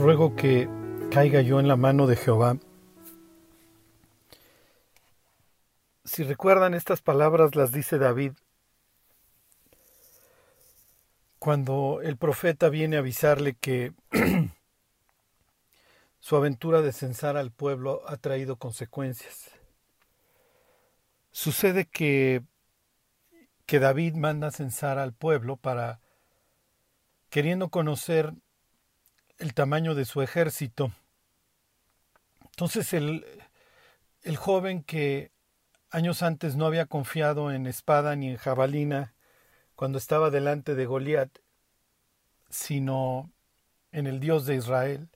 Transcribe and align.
ruego 0.00 0.34
que 0.34 0.66
caiga 1.10 1.42
yo 1.42 1.60
en 1.60 1.68
la 1.68 1.76
mano 1.76 2.06
de 2.06 2.16
Jehová. 2.16 2.56
Si 6.04 6.24
recuerdan 6.24 6.72
estas 6.72 7.02
palabras 7.02 7.54
las 7.54 7.70
dice 7.70 7.98
David 7.98 8.32
cuando 11.38 12.00
el 12.02 12.16
profeta 12.16 12.70
viene 12.70 12.96
a 12.96 13.00
avisarle 13.00 13.54
que 13.54 13.92
su 16.18 16.36
aventura 16.36 16.80
de 16.80 16.92
censar 16.92 17.36
al 17.36 17.50
pueblo 17.50 18.02
ha 18.06 18.16
traído 18.16 18.56
consecuencias. 18.56 19.50
Sucede 21.30 21.86
que, 21.86 22.42
que 23.66 23.78
David 23.78 24.14
manda 24.14 24.48
a 24.48 24.50
censar 24.50 24.98
al 24.98 25.12
pueblo 25.12 25.56
para, 25.56 26.00
queriendo 27.28 27.68
conocer 27.68 28.34
el 29.40 29.54
tamaño 29.54 29.94
de 29.94 30.04
su 30.04 30.22
ejército. 30.22 30.92
Entonces 32.44 32.92
el, 32.92 33.26
el 34.22 34.36
joven 34.36 34.84
que 34.84 35.32
años 35.90 36.22
antes 36.22 36.56
no 36.56 36.66
había 36.66 36.86
confiado 36.86 37.50
en 37.50 37.66
espada 37.66 38.14
ni 38.16 38.28
en 38.28 38.36
jabalina 38.36 39.14
cuando 39.74 39.98
estaba 39.98 40.30
delante 40.30 40.74
de 40.74 40.84
Goliat, 40.84 41.30
sino 42.50 43.32
en 43.92 44.06
el 44.06 44.20
Dios 44.20 44.44
de 44.44 44.56
Israel, 44.56 45.08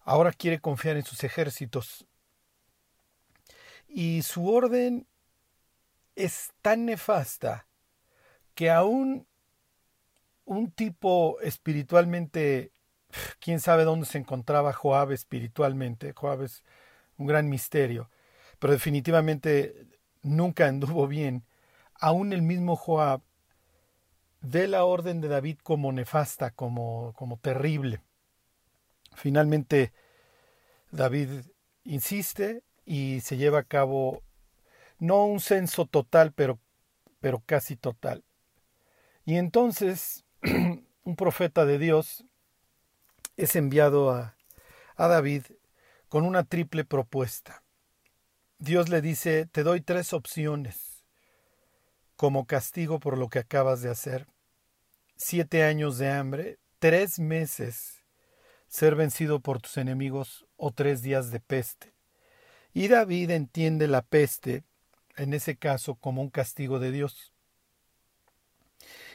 ahora 0.00 0.32
quiere 0.32 0.60
confiar 0.60 0.96
en 0.96 1.04
sus 1.04 1.22
ejércitos. 1.24 2.06
Y 3.86 4.22
su 4.22 4.48
orden 4.48 5.06
es 6.16 6.52
tan 6.62 6.86
nefasta 6.86 7.66
que 8.54 8.70
aún 8.70 9.26
un 10.44 10.70
tipo 10.72 11.38
espiritualmente 11.42 12.72
quién 13.40 13.60
sabe 13.60 13.84
dónde 13.84 14.06
se 14.06 14.18
encontraba 14.18 14.72
Joab 14.72 15.12
espiritualmente. 15.12 16.12
Joab 16.12 16.42
es 16.42 16.62
un 17.18 17.26
gran 17.26 17.48
misterio, 17.48 18.10
pero 18.58 18.72
definitivamente 18.72 19.86
nunca 20.22 20.66
anduvo 20.66 21.06
bien. 21.06 21.44
Aún 21.94 22.32
el 22.32 22.42
mismo 22.42 22.76
Joab 22.76 23.22
ve 24.40 24.68
la 24.68 24.84
orden 24.84 25.20
de 25.20 25.28
David 25.28 25.58
como 25.62 25.92
nefasta, 25.92 26.50
como, 26.50 27.12
como 27.16 27.38
terrible. 27.38 28.00
Finalmente, 29.14 29.92
David 30.90 31.28
insiste 31.84 32.62
y 32.84 33.20
se 33.20 33.36
lleva 33.36 33.60
a 33.60 33.64
cabo 33.64 34.22
no 34.98 35.24
un 35.24 35.40
censo 35.40 35.86
total, 35.86 36.32
pero, 36.32 36.58
pero 37.20 37.42
casi 37.44 37.76
total. 37.76 38.24
Y 39.24 39.36
entonces 39.36 40.24
un 41.04 41.16
profeta 41.16 41.64
de 41.64 41.78
Dios 41.78 42.24
es 43.40 43.56
enviado 43.56 44.10
a, 44.10 44.36
a 44.96 45.08
David 45.08 45.44
con 46.08 46.24
una 46.24 46.44
triple 46.44 46.84
propuesta. 46.84 47.62
Dios 48.58 48.90
le 48.90 49.00
dice, 49.00 49.46
te 49.46 49.62
doy 49.62 49.80
tres 49.80 50.12
opciones 50.12 51.04
como 52.16 52.46
castigo 52.46 53.00
por 53.00 53.16
lo 53.16 53.28
que 53.28 53.38
acabas 53.38 53.80
de 53.80 53.88
hacer. 53.88 54.26
Siete 55.16 55.64
años 55.64 55.96
de 55.96 56.10
hambre, 56.10 56.58
tres 56.78 57.18
meses 57.18 58.02
ser 58.68 58.94
vencido 58.94 59.40
por 59.40 59.60
tus 59.60 59.78
enemigos 59.78 60.46
o 60.56 60.70
tres 60.70 61.00
días 61.00 61.30
de 61.30 61.40
peste. 61.40 61.94
Y 62.74 62.88
David 62.88 63.30
entiende 63.30 63.88
la 63.88 64.02
peste, 64.02 64.64
en 65.16 65.32
ese 65.32 65.56
caso, 65.56 65.94
como 65.94 66.20
un 66.22 66.30
castigo 66.30 66.78
de 66.78 66.92
Dios. 66.92 67.32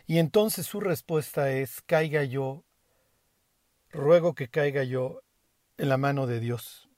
Y 0.07 0.17
entonces 0.17 0.65
su 0.65 0.79
respuesta 0.79 1.51
es, 1.51 1.81
caiga 1.81 2.23
yo 2.23 2.65
ruego 3.95 4.35
que 4.35 4.49
caiga 4.49 4.83
yo 4.83 5.21
en 5.77 5.89
la 5.89 5.97
mano 5.97 6.27
de 6.27 6.39
Dios. 6.39 6.89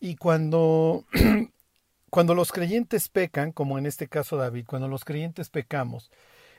Y 0.00 0.16
cuando, 0.16 1.06
cuando 2.10 2.34
los 2.34 2.50
creyentes 2.50 3.08
pecan, 3.08 3.52
como 3.52 3.78
en 3.78 3.86
este 3.86 4.08
caso 4.08 4.36
David, 4.36 4.66
cuando 4.66 4.88
los 4.88 5.04
creyentes 5.04 5.50
pecamos, 5.50 6.10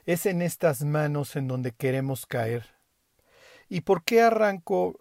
es 0.05 0.25
en 0.25 0.41
estas 0.41 0.83
manos 0.83 1.35
en 1.35 1.47
donde 1.47 1.71
queremos 1.71 2.25
caer. 2.25 2.65
¿Y 3.69 3.81
por 3.81 4.03
qué 4.03 4.21
arranco 4.21 4.99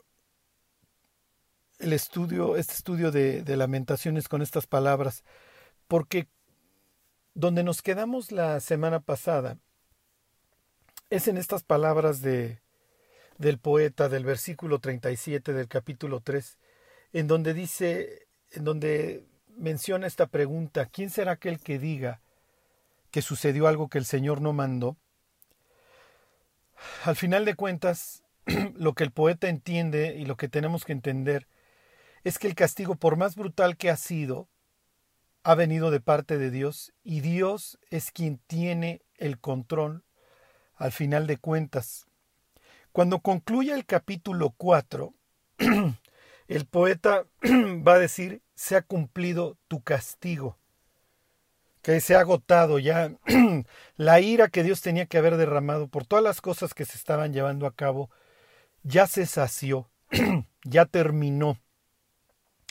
el 1.79 1.93
estudio, 1.93 2.57
este 2.57 2.75
estudio 2.75 3.11
de, 3.11 3.43
de 3.43 3.57
lamentaciones 3.57 4.29
con 4.29 4.43
estas 4.43 4.67
palabras? 4.67 5.25
Porque 5.89 6.29
donde 7.35 7.65
nos 7.65 7.83
quedamos 7.83 8.33
la 8.33 8.61
semana 8.61 9.01
pasada 9.01 9.59
es 11.11 11.29
en 11.29 11.37
estas 11.37 11.63
palabras 11.63 12.23
de, 12.23 12.63
del 13.43 13.59
poeta 13.59 14.09
del 14.09 14.25
versículo 14.25 14.79
37 14.79 15.53
del 15.53 15.67
capítulo 15.67 16.21
3, 16.21 16.59
en 17.13 17.27
donde 17.27 17.55
dice, 17.55 18.29
en 18.53 18.63
donde 18.63 19.27
menciona 19.49 20.07
esta 20.07 20.29
pregunta, 20.29 20.87
¿quién 20.87 21.11
será 21.11 21.33
aquel 21.33 21.59
que 21.59 21.81
diga 21.81 22.21
que 23.11 23.21
sucedió 23.21 23.67
algo 23.67 23.89
que 23.89 23.99
el 23.99 24.05
Señor 24.05 24.41
no 24.41 24.53
mandó? 24.53 24.97
Al 27.05 27.17
final 27.17 27.45
de 27.45 27.57
cuentas, 27.57 28.23
lo 28.77 28.95
que 28.95 29.03
el 29.03 29.11
poeta 29.11 29.49
entiende 29.49 30.15
y 30.17 30.25
lo 30.25 30.37
que 30.37 30.49
tenemos 30.49 30.85
que 30.85 30.93
entender 30.93 31.49
es 32.23 32.39
que 32.39 32.47
el 32.47 32.55
castigo, 32.55 32.95
por 32.95 33.17
más 33.17 33.35
brutal 33.35 33.77
que 33.77 33.91
ha 33.91 33.97
sido, 33.97 34.49
ha 35.43 35.57
venido 35.57 35.91
de 35.91 35.99
parte 35.99 36.39
de 36.39 36.53
Dios 36.53 36.93
y 37.03 37.23
Dios 37.23 37.81
es 37.91 38.13
quien 38.13 38.39
tiene 38.47 39.03
el 39.17 39.41
control 39.41 40.05
al 40.77 40.93
final 40.93 41.27
de 41.27 41.39
cuentas. 41.39 42.07
Cuando 42.93 43.21
concluya 43.21 43.75
el 43.75 43.87
capítulo 43.87 44.51
4, 44.51 45.15
el 46.49 46.67
poeta 46.67 47.25
va 47.43 47.95
a 47.95 47.99
decir, 47.99 48.43
se 48.55 48.77
ha 48.77 48.83
cumplido 48.83 49.57
tu 49.67 49.83
castigo, 49.83 50.59
que 51.81 52.01
se 52.03 52.15
ha 52.15 52.21
agotado 52.21 52.79
ya 52.79 53.13
la 53.97 54.21
ira 54.21 54.49
que 54.49 54.63
Dios 54.63 54.83
tenía 54.83 55.07
que 55.07 55.17
haber 55.17 55.39
derramado 55.39 55.89
por 55.89 56.05
todas 56.05 56.23
las 56.23 56.43
cosas 56.43 56.75
que 56.75 56.85
se 56.85 56.99
estaban 56.99 57.33
llevando 57.33 57.67
a 57.67 57.75
cabo, 57.75 58.11
ya 58.83 59.07
se 59.07 59.25
sació, 59.25 59.91
ya 60.63 60.85
terminó. 60.85 61.59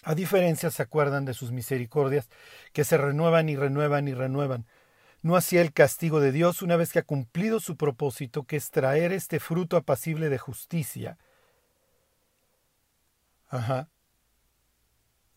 A 0.03 0.13
diferencia, 0.13 0.69
se 0.69 0.83
acuerdan 0.83 1.25
de 1.25 1.33
sus 1.33 1.51
misericordias, 1.51 2.29
que 2.73 2.83
se 2.83 2.97
renuevan 2.97 3.49
y 3.49 3.55
renuevan 3.55 4.07
y 4.07 4.13
renuevan 4.13 4.67
no 5.21 5.35
hacía 5.35 5.61
el 5.61 5.73
castigo 5.73 6.19
de 6.19 6.31
Dios 6.31 6.61
una 6.61 6.75
vez 6.75 6.91
que 6.91 6.99
ha 6.99 7.03
cumplido 7.03 7.59
su 7.59 7.77
propósito, 7.77 8.43
que 8.43 8.55
es 8.55 8.71
traer 8.71 9.11
este 9.11 9.39
fruto 9.39 9.77
apacible 9.77 10.29
de 10.29 10.37
justicia. 10.37 11.17
Ajá. 13.47 13.89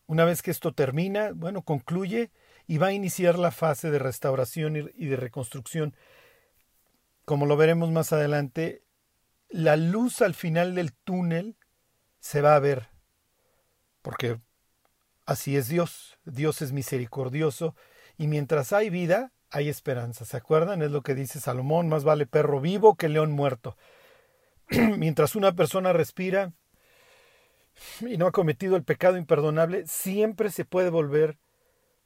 Una 0.07 0.25
vez 0.25 0.43
que 0.43 0.51
esto 0.51 0.73
termina, 0.73 1.33
bueno, 1.35 1.63
concluye 1.63 2.31
y 2.67 2.79
va 2.79 2.89
a 2.89 2.93
iniciar 2.93 3.39
la 3.39 3.51
fase 3.51 3.91
de 3.91 3.99
restauración 3.99 4.77
y 4.77 5.07
de 5.07 5.17
reconstrucción. 5.17 5.95
Como 7.25 7.47
lo 7.47 7.57
veremos 7.57 7.91
más 7.91 8.13
adelante, 8.13 8.83
la 9.49 9.77
luz 9.77 10.23
al 10.23 10.35
final 10.35 10.75
del 10.75 10.93
túnel 10.93 11.57
se 12.21 12.41
va 12.41 12.55
a 12.55 12.61
ver, 12.61 12.89
porque 14.03 14.41
así 15.27 15.57
es 15.57 15.69
Dios. 15.69 16.19
Dios 16.25 16.63
es 16.63 16.73
misericordioso 16.73 17.75
y 18.17 18.27
mientras 18.27 18.73
hay 18.73 18.91
vida, 18.91 19.33
hay 19.55 19.69
esperanza. 19.69 20.25
¿Se 20.25 20.37
acuerdan? 20.37 20.83
Es 20.83 20.91
lo 20.91 21.03
que 21.03 21.15
dice 21.15 21.39
Salomón, 21.39 21.89
más 21.89 22.03
vale 22.03 22.27
perro 22.27 22.61
vivo 22.61 22.97
que 22.97 23.09
león 23.09 23.31
muerto. 23.31 23.77
Mientras 24.99 25.37
una 25.37 25.55
persona 25.55 25.93
respira 25.93 26.53
y 28.01 28.17
no 28.17 28.27
ha 28.27 28.33
cometido 28.33 28.75
el 28.75 28.83
pecado 28.83 29.17
imperdonable, 29.17 29.87
siempre 29.87 30.51
se 30.51 30.65
puede 30.65 30.91
volver 30.91 31.39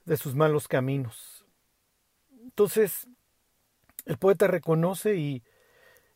de 0.05 0.19
sus 0.19 0.35
malos 0.35 0.69
caminos. 0.69 1.47
Entonces, 2.43 3.07
el 4.05 4.19
poeta 4.19 4.47
reconoce 4.47 5.17
y, 5.17 5.43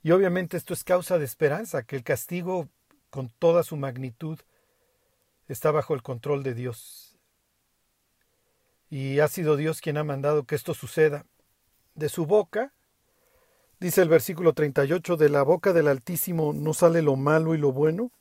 y 0.02 0.10
obviamente 0.10 0.58
esto 0.58 0.74
es 0.74 0.84
causa 0.84 1.16
de 1.18 1.24
esperanza, 1.24 1.82
que 1.84 1.96
el 1.96 2.04
castigo 2.04 2.68
con 3.08 3.30
toda 3.38 3.62
su 3.62 3.76
magnitud 3.78 4.38
está 5.48 5.70
bajo 5.70 5.94
el 5.94 6.02
control 6.02 6.42
de 6.42 6.52
Dios 6.52 7.11
y 8.92 9.20
ha 9.20 9.28
sido 9.28 9.56
Dios 9.56 9.80
quien 9.80 9.96
ha 9.96 10.04
mandado 10.04 10.44
que 10.44 10.54
esto 10.54 10.74
suceda. 10.74 11.24
De 11.94 12.10
su 12.10 12.26
boca, 12.26 12.74
dice 13.80 14.02
el 14.02 14.10
versículo 14.10 14.52
38, 14.52 15.16
de 15.16 15.30
la 15.30 15.42
boca 15.42 15.72
del 15.72 15.88
Altísimo 15.88 16.52
no 16.52 16.74
sale 16.74 17.00
lo 17.00 17.16
malo 17.16 17.54
y 17.54 17.58
lo 17.58 17.72
bueno. 17.72 18.12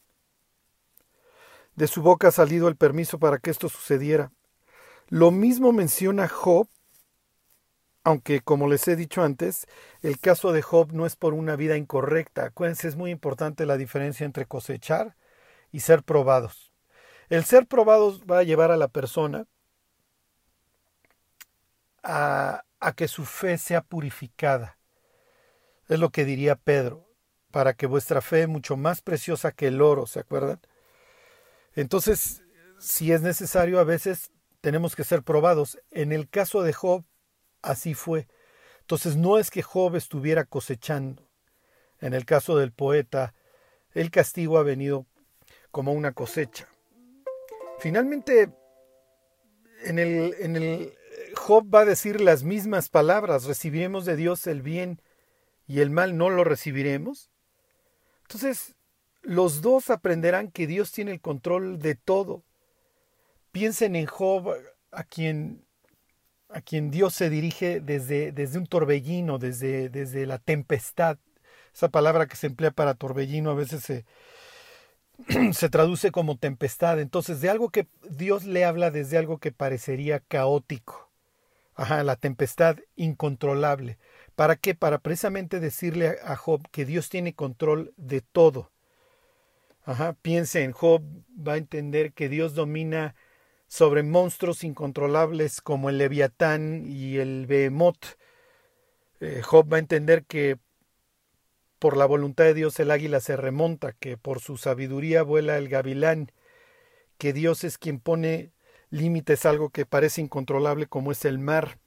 De 1.75 1.87
su 1.87 2.01
boca 2.01 2.29
ha 2.29 2.31
salido 2.31 2.69
el 2.69 2.77
permiso 2.77 3.19
para 3.19 3.39
que 3.39 3.49
esto 3.49 3.67
sucediera. 3.67 4.31
Lo 5.09 5.29
mismo 5.29 5.73
menciona 5.73 6.29
Job, 6.29 6.69
aunque 8.05 8.39
como 8.39 8.69
les 8.69 8.87
he 8.87 8.95
dicho 8.95 9.23
antes, 9.23 9.67
el 10.01 10.19
caso 10.21 10.53
de 10.53 10.61
Job 10.61 10.93
no 10.93 11.05
es 11.05 11.17
por 11.17 11.33
una 11.33 11.57
vida 11.57 11.75
incorrecta. 11.75 12.45
Acuérdense, 12.45 12.87
es 12.87 12.95
muy 12.95 13.11
importante 13.11 13.65
la 13.65 13.75
diferencia 13.75 14.25
entre 14.25 14.45
cosechar 14.45 15.17
y 15.73 15.81
ser 15.81 16.01
probados. 16.03 16.71
El 17.27 17.43
ser 17.43 17.67
probados 17.67 18.21
va 18.21 18.39
a 18.39 18.43
llevar 18.43 18.71
a 18.71 18.77
la 18.77 18.87
persona 18.87 19.47
a, 22.03 22.63
que 22.95 23.07
su 23.07 23.25
fe 23.25 23.57
sea 23.57 23.81
purificada. 23.81 24.77
Es 25.87 25.99
lo 25.99 26.09
que 26.09 26.25
diría 26.25 26.55
Pedro. 26.55 27.07
para 27.51 27.73
que 27.73 27.85
vuestra 27.85 28.21
fe, 28.21 28.47
mucho 28.47 28.77
más 28.77 29.01
preciosa 29.01 29.51
que 29.51 29.67
el 29.67 29.81
oro, 29.81 30.07
¿se 30.07 30.21
acuerdan? 30.21 30.61
Entonces, 31.75 32.43
si 32.79 33.11
es 33.11 33.21
necesario, 33.21 33.79
a 33.79 33.83
veces 33.83 34.31
tenemos 34.61 34.95
que 34.95 35.03
ser 35.03 35.21
probados. 35.21 35.77
En 35.91 36.13
el 36.13 36.29
caso 36.29 36.63
de 36.63 36.71
Job, 36.71 37.03
así 37.61 37.93
fue. 37.93 38.29
Entonces, 38.79 39.17
no 39.17 39.37
es 39.37 39.51
que 39.51 39.63
Job 39.63 39.97
estuviera 39.97 40.45
cosechando. 40.45 41.29
En 41.99 42.13
el 42.13 42.23
caso 42.23 42.57
del 42.57 42.71
poeta, 42.71 43.33
el 43.93 44.11
castigo 44.11 44.57
ha 44.57 44.63
venido 44.63 45.05
como 45.71 45.91
una 45.91 46.13
cosecha. 46.13 46.69
Finalmente, 47.79 48.49
en 49.83 49.99
el, 49.99 50.35
en 50.39 50.55
el 50.55 50.93
Job 51.41 51.73
va 51.73 51.79
a 51.79 51.85
decir 51.85 52.21
las 52.21 52.43
mismas 52.43 52.89
palabras, 52.89 53.45
recibiremos 53.45 54.05
de 54.05 54.15
Dios 54.15 54.45
el 54.45 54.61
bien 54.61 55.01
y 55.65 55.79
el 55.79 55.89
mal 55.89 56.15
no 56.15 56.29
lo 56.29 56.43
recibiremos. 56.43 57.31
Entonces, 58.21 58.75
los 59.23 59.63
dos 59.63 59.89
aprenderán 59.89 60.51
que 60.51 60.67
Dios 60.67 60.91
tiene 60.91 61.09
el 61.09 61.19
control 61.19 61.79
de 61.79 61.95
todo. 61.95 62.43
Piensen 63.51 63.95
en 63.95 64.05
Job, 64.05 64.53
a 64.91 65.03
quien, 65.03 65.65
a 66.47 66.61
quien 66.61 66.91
Dios 66.91 67.15
se 67.15 67.31
dirige 67.31 67.79
desde, 67.79 68.31
desde 68.31 68.59
un 68.59 68.67
torbellino, 68.67 69.39
desde, 69.39 69.89
desde 69.89 70.27
la 70.27 70.37
tempestad. 70.37 71.17
Esa 71.73 71.89
palabra 71.89 72.27
que 72.27 72.35
se 72.35 72.47
emplea 72.47 72.69
para 72.69 72.93
torbellino 72.93 73.49
a 73.49 73.55
veces 73.55 73.83
se, 73.83 74.05
se 75.53 75.69
traduce 75.69 76.11
como 76.11 76.37
tempestad. 76.37 76.99
Entonces, 76.99 77.41
de 77.41 77.49
algo 77.49 77.71
que 77.71 77.87
Dios 78.11 78.43
le 78.45 78.63
habla 78.63 78.91
desde 78.91 79.17
algo 79.17 79.39
que 79.39 79.51
parecería 79.51 80.19
caótico. 80.19 81.10
Ajá, 81.75 82.03
la 82.03 82.15
tempestad 82.15 82.77
incontrolable. 82.95 83.97
¿Para 84.35 84.55
qué? 84.55 84.75
Para 84.75 84.99
precisamente 84.99 85.59
decirle 85.59 86.17
a 86.23 86.35
Job 86.35 86.67
que 86.71 86.85
Dios 86.85 87.09
tiene 87.09 87.33
control 87.33 87.93
de 87.97 88.21
todo. 88.21 88.71
Ajá, 89.83 90.15
piense 90.21 90.63
en 90.63 90.73
Job, 90.73 91.01
va 91.35 91.53
a 91.53 91.57
entender 91.57 92.13
que 92.13 92.29
Dios 92.29 92.53
domina 92.53 93.15
sobre 93.67 94.03
monstruos 94.03 94.63
incontrolables 94.63 95.61
como 95.61 95.89
el 95.89 95.97
Leviatán 95.97 96.83
y 96.85 97.17
el 97.17 97.45
Behemoth. 97.47 98.17
Eh, 99.21 99.41
Job 99.43 99.71
va 99.71 99.77
a 99.77 99.79
entender 99.79 100.25
que 100.25 100.57
por 101.79 101.97
la 101.97 102.05
voluntad 102.05 102.43
de 102.43 102.53
Dios 102.53 102.79
el 102.79 102.91
águila 102.91 103.21
se 103.21 103.37
remonta, 103.37 103.93
que 103.93 104.17
por 104.17 104.39
su 104.39 104.57
sabiduría 104.57 105.23
vuela 105.23 105.57
el 105.57 105.67
gavilán, 105.67 106.31
que 107.17 107.33
Dios 107.33 107.63
es 107.63 107.77
quien 107.77 107.99
pone 107.99 108.51
límites 108.91 109.45
algo 109.45 109.69
que 109.69 109.87
parece 109.87 110.21
incontrolable 110.21 110.85
como 110.85 111.11
es 111.11 111.25
el 111.25 111.39
mar. 111.39 111.79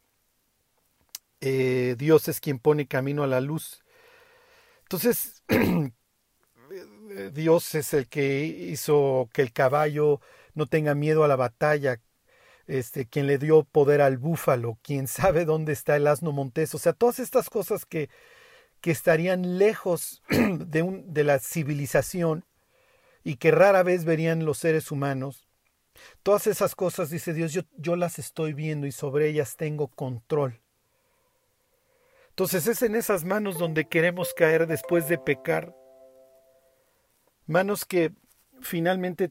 Eh, 1.41 1.95
Dios 1.99 2.27
es 2.29 2.41
quien 2.41 2.59
pone 2.59 2.89
camino 2.89 3.23
a 3.23 3.29
la 3.29 3.41
luz. 3.41 3.85
Entonces, 4.83 5.45
Dios 7.33 7.75
es 7.77 7.95
el 7.95 8.09
que 8.09 8.45
hizo 8.45 9.29
que 9.33 9.43
el 9.43 9.53
caballo 9.53 10.21
no 10.55 10.67
tenga 10.67 10.95
miedo 10.97 11.23
a 11.23 11.29
la 11.29 11.37
batalla, 11.37 12.01
este, 12.67 13.07
quien 13.07 13.29
le 13.29 13.39
dio 13.39 13.63
poder 13.63 14.01
al 14.01 14.19
búfalo, 14.19 14.79
quien 14.83 15.07
sabe 15.07 15.45
dónde 15.45 15.73
está 15.73 15.97
el 15.97 16.07
asno 16.07 16.33
montés, 16.33 16.75
o 16.75 16.79
sea, 16.79 16.93
todas 16.93 17.21
estas 17.21 17.49
cosas 17.51 17.87
que 17.87 18.09
que 18.85 18.91
estarían 18.91 19.57
lejos 19.57 20.23
de, 20.29 20.83
un, 20.83 21.15
de 21.15 21.25
la 21.25 21.39
civilización 21.39 22.45
y 23.23 23.37
que 23.37 23.51
rara 23.51 23.83
vez 23.83 24.05
verían 24.05 24.45
los 24.45 24.59
seres 24.59 24.91
humanos. 24.91 25.49
Todas 26.23 26.47
esas 26.47 26.75
cosas, 26.75 27.11
dice 27.11 27.33
Dios, 27.33 27.53
yo, 27.53 27.63
yo 27.77 27.97
las 27.97 28.19
estoy 28.19 28.53
viendo 28.53 28.87
y 28.87 28.93
sobre 28.93 29.29
ellas 29.29 29.57
tengo 29.57 29.89
control. 29.89 30.61
Entonces 32.31 32.67
es 32.67 32.83
en 32.83 32.97
esas 32.97 33.25
manos 33.25 33.59
donde 33.59 33.87
queremos 33.87 34.35
caer 34.35 34.67
después 34.67 35.09
de 35.09 35.19
pecar. 35.19 35.75
Manos 37.47 37.85
que 37.85 38.13
finalmente 38.61 39.31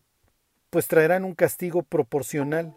pues 0.69 0.87
traerán 0.87 1.25
un 1.25 1.35
castigo 1.35 1.83
proporcional. 1.83 2.75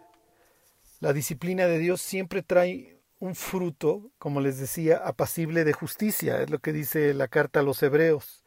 La 1.01 1.13
disciplina 1.13 1.67
de 1.67 1.79
Dios 1.79 2.01
siempre 2.01 2.43
trae 2.43 2.97
un 3.19 3.35
fruto, 3.35 4.11
como 4.19 4.41
les 4.41 4.59
decía, 4.59 4.99
apacible 4.99 5.65
de 5.65 5.73
justicia, 5.73 6.43
es 6.43 6.51
lo 6.51 6.59
que 6.59 6.73
dice 6.73 7.15
la 7.15 7.29
carta 7.29 7.61
a 7.61 7.63
los 7.63 7.83
hebreos, 7.83 8.45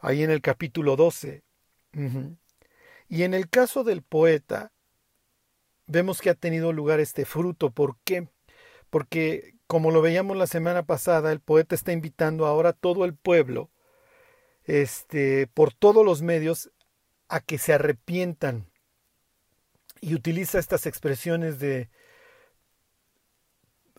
ahí 0.00 0.22
en 0.22 0.30
el 0.30 0.40
capítulo 0.40 0.96
12. 0.96 1.42
Y 3.08 3.22
en 3.22 3.34
el 3.34 3.48
caso 3.48 3.84
del 3.84 4.02
poeta, 4.02 4.72
vemos 5.86 6.20
que 6.20 6.30
ha 6.30 6.34
tenido 6.34 6.72
lugar 6.72 7.00
este 7.00 7.24
fruto. 7.24 7.70
¿Por 7.70 7.96
qué? 8.04 8.28
Porque, 8.90 9.54
como 9.66 9.90
lo 9.90 10.02
veíamos 10.02 10.36
la 10.36 10.46
semana 10.46 10.84
pasada, 10.84 11.32
el 11.32 11.40
poeta 11.40 11.74
está 11.74 11.92
invitando 11.92 12.46
ahora 12.46 12.70
a 12.70 12.74
todo 12.74 13.04
el 13.04 13.14
pueblo, 13.14 13.70
este, 14.64 15.46
por 15.48 15.72
todos 15.72 16.04
los 16.04 16.22
medios, 16.22 16.70
a 17.28 17.40
que 17.40 17.58
se 17.58 17.72
arrepientan. 17.72 18.70
Y 20.00 20.14
utiliza 20.14 20.58
estas 20.58 20.86
expresiones 20.86 21.58
de, 21.58 21.88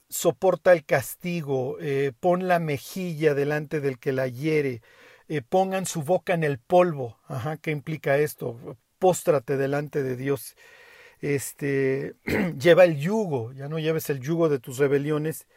soporta 0.09 0.71
el 0.73 0.85
castigo, 0.85 1.77
eh, 1.79 2.11
pon 2.19 2.47
la 2.47 2.59
mejilla 2.59 3.33
delante 3.33 3.81
del 3.81 3.99
que 3.99 4.11
la 4.11 4.27
hiere, 4.27 4.81
eh, 5.27 5.41
pongan 5.41 5.85
su 5.85 6.03
boca 6.03 6.33
en 6.33 6.43
el 6.43 6.59
polvo. 6.59 7.19
Ajá, 7.27 7.57
¿qué 7.57 7.71
implica 7.71 8.17
esto? 8.17 8.77
Póstrate 8.99 9.57
delante 9.57 10.03
de 10.03 10.15
Dios. 10.15 10.55
Este, 11.21 12.15
lleva 12.59 12.83
el 12.83 12.97
yugo, 12.97 13.53
ya 13.53 13.67
no 13.67 13.79
lleves 13.79 14.09
el 14.09 14.19
yugo 14.19 14.49
de 14.49 14.59
tus 14.59 14.77
rebeliones, 14.77 15.47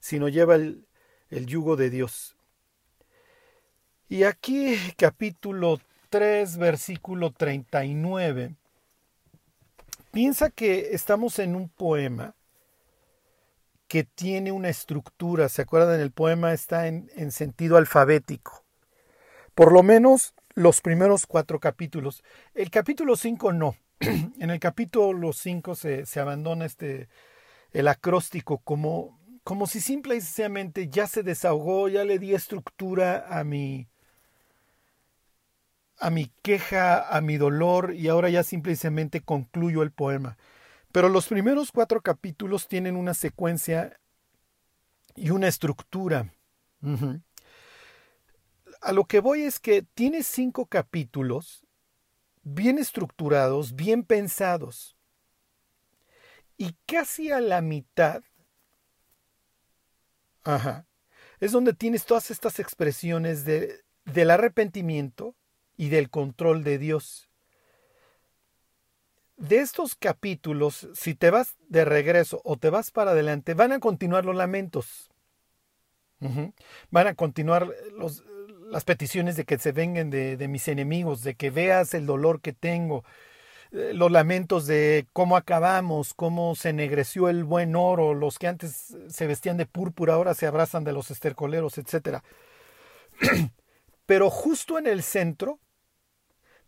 sino 0.00 0.28
lleva 0.28 0.54
el, 0.56 0.86
el 1.30 1.46
yugo 1.46 1.76
de 1.76 1.90
Dios. 1.90 2.36
Y 4.08 4.24
aquí 4.24 4.76
capítulo 4.96 5.80
3, 6.10 6.58
versículo 6.58 7.32
39. 7.32 8.54
Piensa 10.12 10.50
que 10.50 10.90
estamos 10.92 11.40
en 11.40 11.56
un 11.56 11.68
poema 11.68 12.36
que 13.88 14.04
tiene 14.04 14.52
una 14.52 14.68
estructura. 14.68 15.48
¿Se 15.48 15.62
acuerdan? 15.62 16.00
El 16.00 16.12
poema 16.12 16.52
está 16.52 16.86
en, 16.86 17.32
sentido 17.32 17.76
alfabético. 17.76 18.64
Por 19.54 19.72
lo 19.72 19.82
menos 19.82 20.34
los 20.54 20.80
primeros 20.80 21.26
cuatro 21.26 21.60
capítulos. 21.60 22.22
El 22.54 22.70
capítulo 22.70 23.16
5 23.16 23.52
no. 23.52 23.76
en 24.00 24.50
el 24.50 24.58
capítulo 24.60 25.32
5 25.32 25.74
se, 25.74 26.06
se, 26.06 26.20
abandona 26.20 26.64
este, 26.64 27.08
el 27.72 27.88
acróstico 27.88 28.58
como, 28.58 29.18
como 29.42 29.66
si 29.66 29.80
simple 29.80 30.16
y 30.16 30.20
sencillamente 30.20 30.88
ya 30.88 31.06
se 31.06 31.22
desahogó, 31.22 31.88
ya 31.88 32.04
le 32.04 32.18
di 32.18 32.34
estructura 32.34 33.26
a 33.28 33.44
mi, 33.44 33.88
a 35.98 36.10
mi 36.10 36.30
queja, 36.42 37.08
a 37.08 37.20
mi 37.20 37.36
dolor 37.36 37.94
y 37.94 38.08
ahora 38.08 38.30
ya 38.30 38.42
simplemente 38.42 39.20
concluyo 39.20 39.82
el 39.82 39.92
poema. 39.92 40.36
Pero 40.92 41.08
los 41.08 41.26
primeros 41.26 41.72
cuatro 41.72 42.02
capítulos 42.02 42.68
tienen 42.68 42.96
una 42.96 43.14
secuencia 43.14 43.98
y 45.16 45.30
una 45.30 45.48
estructura. 45.48 46.32
A 48.84 48.92
lo 48.92 49.04
que 49.04 49.20
voy 49.20 49.42
es 49.42 49.58
que 49.58 49.82
tiene 49.82 50.22
cinco 50.22 50.66
capítulos 50.66 51.66
bien 52.42 52.78
estructurados, 52.78 53.74
bien 53.74 54.04
pensados. 54.04 54.96
Y 56.56 56.76
casi 56.86 57.32
a 57.32 57.40
la 57.40 57.62
mitad, 57.62 58.22
es 61.40 61.52
donde 61.52 61.72
tienes 61.72 62.04
todas 62.04 62.30
estas 62.30 62.58
expresiones 62.58 63.44
de, 63.44 63.82
del 64.04 64.30
arrepentimiento 64.30 65.34
y 65.76 65.88
del 65.88 66.10
control 66.10 66.62
de 66.62 66.78
Dios 66.78 67.30
de 69.36 69.58
estos 69.58 69.94
capítulos, 69.94 70.88
si 70.94 71.14
te 71.14 71.30
vas 71.30 71.56
de 71.68 71.84
regreso 71.84 72.40
o 72.44 72.56
te 72.56 72.70
vas 72.70 72.90
para 72.90 73.12
adelante, 73.12 73.54
van 73.54 73.72
a 73.72 73.80
continuar 73.80 74.24
los 74.24 74.36
lamentos. 74.36 75.10
Van 76.90 77.06
a 77.06 77.14
continuar 77.14 77.68
los, 77.92 78.24
las 78.74 78.82
peticiones 78.82 79.36
de 79.36 79.44
que 79.44 79.56
se 79.56 79.70
vengan 79.70 80.10
de, 80.10 80.48
mis 80.48 80.66
enemigos, 80.66 81.22
de 81.22 81.36
que 81.36 81.50
veas 81.50 81.94
el 81.94 82.06
dolor 82.06 82.40
que 82.40 82.52
tengo, 82.52 83.04
eh, 83.70 83.92
los 83.94 84.10
lamentos 84.10 84.66
de 84.66 85.06
cómo 85.12 85.36
acabamos, 85.36 86.12
cómo 86.12 86.56
se 86.56 86.70
ennegreció 86.70 87.28
el 87.28 87.44
buen 87.44 87.76
oro, 87.76 88.14
los 88.14 88.36
que 88.36 88.48
antes 88.48 88.96
se 89.08 89.26
vestían 89.28 89.58
de 89.58 89.66
púrpura 89.66 90.14
ahora 90.14 90.34
se 90.34 90.48
abrazan 90.48 90.82
de 90.82 90.92
los 90.92 91.12
estercoleros, 91.12 91.78
etc. 91.78 92.18
Pero 94.06 94.28
justo 94.28 94.76
en 94.76 94.88
el 94.88 95.04
centro 95.04 95.60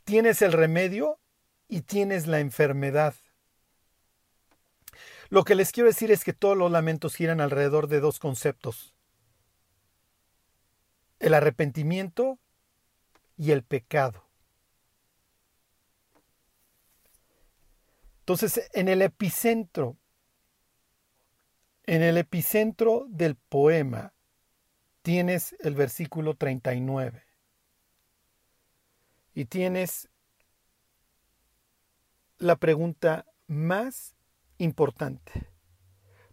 tienes 0.04 0.42
el 0.42 0.52
remedio 0.52 1.18
y 1.66 1.80
tienes 1.80 2.28
la 2.28 2.38
enfermedad. 2.38 3.14
Lo 5.28 5.42
que 5.42 5.56
les 5.56 5.72
quiero 5.72 5.88
decir 5.88 6.12
es 6.12 6.22
que 6.22 6.32
todos 6.32 6.56
los 6.56 6.70
lamentos 6.70 7.16
giran 7.16 7.40
alrededor 7.40 7.88
de 7.88 7.98
dos 7.98 8.20
conceptos. 8.20 8.95
El 11.26 11.34
arrepentimiento 11.34 12.38
y 13.36 13.50
el 13.50 13.64
pecado. 13.64 14.22
Entonces, 18.20 18.70
en 18.72 18.88
el 18.88 19.02
epicentro, 19.02 19.96
en 21.82 22.02
el 22.02 22.16
epicentro 22.16 23.06
del 23.08 23.34
poema, 23.34 24.14
tienes 25.02 25.56
el 25.58 25.74
versículo 25.74 26.34
39. 26.34 27.24
y 29.34 29.46
tienes 29.46 30.08
la 32.38 32.54
pregunta 32.54 33.26
más 33.48 34.14
importante. 34.58 35.50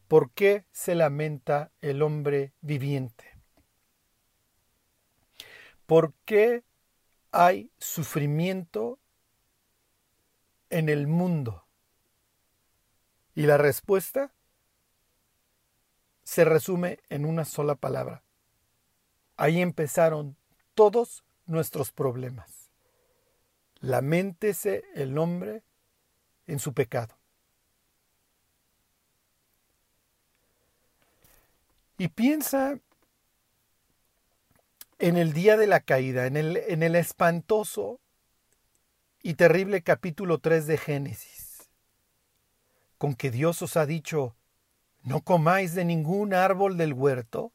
¿Por 0.07 0.31
qué 0.31 0.65
se 0.71 0.93
lamenta 0.93 1.71
el 1.81 2.03
hombre 2.03 2.53
viviente? 2.61 3.32
¿Por 5.93 6.15
qué 6.25 6.63
hay 7.31 7.69
sufrimiento 7.77 8.97
en 10.71 10.89
el 10.89 11.05
mundo? 11.05 11.67
Y 13.35 13.43
la 13.43 13.59
respuesta 13.59 14.33
se 16.23 16.45
resume 16.45 16.97
en 17.09 17.25
una 17.25 17.45
sola 17.45 17.75
palabra. 17.75 18.23
Ahí 19.37 19.61
empezaron 19.61 20.35
todos 20.73 21.23
nuestros 21.45 21.91
problemas. 21.91 22.71
Laméntese 23.79 24.85
el 24.95 25.15
hombre 25.19 25.61
en 26.47 26.57
su 26.57 26.73
pecado. 26.73 27.15
Y 31.99 32.07
piensa 32.07 32.79
en 34.99 35.17
el 35.17 35.33
día 35.33 35.57
de 35.57 35.67
la 35.67 35.79
caída, 35.79 36.25
en 36.25 36.37
el, 36.37 36.57
en 36.57 36.83
el 36.83 36.95
espantoso 36.95 37.99
y 39.21 39.35
terrible 39.35 39.81
capítulo 39.81 40.39
3 40.39 40.67
de 40.67 40.77
Génesis, 40.77 41.69
con 42.97 43.15
que 43.15 43.31
Dios 43.31 43.61
os 43.61 43.77
ha 43.77 43.85
dicho, 43.85 44.35
no 45.01 45.21
comáis 45.21 45.75
de 45.75 45.85
ningún 45.85 46.33
árbol 46.33 46.77
del 46.77 46.93
huerto, 46.93 47.51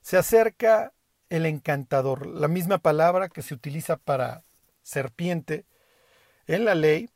se 0.00 0.16
acerca 0.16 0.92
el 1.28 1.46
encantador, 1.46 2.26
la 2.26 2.48
misma 2.48 2.78
palabra 2.78 3.28
que 3.28 3.42
se 3.42 3.54
utiliza 3.54 3.96
para 3.96 4.44
serpiente 4.82 5.66
en 6.46 6.64
la 6.64 6.74
ley, 6.74 7.10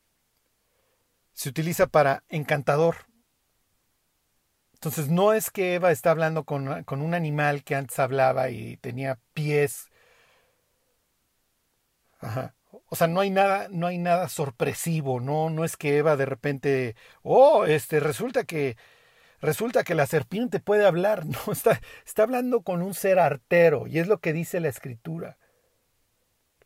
se 1.33 1.49
utiliza 1.49 1.87
para 1.87 2.23
encantador. 2.28 3.06
Entonces 4.85 5.09
no 5.11 5.33
es 5.33 5.50
que 5.50 5.76
Eva 5.76 5.93
está 5.93 6.11
hablando 6.11 6.45
con, 6.45 6.85
con, 6.85 7.00
un 7.00 7.14
animal 7.14 7.64
que 7.64 7.75
antes 7.75 7.99
hablaba 7.99 8.50
y 8.50 8.76
tenía 8.76 9.19
pies. 9.33 9.88
Ajá. 12.21 12.55
O 12.91 12.97
sea, 12.97 13.07
no 13.07 13.21
hay 13.21 13.31
nada, 13.31 13.69
no 13.71 13.87
hay 13.87 13.97
nada 13.97 14.29
sorpresivo, 14.29 15.21
no, 15.21 15.49
no 15.49 15.64
es 15.64 15.79
que 15.79 15.97
Eva 15.97 16.17
de 16.17 16.26
repente, 16.26 16.97
oh, 17.23 17.64
este, 17.64 17.99
resulta 17.99 18.45
que, 18.45 18.76
resulta 19.41 19.85
que 19.85 19.95
la 19.95 20.07
serpiente 20.07 20.61
puede 20.61 20.85
hablar, 20.87 21.25
no, 21.47 21.53
está, 21.53 21.81
está 22.07 22.25
hablando 22.25 22.62
con 22.62 22.83
un 22.83 22.93
ser 22.93 23.19
artero, 23.19 23.87
y 23.87 24.00
es 24.00 24.07
lo 24.09 24.21
que 24.21 24.35
dice 24.35 24.61
la 24.61 24.69
escritura. 24.69 25.38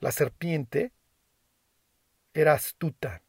La 0.01 0.11
serpiente 0.13 0.93
era 2.35 2.55
astuta. 2.55 3.23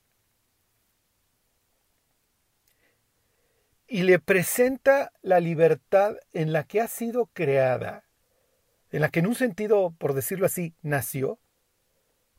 Y 3.89 4.03
le 4.03 4.19
presenta 4.19 5.11
la 5.21 5.39
libertad 5.39 6.15
en 6.31 6.53
la 6.53 6.63
que 6.63 6.79
ha 6.79 6.87
sido 6.87 7.25
creada, 7.33 8.03
en 8.91 9.01
la 9.01 9.09
que 9.09 9.19
en 9.19 9.27
un 9.27 9.35
sentido, 9.35 9.95
por 9.97 10.13
decirlo 10.13 10.45
así, 10.45 10.75
nació, 10.83 11.39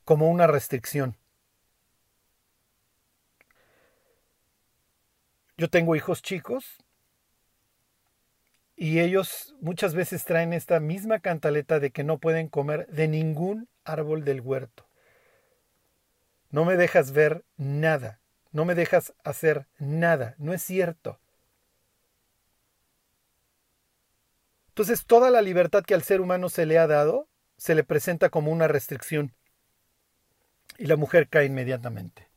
como 0.05 0.31
una 0.31 0.47
restricción. 0.47 1.17
Yo 5.57 5.69
tengo 5.69 5.97
hijos 5.97 6.23
chicos 6.23 6.79
y 8.77 9.01
ellos 9.01 9.55
muchas 9.61 9.95
veces 9.95 10.25
traen 10.25 10.53
esta 10.53 10.81
misma 10.81 11.19
cantaleta 11.19 11.81
de 11.81 11.91
que 11.91 12.05
no 12.05 12.19
pueden 12.19 12.49
comer 12.49 12.87
de 12.87 13.09
ningún 13.09 13.69
árbol 13.85 14.25
del 14.25 14.41
huerto. 14.41 14.87
No 16.51 16.65
me 16.65 16.77
dejas 16.77 17.11
ver 17.13 17.45
nada, 17.57 18.21
no 18.53 18.65
me 18.65 18.75
dejas 18.75 19.13
hacer 19.25 19.67
nada, 19.79 20.35
no 20.39 20.55
es 20.55 20.63
cierto. 20.63 21.19
Entonces 24.71 25.05
toda 25.05 25.31
la 25.31 25.43
libertad 25.43 25.85
que 25.85 25.95
al 25.95 26.03
ser 26.03 26.21
humano 26.21 26.49
se 26.49 26.65
le 26.65 26.79
ha 26.79 26.87
dado 26.87 27.29
se 27.57 27.75
le 27.75 27.85
presenta 27.85 28.31
como 28.31 28.51
una 28.53 28.69
restricción. 28.69 29.35
Y 30.79 30.87
la 30.87 30.97
mujer 30.97 31.29
cae 31.29 31.45
inmediatamente. 31.45 32.31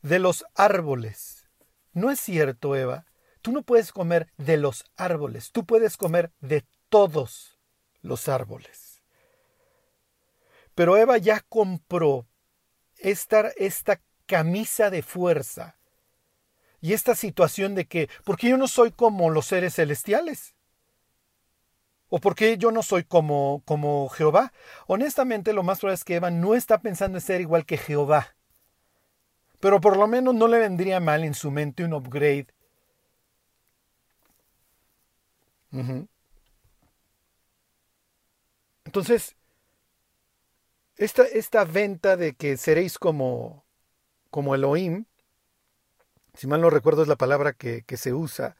De 0.00 0.20
los 0.20 0.44
árboles. 0.54 1.48
No 1.92 2.10
es 2.10 2.20
cierto, 2.20 2.76
Eva. 2.76 3.06
Tú 3.42 3.50
no 3.50 3.62
puedes 3.62 3.90
comer 3.90 4.28
de 4.36 4.56
los 4.56 4.84
árboles. 4.94 5.50
Tú 5.50 5.66
puedes 5.66 5.96
comer 5.96 6.30
de 6.40 6.64
todos 6.88 7.58
los 8.00 8.28
árboles. 8.28 9.02
Pero 10.76 10.96
Eva 10.96 11.18
ya 11.18 11.40
compró 11.40 12.28
esta, 12.98 13.48
esta 13.56 14.00
camisa 14.26 14.90
de 14.90 15.02
fuerza 15.02 15.78
y 16.80 16.92
esta 16.92 17.16
situación 17.16 17.74
de 17.74 17.86
que, 17.86 18.08
porque 18.24 18.50
yo 18.50 18.56
no 18.56 18.68
soy 18.68 18.92
como 18.92 19.30
los 19.30 19.46
seres 19.46 19.74
celestiales. 19.74 20.53
¿O 22.08 22.20
por 22.20 22.34
qué 22.34 22.58
yo 22.58 22.70
no 22.70 22.82
soy 22.82 23.04
como, 23.04 23.62
como 23.64 24.08
Jehová? 24.08 24.52
Honestamente, 24.86 25.52
lo 25.52 25.62
más 25.62 25.80
probable 25.80 25.94
es 25.94 26.04
que 26.04 26.16
Eva 26.16 26.30
no 26.30 26.54
está 26.54 26.80
pensando 26.80 27.18
en 27.18 27.22
ser 27.22 27.40
igual 27.40 27.66
que 27.66 27.76
Jehová. 27.76 28.36
Pero 29.60 29.80
por 29.80 29.96
lo 29.96 30.06
menos 30.06 30.34
no 30.34 30.46
le 30.46 30.58
vendría 30.58 31.00
mal 31.00 31.24
en 31.24 31.34
su 31.34 31.50
mente 31.50 31.84
un 31.84 31.94
upgrade. 31.94 32.48
Entonces, 38.84 39.34
esta, 40.96 41.24
esta, 41.24 41.64
venta 41.64 42.16
de 42.16 42.34
que 42.34 42.56
seréis 42.56 42.98
como, 42.98 43.64
como 44.30 44.54
Elohim, 44.54 45.06
si 46.34 46.46
mal 46.46 46.60
no 46.60 46.70
recuerdo 46.70 47.02
es 47.02 47.08
la 47.08 47.16
palabra 47.16 47.54
que, 47.54 47.82
que 47.82 47.96
se 47.96 48.12
usa, 48.12 48.56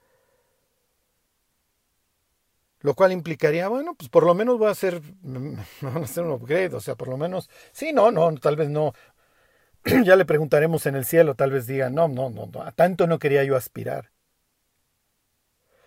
lo 2.84 2.94
cual 2.94 3.12
implicaría, 3.12 3.66
bueno, 3.68 3.94
pues 3.94 4.10
por 4.10 4.26
lo 4.26 4.34
menos 4.34 4.58
voy 4.58 4.68
a 4.68 4.72
hacer, 4.72 5.00
a 5.82 5.98
hacer 6.00 6.22
un 6.22 6.32
upgrade, 6.32 6.74
o 6.74 6.80
sea, 6.80 6.96
por 6.96 7.08
lo 7.08 7.16
menos, 7.16 7.48
sí, 7.72 7.94
no, 7.94 8.10
no, 8.10 8.34
tal 8.34 8.56
vez 8.56 8.68
no, 8.68 8.92
ya 10.04 10.16
le 10.16 10.26
preguntaremos 10.26 10.84
en 10.84 10.94
el 10.94 11.06
cielo, 11.06 11.34
tal 11.34 11.50
vez 11.50 11.66
diga, 11.66 11.88
no, 11.88 12.08
no, 12.08 12.28
no, 12.28 12.44
no, 12.44 12.62
a 12.62 12.72
tanto 12.72 13.06
no 13.06 13.18
quería 13.18 13.42
yo 13.42 13.56
aspirar. 13.56 14.10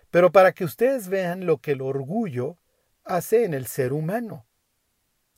Pero 0.10 0.32
para 0.32 0.54
que 0.54 0.64
ustedes 0.64 1.08
vean 1.08 1.46
lo 1.46 1.60
que 1.60 1.74
el 1.74 1.82
orgullo 1.82 2.58
hace 3.04 3.46
en 3.46 3.54
el 3.54 3.68
ser 3.68 3.94
humano. 3.94 4.48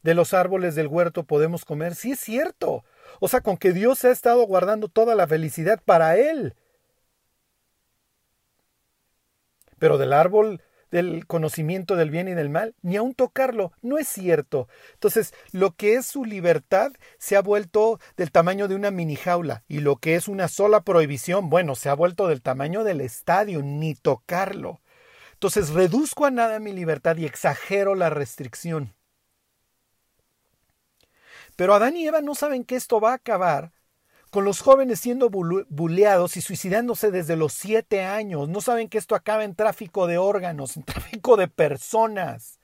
De 0.02 0.14
los 0.14 0.34
árboles 0.34 0.76
del 0.76 0.88
huerto 0.88 1.26
podemos 1.26 1.66
comer, 1.66 1.94
sí 1.94 2.14
es 2.14 2.22
cierto. 2.22 2.86
O 3.20 3.28
sea, 3.28 3.42
con 3.42 3.58
que 3.58 3.74
Dios 3.74 4.06
ha 4.06 4.12
estado 4.12 4.44
guardando 4.44 4.88
toda 4.88 5.14
la 5.14 5.28
felicidad 5.28 5.82
para 5.84 6.16
Él. 6.16 6.56
Pero 9.78 9.98
del 9.98 10.14
árbol 10.14 10.62
del 10.92 11.26
conocimiento 11.28 11.96
del 11.96 12.10
bien 12.10 12.28
y 12.28 12.34
del 12.34 12.50
mal, 12.50 12.76
ni 12.82 12.98
aun 12.98 13.14
tocarlo. 13.14 13.72
No 13.82 13.98
es 13.98 14.08
cierto. 14.08 14.68
Entonces, 14.94 15.34
lo 15.52 15.76
que 15.76 15.96
es 15.96 16.06
su 16.06 16.26
libertad 16.26 16.92
se 17.18 17.36
ha 17.36 17.42
vuelto 17.42 18.00
del 18.18 18.32
tamaño 18.32 18.68
de 18.68 18.76
una 18.76 18.92
mini 18.92 19.16
jaula 19.16 19.64
y 19.68 19.80
lo 19.80 19.98
que 19.98 20.16
es 20.16 20.28
una 20.28 20.48
sola 20.48 20.82
prohibición, 20.82 21.50
bueno, 21.50 21.76
se 21.76 21.90
ha 21.90 21.94
vuelto 21.94 22.28
del 22.28 22.42
tamaño 22.42 22.84
del 22.84 23.02
estadio, 23.02 23.62
ni 23.62 23.96
tocarlo. 23.96 24.82
Entonces, 25.34 25.70
reduzco 25.70 26.26
a 26.26 26.32
nada 26.32 26.60
mi 26.60 26.74
libertad 26.74 27.18
y 27.18 27.26
exagero 27.26 27.96
la 27.96 28.10
restricción. 28.10 28.94
Pero 31.56 31.74
Adán 31.74 31.98
y 31.98 32.08
Eva 32.08 32.22
no 32.22 32.36
saben 32.36 32.64
que 32.64 32.76
esto 32.76 33.02
va 33.02 33.12
a 33.12 33.16
acabar 33.16 33.72
con 34.30 34.46
los 34.46 34.62
jóvenes 34.62 35.00
siendo 35.00 35.30
buleados 35.30 36.38
y 36.38 36.42
suicidándose 36.42 37.12
desde 37.12 37.36
los 37.36 37.54
siete 37.54 38.04
años. 38.04 38.48
No 38.50 38.62
saben 38.62 38.90
que 38.90 38.98
esto 38.98 39.16
acaba 39.16 39.44
en 39.44 39.56
tráfico 39.56 40.08
de 40.08 40.18
órganos, 40.18 40.78
en 40.78 40.84
tráfico 40.86 41.38
de 41.38 41.48
personas. 41.48 42.60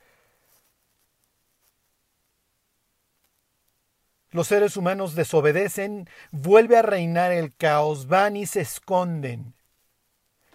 Los 4.31 4.47
seres 4.47 4.75
humanos 4.75 5.15
desobedecen, 5.15 6.09
vuelve 6.31 6.77
a 6.77 6.81
reinar 6.81 7.31
el 7.31 7.55
caos, 7.55 8.07
van 8.07 8.35
y 8.35 8.45
se 8.45 8.61
esconden. 8.61 9.53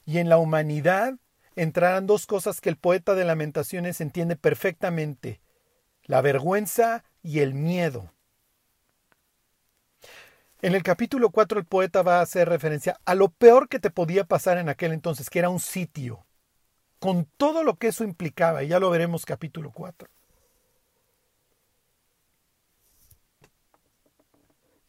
Y 0.04 0.18
en 0.18 0.28
la 0.28 0.36
humanidad 0.36 1.14
entrarán 1.56 2.06
dos 2.06 2.26
cosas 2.26 2.60
que 2.60 2.68
el 2.68 2.76
poeta 2.76 3.14
de 3.14 3.24
lamentaciones 3.24 4.00
entiende 4.00 4.36
perfectamente, 4.36 5.40
la 6.04 6.20
vergüenza 6.20 7.04
y 7.22 7.40
el 7.40 7.54
miedo. 7.54 8.12
En 10.62 10.74
el 10.74 10.82
capítulo 10.82 11.30
4 11.30 11.58
el 11.58 11.64
poeta 11.64 12.02
va 12.02 12.18
a 12.18 12.22
hacer 12.22 12.48
referencia 12.48 13.00
a 13.06 13.14
lo 13.14 13.30
peor 13.30 13.68
que 13.68 13.78
te 13.78 13.90
podía 13.90 14.24
pasar 14.24 14.58
en 14.58 14.68
aquel 14.68 14.92
entonces, 14.92 15.30
que 15.30 15.38
era 15.38 15.48
un 15.48 15.60
sitio, 15.60 16.26
con 16.98 17.24
todo 17.38 17.64
lo 17.64 17.76
que 17.76 17.88
eso 17.88 18.04
implicaba, 18.04 18.62
y 18.62 18.68
ya 18.68 18.78
lo 18.78 18.90
veremos 18.90 19.24
capítulo 19.24 19.70
4. 19.72 20.08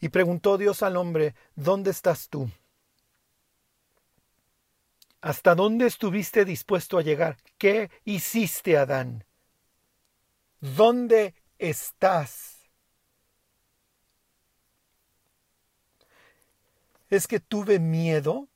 Y 0.01 0.09
preguntó 0.09 0.57
Dios 0.57 0.83
al 0.83 0.97
hombre, 0.97 1.35
¿dónde 1.55 1.91
estás 1.91 2.27
tú? 2.27 2.49
¿Hasta 5.21 5.55
dónde 5.55 5.85
estuviste 5.85 6.43
dispuesto 6.43 6.97
a 6.97 7.03
llegar? 7.03 7.37
¿Qué 7.57 7.91
hiciste, 8.03 8.77
Adán? 8.77 9.23
¿Dónde 10.59 11.35
estás? 11.59 12.50
Es 17.11 17.27
que 17.27 17.41
tuve 17.41 17.77
miedo 17.77 18.47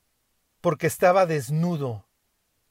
porque 0.62 0.86
estaba 0.86 1.26
desnudo 1.26 2.08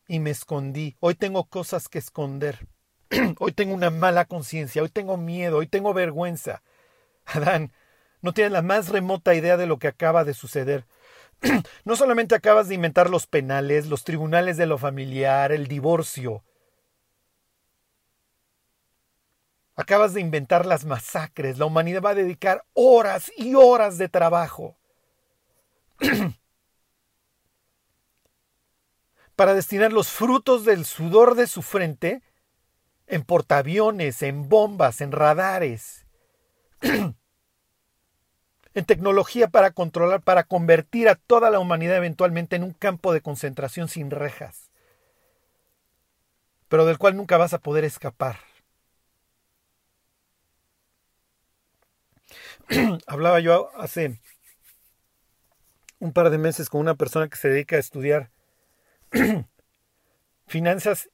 y 0.07 0.19
me 0.19 0.31
escondí. 0.31 0.97
Hoy 0.99 1.13
tengo 1.13 1.45
cosas 1.45 1.87
que 1.87 1.99
esconder. 1.99 2.67
hoy 3.39 3.51
tengo 3.51 3.73
una 3.75 3.91
mala 3.91 4.25
conciencia, 4.25 4.81
hoy 4.81 4.89
tengo 4.89 5.15
miedo, 5.15 5.57
hoy 5.57 5.67
tengo 5.67 5.93
vergüenza. 5.93 6.63
Adán, 7.25 7.71
no 8.21 8.33
tienes 8.33 8.51
la 8.51 8.63
más 8.63 8.89
remota 8.89 9.35
idea 9.35 9.57
de 9.57 9.67
lo 9.67 9.77
que 9.77 9.87
acaba 9.87 10.23
de 10.23 10.33
suceder. 10.33 10.85
no 11.85 11.95
solamente 11.95 12.33
acabas 12.33 12.67
de 12.67 12.75
inventar 12.75 13.11
los 13.11 13.27
penales, 13.27 13.85
los 13.85 14.03
tribunales 14.03 14.57
de 14.57 14.65
lo 14.65 14.79
familiar, 14.79 15.51
el 15.51 15.67
divorcio. 15.67 16.43
Acabas 19.75 20.15
de 20.15 20.21
inventar 20.21 20.65
las 20.65 20.83
masacres. 20.83 21.59
La 21.59 21.65
humanidad 21.65 22.01
va 22.01 22.11
a 22.11 22.15
dedicar 22.15 22.65
horas 22.73 23.31
y 23.37 23.53
horas 23.53 23.99
de 23.99 24.09
trabajo 24.09 24.77
para 29.35 29.53
destinar 29.53 29.91
los 29.91 30.09
frutos 30.09 30.65
del 30.65 30.85
sudor 30.85 31.35
de 31.35 31.47
su 31.47 31.61
frente 31.61 32.21
en 33.07 33.23
portaaviones, 33.23 34.21
en 34.21 34.49
bombas, 34.49 35.01
en 35.01 35.11
radares, 35.11 36.05
en 36.81 37.15
tecnología 38.85 39.47
para 39.47 39.71
controlar, 39.71 40.21
para 40.21 40.43
convertir 40.43 41.09
a 41.09 41.15
toda 41.15 41.49
la 41.49 41.59
humanidad 41.59 41.97
eventualmente 41.97 42.55
en 42.55 42.63
un 42.63 42.73
campo 42.73 43.13
de 43.13 43.21
concentración 43.21 43.87
sin 43.87 44.11
rejas, 44.11 44.69
pero 46.67 46.85
del 46.85 46.97
cual 46.97 47.15
nunca 47.15 47.37
vas 47.37 47.53
a 47.53 47.59
poder 47.59 47.83
escapar. 47.83 48.39
Hablaba 53.07 53.39
yo 53.39 53.69
hace 53.77 54.19
un 56.05 56.13
par 56.13 56.29
de 56.29 56.37
meses 56.37 56.69
con 56.69 56.81
una 56.81 56.95
persona 56.95 57.27
que 57.27 57.35
se 57.35 57.49
dedica 57.49 57.75
a 57.75 57.79
estudiar 57.79 58.29
finanzas 60.47 61.09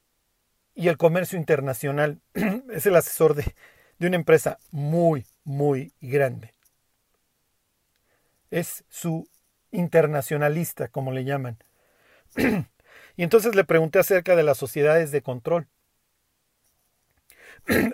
y 0.76 0.90
el 0.90 0.98
comercio 0.98 1.40
internacional. 1.40 2.22
es 2.72 2.86
el 2.86 2.96
asesor 2.96 3.36
de, 3.36 3.56
de 4.00 4.08
una 4.08 4.18
empresa 4.18 4.60
muy, 4.72 5.26
muy 5.44 5.94
grande. 6.02 6.54
Es 8.50 8.84
su 8.90 9.28
internacionalista, 9.72 10.90
como 10.90 11.12
le 11.12 11.24
llaman. 11.24 11.58
y 12.36 13.24
entonces 13.24 13.56
le 13.56 13.64
pregunté 13.64 14.00
acerca 14.00 14.36
de 14.36 14.44
las 14.44 14.58
sociedades 14.58 15.12
de 15.12 15.22
control. 15.22 15.68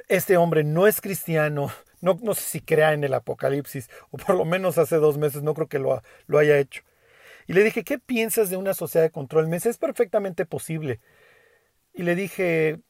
Este 0.07 0.37
hombre 0.37 0.63
no 0.63 0.87
es 0.87 1.01
cristiano, 1.01 1.71
no, 2.01 2.17
no 2.21 2.33
sé 2.33 2.41
si 2.41 2.61
crea 2.61 2.93
en 2.93 3.03
el 3.03 3.13
apocalipsis, 3.13 3.89
o 4.11 4.17
por 4.17 4.35
lo 4.35 4.45
menos 4.45 4.77
hace 4.77 4.97
dos 4.97 5.17
meses 5.17 5.43
no 5.43 5.53
creo 5.53 5.67
que 5.67 5.79
lo, 5.79 6.01
lo 6.27 6.39
haya 6.39 6.57
hecho. 6.57 6.83
Y 7.47 7.53
le 7.53 7.63
dije, 7.63 7.83
¿qué 7.83 7.97
piensas 7.97 8.49
de 8.49 8.57
una 8.57 8.73
sociedad 8.73 9.05
de 9.05 9.11
control? 9.11 9.47
Me 9.47 9.55
dice, 9.57 9.69
es 9.69 9.77
perfectamente 9.77 10.45
posible. 10.45 10.99
Y 11.93 12.03
le 12.03 12.15
dije, 12.15 12.81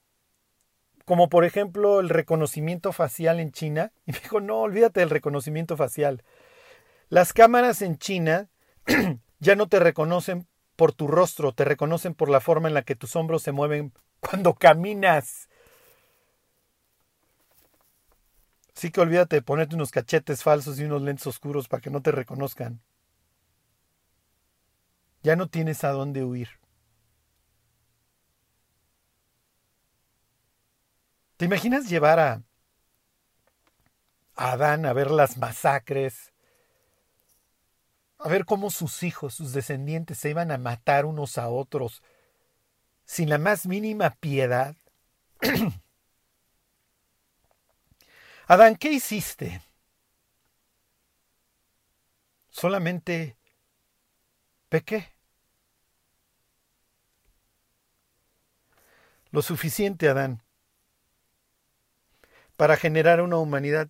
como 1.08 1.30
por 1.30 1.46
ejemplo 1.46 2.02
el 2.02 2.10
reconocimiento 2.10 2.92
facial 2.92 3.40
en 3.40 3.54
China. 3.54 3.94
Y 4.06 4.12
me 4.12 4.20
dijo, 4.20 4.42
no, 4.42 4.58
olvídate 4.60 5.00
del 5.00 5.10
reconocimiento 5.10 5.78
facial. 5.78 6.22
Las 7.08 7.32
cámaras 7.32 7.82
en 7.82 7.98
China 7.98 8.50
ya 9.40 9.56
no 9.56 9.70
te 9.70 9.80
reconocen 9.80 10.48
por 10.76 10.92
tu 10.92 11.08
rostro, 11.08 11.54
te 11.54 11.64
reconocen 11.64 12.14
por 12.14 12.30
la 12.30 12.42
forma 12.42 12.68
en 12.68 12.74
la 12.74 12.82
que 12.82 12.96
tus 12.96 13.16
hombros 13.16 13.42
se 13.42 13.54
mueven 13.54 13.94
cuando 14.20 14.54
caminas. 14.54 15.47
Así 18.78 18.92
que 18.92 19.02
olvídate 19.02 19.38
de 19.38 19.42
ponerte 19.42 19.74
unos 19.74 19.90
cachetes 19.90 20.44
falsos 20.44 20.80
y 20.80 20.84
unos 20.84 21.02
lentes 21.02 21.26
oscuros 21.26 21.68
para 21.68 21.82
que 21.82 21.90
no 21.90 22.04
te 22.04 22.12
reconozcan. 22.12 22.80
Ya 25.24 25.36
no 25.36 25.50
tienes 25.50 25.84
a 25.84 25.90
dónde 25.90 26.24
huir. 26.24 26.48
¿Te 31.38 31.46
imaginas 31.46 31.90
llevar 31.90 32.20
a, 32.20 32.44
Adán 34.36 34.86
a 34.86 34.94
ver 34.94 35.10
las 35.10 35.38
masacres? 35.38 36.32
A 38.20 38.30
ver 38.30 38.46
cómo 38.46 38.70
sus 38.70 39.02
hijos, 39.02 39.34
sus 39.34 39.54
descendientes 39.54 40.20
se 40.20 40.30
iban 40.30 40.52
a 40.52 40.60
matar 40.60 41.06
unos 41.06 41.40
a 41.40 41.50
otros 41.50 42.04
sin 43.06 43.30
la 43.30 43.40
más 43.40 43.66
mínima 43.66 44.12
piedad. 44.12 44.76
Adán, 48.48 48.76
¿qué 48.78 48.92
hiciste? 48.92 49.62
Solamente 52.50 53.38
pequé. 54.70 55.18
lo 59.32 59.42
suficiente, 59.42 60.10
Adán, 60.10 60.42
para 62.56 62.78
generar 62.78 63.22
una 63.22 63.38
humanidad 63.38 63.90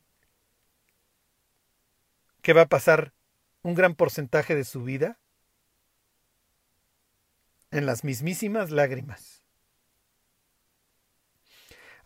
que 2.42 2.54
va 2.54 2.64
a 2.64 2.68
pasar 2.68 3.14
un 3.62 3.74
gran 3.74 3.96
porcentaje 3.96 4.56
de 4.56 4.64
su 4.64 4.84
vida 4.84 5.20
en 7.72 7.86
las 7.86 8.04
mismísimas 8.04 8.72
lágrimas. 8.72 9.47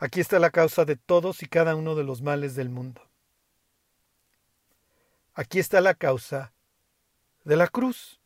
Aquí 0.01 0.19
está 0.19 0.39
la 0.39 0.49
causa 0.49 0.83
de 0.83 0.95
todos 0.95 1.43
y 1.43 1.45
cada 1.45 1.75
uno 1.75 1.93
de 1.93 2.03
los 2.03 2.23
males 2.23 2.55
del 2.55 2.69
mundo. 2.69 3.07
Aquí 5.35 5.59
está 5.59 5.79
la 5.79 5.93
causa 5.93 6.53
de 7.43 7.55
la 7.55 7.67
cruz. 7.67 8.19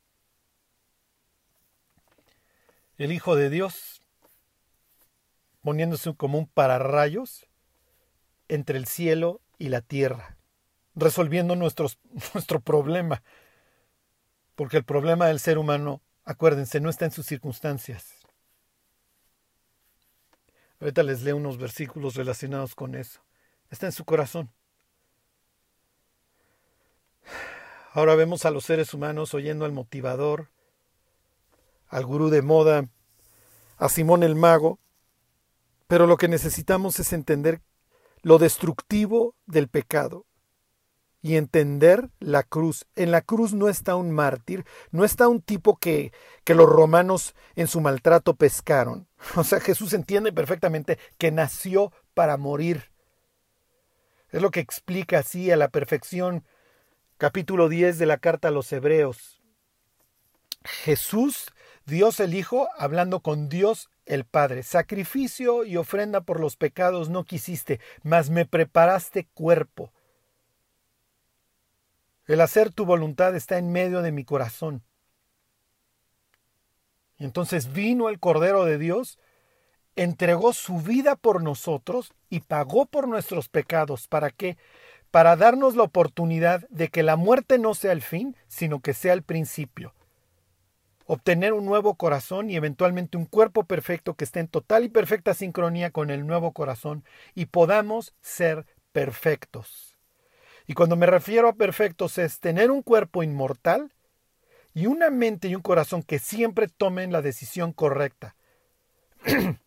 El 2.97 3.11
Hijo 3.11 3.35
de 3.35 3.49
Dios 3.49 4.01
poniéndose 5.63 6.15
como 6.15 6.38
un 6.38 6.47
pararrayos 6.47 7.45
entre 8.47 8.77
el 8.77 8.85
cielo 8.85 9.41
y 9.57 9.67
la 9.67 9.81
tierra, 9.81 10.38
resolviendo 10.95 11.55
nuestro 11.57 12.61
problema. 12.63 13.21
Porque 14.55 14.77
el 14.77 14.85
problema 14.85 15.27
del 15.27 15.41
ser 15.41 15.57
humano, 15.57 16.01
acuérdense, 16.23 16.79
no 16.79 16.89
está 16.89 17.03
en 17.03 17.11
sus 17.11 17.25
circunstancias. 17.25 18.14
Ahorita 20.79 21.03
les 21.03 21.23
leo 21.23 21.38
unos 21.38 21.57
versículos 21.57 22.15
relacionados 22.15 22.75
con 22.75 22.95
eso. 22.95 23.21
Está 23.69 23.85
en 23.85 23.91
su 23.91 24.05
corazón. 24.05 24.51
Ahora 27.93 28.15
vemos 28.15 28.45
a 28.45 28.51
los 28.51 28.65
seres 28.65 28.93
humanos 28.93 29.33
oyendo 29.33 29.63
al 29.63 29.71
motivador, 29.71 30.49
al 31.88 32.05
gurú 32.05 32.29
de 32.29 32.41
moda, 32.41 32.89
a 33.77 33.89
Simón 33.89 34.23
el 34.23 34.35
mago, 34.35 34.79
pero 35.88 36.07
lo 36.07 36.17
que 36.17 36.27
necesitamos 36.27 36.99
es 36.99 37.13
entender 37.13 37.61
lo 38.21 38.38
destructivo 38.38 39.35
del 39.45 39.69
pecado 39.69 40.25
y 41.21 41.38
entender 41.38 42.09
la 42.19 42.43
cruz. 42.43 42.85
En 42.95 43.11
la 43.11 43.21
cruz 43.21 43.53
no 43.53 43.69
está 43.69 43.95
un 43.95 44.11
mártir, 44.11 44.65
no 44.91 45.05
está 45.05 45.27
un 45.27 45.41
tipo 45.41 45.77
que, 45.77 46.11
que 46.43 46.53
los 46.53 46.69
romanos 46.69 47.33
en 47.55 47.67
su 47.67 47.81
maltrato 47.81 48.35
pescaron. 48.35 49.07
O 49.35 49.43
sea, 49.43 49.59
Jesús 49.59 49.93
entiende 49.93 50.31
perfectamente 50.31 50.99
que 51.17 51.31
nació 51.31 51.91
para 52.13 52.38
morir. 52.38 52.91
Es 54.29 54.41
lo 54.41 54.51
que 54.51 54.59
explica 54.59 55.19
así 55.19 55.51
a 55.51 55.57
la 55.57 55.69
perfección 55.69 56.45
capítulo 57.17 57.69
10 57.69 57.97
de 57.97 58.05
la 58.05 58.17
carta 58.17 58.49
a 58.49 58.51
los 58.51 58.71
hebreos. 58.71 59.41
Jesús, 60.63 61.53
Dios 61.85 62.19
el 62.19 62.33
Hijo, 62.33 62.67
hablando 62.77 63.21
con 63.21 63.49
Dios 63.49 63.89
el 64.05 64.25
Padre, 64.25 64.63
sacrificio 64.63 65.63
y 65.63 65.77
ofrenda 65.77 66.21
por 66.21 66.39
los 66.39 66.57
pecados 66.57 67.09
no 67.09 67.23
quisiste, 67.23 67.79
mas 68.03 68.29
me 68.29 68.45
preparaste 68.45 69.27
cuerpo. 69.33 69.91
El 72.27 72.41
hacer 72.41 72.73
tu 72.73 72.85
voluntad 72.85 73.35
está 73.35 73.57
en 73.57 73.71
medio 73.71 74.01
de 74.01 74.11
mi 74.11 74.25
corazón. 74.25 74.83
Entonces 77.17 77.71
vino 77.73 78.10
el 78.10 78.19
Cordero 78.19 78.65
de 78.65 78.78
Dios, 78.78 79.19
entregó 79.95 80.54
su 80.54 80.80
vida 80.80 81.15
por 81.15 81.41
nosotros 81.41 82.13
y 82.30 82.41
pagó 82.41 82.86
por 82.86 83.08
nuestros 83.08 83.49
pecados. 83.49 84.08
¿Para 84.08 84.30
qué? 84.30 84.58
Para 85.12 85.36
darnos 85.36 85.75
la 85.75 85.84
oportunidad 85.84 86.67
de 86.69 86.89
que 86.89 87.04
la 87.04 87.15
muerte 87.15 87.58
no 87.58 87.73
sea 87.73 87.93
el 87.93 88.01
fin, 88.01 88.36
sino 88.47 88.82
que 88.82 88.93
sea 88.93 89.13
el 89.13 89.23
principio 89.23 89.93
obtener 91.06 91.54
un 91.54 91.65
nuevo 91.65 91.95
corazón 91.95 92.49
y 92.49 92.56
eventualmente 92.56 93.17
un 93.17 93.25
cuerpo 93.25 93.63
perfecto 93.63 94.15
que 94.15 94.23
esté 94.23 94.39
en 94.39 94.47
total 94.47 94.84
y 94.84 94.89
perfecta 94.89 95.34
sincronía 95.34 95.91
con 95.91 96.10
el 96.10 96.25
nuevo 96.25 96.51
corazón 96.51 97.04
y 97.34 97.45
podamos 97.45 98.13
ser 98.21 98.65
perfectos. 98.91 99.97
Y 100.67 100.73
cuando 100.73 100.95
me 100.95 101.06
refiero 101.06 101.47
a 101.47 101.54
perfectos 101.54 102.17
es 102.17 102.39
tener 102.39 102.71
un 102.71 102.82
cuerpo 102.82 103.21
inmortal 103.21 103.91
y 104.75 104.85
una 104.85 105.09
mente 105.09 105.47
y 105.47 105.55
un 105.55 105.63
corazón 105.63 106.03
que 106.03 106.19
siempre 106.19 106.67
tomen 106.67 107.11
la 107.11 107.23
decisión 107.23 107.73
correcta. 107.73 108.35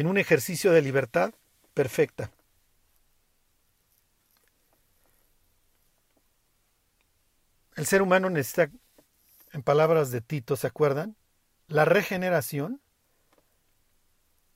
en 0.00 0.06
un 0.06 0.16
ejercicio 0.16 0.72
de 0.72 0.82
libertad 0.82 1.34
perfecta. 1.74 2.30
El 7.76 7.86
ser 7.86 8.00
humano 8.02 8.30
necesita, 8.30 8.70
en 9.52 9.62
palabras 9.62 10.10
de 10.10 10.20
Tito, 10.20 10.56
¿se 10.56 10.66
acuerdan? 10.66 11.16
La 11.66 11.84
regeneración 11.84 12.80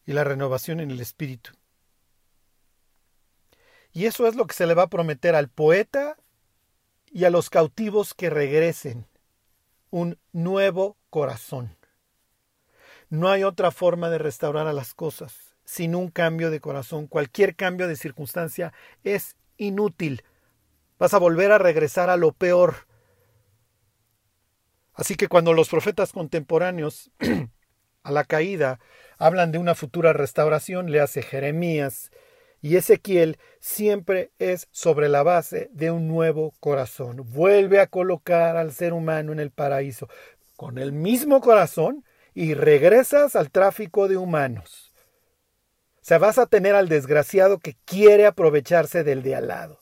y 0.06 0.12
la 0.12 0.24
renovación 0.24 0.80
en 0.80 0.90
el 0.90 1.00
espíritu. 1.00 1.52
Y 3.92 4.06
eso 4.06 4.26
es 4.26 4.34
lo 4.34 4.46
que 4.46 4.54
se 4.54 4.66
le 4.66 4.74
va 4.74 4.84
a 4.84 4.90
prometer 4.90 5.34
al 5.34 5.48
poeta 5.48 6.16
y 7.14 7.24
a 7.24 7.30
los 7.30 7.48
cautivos 7.48 8.12
que 8.12 8.28
regresen. 8.28 9.06
Un 9.90 10.18
nuevo 10.32 10.98
corazón. 11.10 11.78
No 13.08 13.28
hay 13.30 13.44
otra 13.44 13.70
forma 13.70 14.10
de 14.10 14.18
restaurar 14.18 14.66
a 14.66 14.72
las 14.72 14.94
cosas 14.94 15.54
sin 15.64 15.94
un 15.94 16.10
cambio 16.10 16.50
de 16.50 16.58
corazón. 16.58 17.06
Cualquier 17.06 17.54
cambio 17.54 17.86
de 17.86 17.94
circunstancia 17.94 18.72
es 19.04 19.36
inútil. 19.56 20.24
Vas 20.98 21.14
a 21.14 21.18
volver 21.18 21.52
a 21.52 21.58
regresar 21.58 22.10
a 22.10 22.16
lo 22.16 22.32
peor. 22.32 22.88
Así 24.92 25.14
que 25.14 25.28
cuando 25.28 25.52
los 25.52 25.68
profetas 25.68 26.10
contemporáneos 26.10 27.12
a 28.02 28.10
la 28.10 28.24
caída 28.24 28.80
hablan 29.18 29.52
de 29.52 29.58
una 29.58 29.76
futura 29.76 30.12
restauración, 30.12 30.90
le 30.90 31.00
hace 31.00 31.22
Jeremías 31.22 32.10
y 32.64 32.78
Ezequiel, 32.78 33.38
siempre 33.60 34.30
es 34.38 34.68
sobre 34.70 35.10
la 35.10 35.22
base 35.22 35.68
de 35.74 35.90
un 35.90 36.08
nuevo 36.08 36.54
corazón. 36.60 37.20
Vuelve 37.30 37.78
a 37.78 37.88
colocar 37.88 38.56
al 38.56 38.72
ser 38.72 38.94
humano 38.94 39.32
en 39.32 39.38
el 39.38 39.50
paraíso 39.50 40.08
con 40.56 40.78
el 40.78 40.90
mismo 40.90 41.42
corazón 41.42 42.06
y 42.32 42.54
regresas 42.54 43.36
al 43.36 43.50
tráfico 43.50 44.08
de 44.08 44.16
humanos. 44.16 44.94
O 45.96 45.98
sea, 46.00 46.16
vas 46.16 46.38
a 46.38 46.46
tener 46.46 46.74
al 46.74 46.88
desgraciado 46.88 47.58
que 47.58 47.76
quiere 47.84 48.24
aprovecharse 48.24 49.04
del 49.04 49.22
de 49.22 49.34
al 49.34 49.48
lado. 49.48 49.80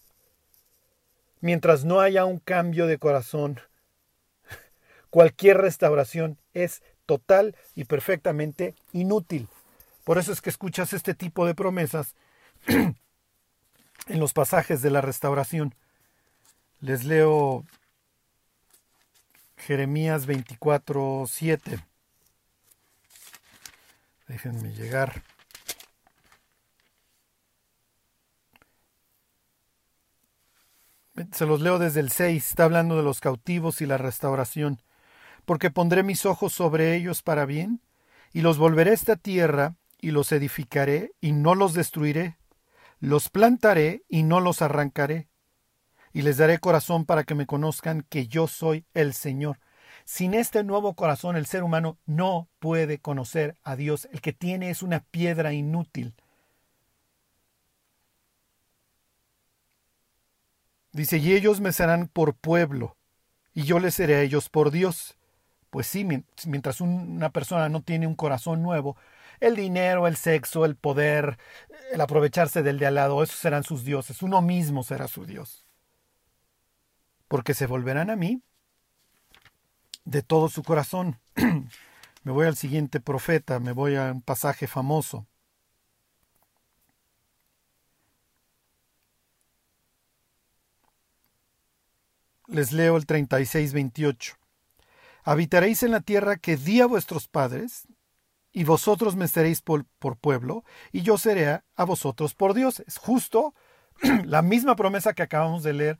Mientras 1.40 1.84
no 1.84 2.00
haya 2.00 2.24
un 2.24 2.40
cambio 2.40 2.88
de 2.88 2.98
corazón, 2.98 3.60
cualquier 5.08 5.58
restauración 5.58 6.36
es 6.52 6.82
total 7.06 7.54
y 7.76 7.84
perfectamente 7.84 8.74
inútil. 8.92 9.46
Por 10.02 10.18
eso 10.18 10.32
es 10.32 10.40
que 10.40 10.50
escuchas 10.50 10.92
este 10.92 11.14
tipo 11.14 11.46
de 11.46 11.54
promesas 11.54 12.16
en 14.06 14.20
los 14.20 14.32
pasajes 14.32 14.82
de 14.82 14.90
la 14.90 15.00
restauración. 15.00 15.74
Les 16.80 17.04
leo 17.04 17.64
Jeremías 19.56 20.26
24, 20.26 21.24
7. 21.28 21.78
Déjenme 24.26 24.72
llegar. 24.74 25.22
Se 31.32 31.46
los 31.46 31.60
leo 31.60 31.78
desde 31.78 32.00
el 32.00 32.10
6, 32.10 32.44
está 32.44 32.64
hablando 32.64 32.96
de 32.96 33.02
los 33.02 33.20
cautivos 33.20 33.80
y 33.80 33.86
la 33.86 33.98
restauración. 33.98 34.80
Porque 35.44 35.70
pondré 35.70 36.02
mis 36.02 36.26
ojos 36.26 36.52
sobre 36.52 36.96
ellos 36.96 37.22
para 37.22 37.46
bien, 37.46 37.80
y 38.32 38.40
los 38.40 38.58
volveré 38.58 38.92
a 38.92 38.94
esta 38.94 39.16
tierra, 39.16 39.76
y 40.00 40.10
los 40.10 40.32
edificaré, 40.32 41.12
y 41.20 41.32
no 41.32 41.54
los 41.54 41.74
destruiré. 41.74 42.36
Los 43.02 43.30
plantaré, 43.30 44.04
y 44.08 44.22
no 44.22 44.38
los 44.38 44.62
arrancaré. 44.62 45.26
Y 46.12 46.22
les 46.22 46.36
daré 46.36 46.60
corazón 46.60 47.04
para 47.04 47.24
que 47.24 47.34
me 47.34 47.46
conozcan 47.46 48.06
que 48.08 48.28
yo 48.28 48.46
soy 48.46 48.86
el 48.94 49.12
Señor. 49.12 49.58
Sin 50.04 50.34
este 50.34 50.62
nuevo 50.62 50.94
corazón 50.94 51.34
el 51.34 51.46
ser 51.46 51.64
humano 51.64 51.98
no 52.06 52.48
puede 52.60 53.00
conocer 53.00 53.56
a 53.64 53.74
Dios. 53.74 54.08
El 54.12 54.20
que 54.20 54.32
tiene 54.32 54.70
es 54.70 54.84
una 54.84 55.00
piedra 55.00 55.52
inútil. 55.52 56.14
Dice, 60.92 61.18
y 61.18 61.32
ellos 61.32 61.60
me 61.60 61.72
serán 61.72 62.06
por 62.06 62.36
pueblo, 62.36 62.96
y 63.52 63.64
yo 63.64 63.80
les 63.80 63.96
seré 63.96 64.14
a 64.14 64.22
ellos 64.22 64.48
por 64.48 64.70
Dios. 64.70 65.16
Pues 65.70 65.88
sí, 65.88 66.04
mientras 66.04 66.80
una 66.80 67.30
persona 67.30 67.68
no 67.68 67.82
tiene 67.82 68.06
un 68.06 68.14
corazón 68.14 68.62
nuevo, 68.62 68.96
el 69.42 69.56
dinero, 69.56 70.06
el 70.06 70.16
sexo, 70.16 70.64
el 70.64 70.76
poder, 70.76 71.36
el 71.92 72.00
aprovecharse 72.00 72.62
del 72.62 72.78
de 72.78 72.86
al 72.86 72.94
lado, 72.94 73.22
esos 73.22 73.38
serán 73.38 73.64
sus 73.64 73.84
dioses. 73.84 74.22
Uno 74.22 74.40
mismo 74.40 74.84
será 74.84 75.08
su 75.08 75.26
Dios. 75.26 75.66
Porque 77.26 77.52
se 77.52 77.66
volverán 77.66 78.08
a 78.10 78.16
mí 78.16 78.40
de 80.04 80.22
todo 80.22 80.48
su 80.48 80.62
corazón. 80.62 81.18
me 82.22 82.32
voy 82.32 82.46
al 82.46 82.56
siguiente 82.56 83.00
profeta, 83.00 83.58
me 83.58 83.72
voy 83.72 83.96
a 83.96 84.12
un 84.12 84.22
pasaje 84.22 84.68
famoso. 84.68 85.26
Les 92.46 92.70
leo 92.70 92.96
el 92.96 93.06
36-28. 93.08 94.36
Habitaréis 95.24 95.82
en 95.82 95.90
la 95.90 96.00
tierra 96.00 96.36
que 96.36 96.56
di 96.56 96.80
a 96.80 96.86
vuestros 96.86 97.26
padres, 97.26 97.88
y 98.52 98.64
vosotros 98.64 99.16
me 99.16 99.28
seréis 99.28 99.62
por, 99.62 99.86
pueblo, 100.20 100.64
y 100.92 101.02
yo 101.02 101.16
seré 101.16 101.62
a 101.74 101.84
vosotros 101.84 102.34
por 102.34 102.52
Dios. 102.52 102.80
Es 102.86 102.98
justo 102.98 103.54
la 104.24 104.42
misma 104.42 104.76
promesa 104.76 105.14
que 105.14 105.22
acabamos 105.22 105.62
de 105.62 105.72
leer 105.72 105.98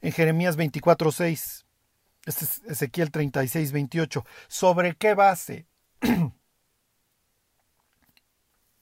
en 0.00 0.12
Jeremías 0.12 0.58
24:6. 0.58 1.64
Este 2.26 2.44
es 2.44 2.62
Ezequiel 2.64 3.10
36, 3.10 3.72
28. 3.72 4.24
¿Sobre 4.48 4.96
qué 4.96 5.14
base? 5.14 5.66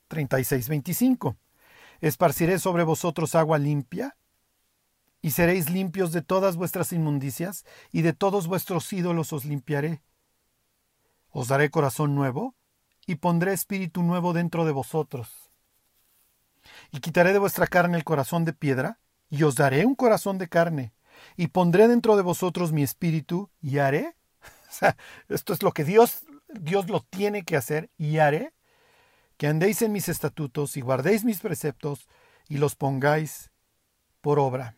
36, 0.09 0.67
25. 0.67 1.37
Esparciré 2.01 2.59
sobre 2.59 2.83
vosotros 2.83 3.35
agua 3.35 3.57
limpia, 3.57 4.17
y 5.21 5.31
seréis 5.31 5.69
limpios 5.69 6.11
de 6.11 6.21
todas 6.21 6.57
vuestras 6.57 6.91
inmundicias, 6.91 7.65
y 7.91 8.01
de 8.01 8.11
todos 8.13 8.47
vuestros 8.47 8.91
ídolos 8.91 9.31
os 9.31 9.45
limpiaré. 9.45 10.03
Os 11.29 11.47
daré 11.47 11.69
corazón 11.69 12.13
nuevo, 12.15 12.56
y 13.07 13.15
pondré 13.15 13.53
espíritu 13.53 14.03
nuevo 14.03 14.33
dentro 14.33 14.65
de 14.65 14.73
vosotros. 14.73 15.49
Y 16.91 16.99
quitaré 16.99 17.33
de 17.33 17.39
vuestra 17.39 17.65
carne 17.65 17.97
el 17.97 18.03
corazón 18.03 18.45
de 18.45 18.53
piedra, 18.53 18.99
y 19.29 19.43
os 19.43 19.55
daré 19.55 19.85
un 19.85 19.95
corazón 19.95 20.37
de 20.37 20.47
carne, 20.47 20.93
y 21.37 21.47
pondré 21.47 21.87
dentro 21.87 22.17
de 22.17 22.21
vosotros 22.21 22.73
mi 22.73 22.83
espíritu 22.83 23.49
y 23.61 23.79
haré. 23.79 24.15
Esto 25.29 25.53
es 25.53 25.63
lo 25.63 25.71
que 25.71 25.85
Dios, 25.85 26.25
Dios 26.49 26.89
lo 26.89 27.01
tiene 27.01 27.43
que 27.43 27.55
hacer 27.55 27.89
y 27.97 28.19
haré 28.19 28.53
que 29.37 29.47
andéis 29.47 29.81
en 29.81 29.91
mis 29.91 30.09
estatutos 30.09 30.77
y 30.77 30.81
guardéis 30.81 31.23
mis 31.23 31.39
preceptos 31.39 32.07
y 32.49 32.57
los 32.57 32.75
pongáis 32.75 33.51
por 34.21 34.39
obra. 34.39 34.75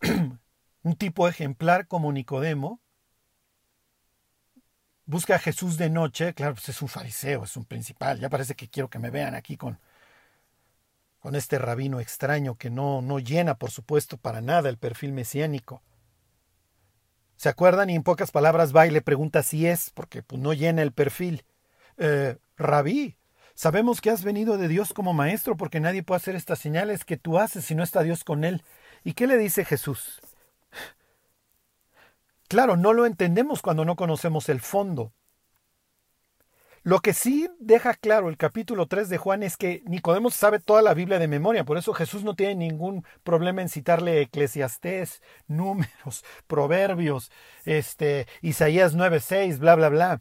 Un 0.82 0.96
tipo 0.96 1.28
ejemplar 1.28 1.86
como 1.86 2.12
Nicodemo 2.12 2.80
busca 5.10 5.34
a 5.34 5.38
Jesús 5.38 5.76
de 5.76 5.90
noche, 5.90 6.34
claro, 6.34 6.54
pues 6.54 6.68
es 6.68 6.80
un 6.80 6.88
fariseo, 6.88 7.44
es 7.44 7.56
un 7.56 7.64
principal, 7.64 8.20
ya 8.20 8.30
parece 8.30 8.54
que 8.54 8.68
quiero 8.68 8.88
que 8.88 9.00
me 9.00 9.10
vean 9.10 9.34
aquí 9.34 9.56
con, 9.56 9.78
con 11.18 11.34
este 11.34 11.58
rabino 11.58 11.98
extraño 11.98 12.56
que 12.56 12.70
no, 12.70 13.02
no 13.02 13.18
llena, 13.18 13.56
por 13.56 13.72
supuesto, 13.72 14.16
para 14.16 14.40
nada 14.40 14.68
el 14.68 14.78
perfil 14.78 15.12
mesiánico. 15.12 15.82
¿Se 17.36 17.48
acuerdan? 17.48 17.90
Y 17.90 17.96
en 17.96 18.02
pocas 18.04 18.30
palabras 18.30 18.74
va 18.74 18.86
y 18.86 18.90
le 18.90 19.02
pregunta 19.02 19.42
si 19.42 19.66
es, 19.66 19.90
porque 19.90 20.22
pues, 20.22 20.40
no 20.40 20.52
llena 20.52 20.82
el 20.82 20.92
perfil. 20.92 21.44
Eh, 21.96 22.36
rabí, 22.56 23.16
sabemos 23.54 24.00
que 24.00 24.10
has 24.10 24.22
venido 24.22 24.58
de 24.58 24.68
Dios 24.68 24.92
como 24.92 25.12
maestro, 25.12 25.56
porque 25.56 25.80
nadie 25.80 26.02
puede 26.04 26.18
hacer 26.18 26.36
estas 26.36 26.60
señales 26.60 27.04
que 27.04 27.16
tú 27.16 27.38
haces 27.38 27.64
si 27.64 27.74
no 27.74 27.82
está 27.82 28.02
Dios 28.02 28.22
con 28.22 28.44
él. 28.44 28.62
¿Y 29.02 29.14
qué 29.14 29.26
le 29.26 29.38
dice 29.38 29.64
Jesús? 29.64 30.20
Claro, 32.50 32.76
no 32.76 32.92
lo 32.92 33.06
entendemos 33.06 33.62
cuando 33.62 33.84
no 33.84 33.94
conocemos 33.94 34.48
el 34.48 34.58
fondo. 34.58 35.12
Lo 36.82 36.98
que 36.98 37.14
sí 37.14 37.48
deja 37.60 37.94
claro 37.94 38.28
el 38.28 38.36
capítulo 38.36 38.88
3 38.88 39.08
de 39.08 39.18
Juan 39.18 39.44
es 39.44 39.56
que 39.56 39.84
Nicodemo 39.86 40.30
sabe 40.32 40.58
toda 40.58 40.82
la 40.82 40.92
Biblia 40.92 41.20
de 41.20 41.28
memoria, 41.28 41.62
por 41.62 41.78
eso 41.78 41.94
Jesús 41.94 42.24
no 42.24 42.34
tiene 42.34 42.56
ningún 42.56 43.04
problema 43.22 43.62
en 43.62 43.68
citarle 43.68 44.20
Eclesiastés, 44.22 45.22
números, 45.46 46.24
proverbios, 46.48 47.30
este, 47.66 48.26
Isaías 48.42 48.96
9:6, 48.96 49.60
bla 49.60 49.76
bla 49.76 49.88
bla. 49.88 50.20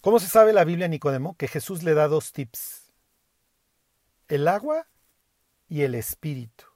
¿Cómo 0.00 0.18
se 0.18 0.28
sabe 0.28 0.54
la 0.54 0.64
Biblia 0.64 0.88
Nicodemo? 0.88 1.36
Que 1.36 1.46
Jesús 1.46 1.82
le 1.82 1.92
da 1.92 2.08
dos 2.08 2.32
tips. 2.32 2.90
El 4.28 4.48
agua 4.48 4.88
y 5.68 5.82
el 5.82 5.94
espíritu. 5.94 6.75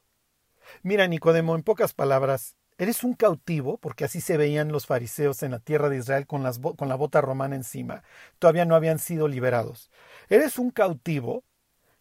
Mira, 0.83 1.07
Nicodemo, 1.07 1.55
en 1.55 1.63
pocas 1.63 1.93
palabras, 1.93 2.55
Eres 2.81 3.05
un 3.05 3.13
cautivo, 3.13 3.77
porque 3.77 4.07
así 4.07 4.23
se 4.23 4.39
veían 4.39 4.73
los 4.73 4.87
fariseos 4.87 5.43
en 5.43 5.51
la 5.51 5.59
tierra 5.59 5.91
de 5.91 5.99
Israel 5.99 6.27
con, 6.27 6.43
la 6.43 6.97
bota 6.97 7.21
romana 7.21 7.55
encima. 7.55 8.03
Todavía 8.39 8.65
no 8.65 8.75
habían 8.75 8.99
sido 8.99 9.29
liberados. 9.29 9.91
Eres 10.31 10.59
un 10.59 10.71
cautivo 10.71 11.45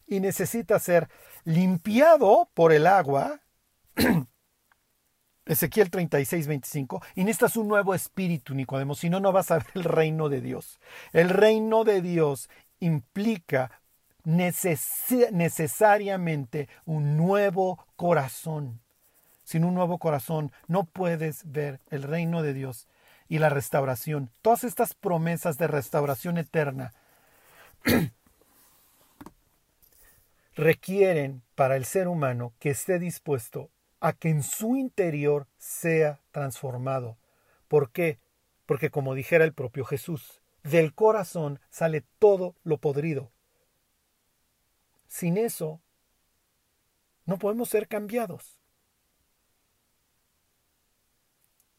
y 0.06 0.20
necesitas 0.20 0.82
ser 0.82 1.10
limpiado 1.44 2.48
por 2.54 2.72
el 2.72 2.86
agua. 2.86 3.42
Ezequiel 5.44 5.90
36, 5.90 6.46
25. 6.46 7.02
Y 7.14 7.24
necesitas 7.24 7.58
un 7.58 7.68
nuevo 7.68 7.94
espíritu, 7.94 8.54
Nicodemo, 8.54 8.94
si 8.94 9.10
no, 9.10 9.20
no 9.20 9.32
vas 9.32 9.50
a 9.50 9.58
ver 9.58 9.66
el 9.74 9.84
reino 9.84 10.30
de 10.30 10.40
Dios. 10.40 10.80
El 11.12 11.28
reino 11.28 11.84
de 11.84 12.00
Dios 12.00 12.48
implica 12.78 13.79
necesariamente 14.24 16.68
un 16.84 17.16
nuevo 17.16 17.86
corazón. 17.96 18.80
Sin 19.44 19.64
un 19.64 19.74
nuevo 19.74 19.98
corazón 19.98 20.52
no 20.68 20.84
puedes 20.84 21.50
ver 21.50 21.80
el 21.90 22.02
reino 22.02 22.42
de 22.42 22.54
Dios 22.54 22.88
y 23.28 23.38
la 23.38 23.48
restauración. 23.48 24.30
Todas 24.42 24.64
estas 24.64 24.94
promesas 24.94 25.58
de 25.58 25.66
restauración 25.66 26.38
eterna 26.38 26.92
requieren 30.54 31.42
para 31.54 31.76
el 31.76 31.84
ser 31.84 32.08
humano 32.08 32.52
que 32.58 32.70
esté 32.70 32.98
dispuesto 32.98 33.70
a 34.00 34.12
que 34.12 34.30
en 34.30 34.42
su 34.42 34.76
interior 34.76 35.46
sea 35.58 36.20
transformado. 36.32 37.18
¿Por 37.68 37.92
qué? 37.92 38.18
Porque 38.66 38.90
como 38.90 39.14
dijera 39.14 39.44
el 39.44 39.52
propio 39.52 39.84
Jesús, 39.84 40.40
del 40.62 40.94
corazón 40.94 41.60
sale 41.70 42.04
todo 42.18 42.56
lo 42.64 42.78
podrido. 42.78 43.30
Sin 45.10 45.36
eso, 45.36 45.82
no 47.26 47.36
podemos 47.36 47.68
ser 47.68 47.88
cambiados. 47.88 48.60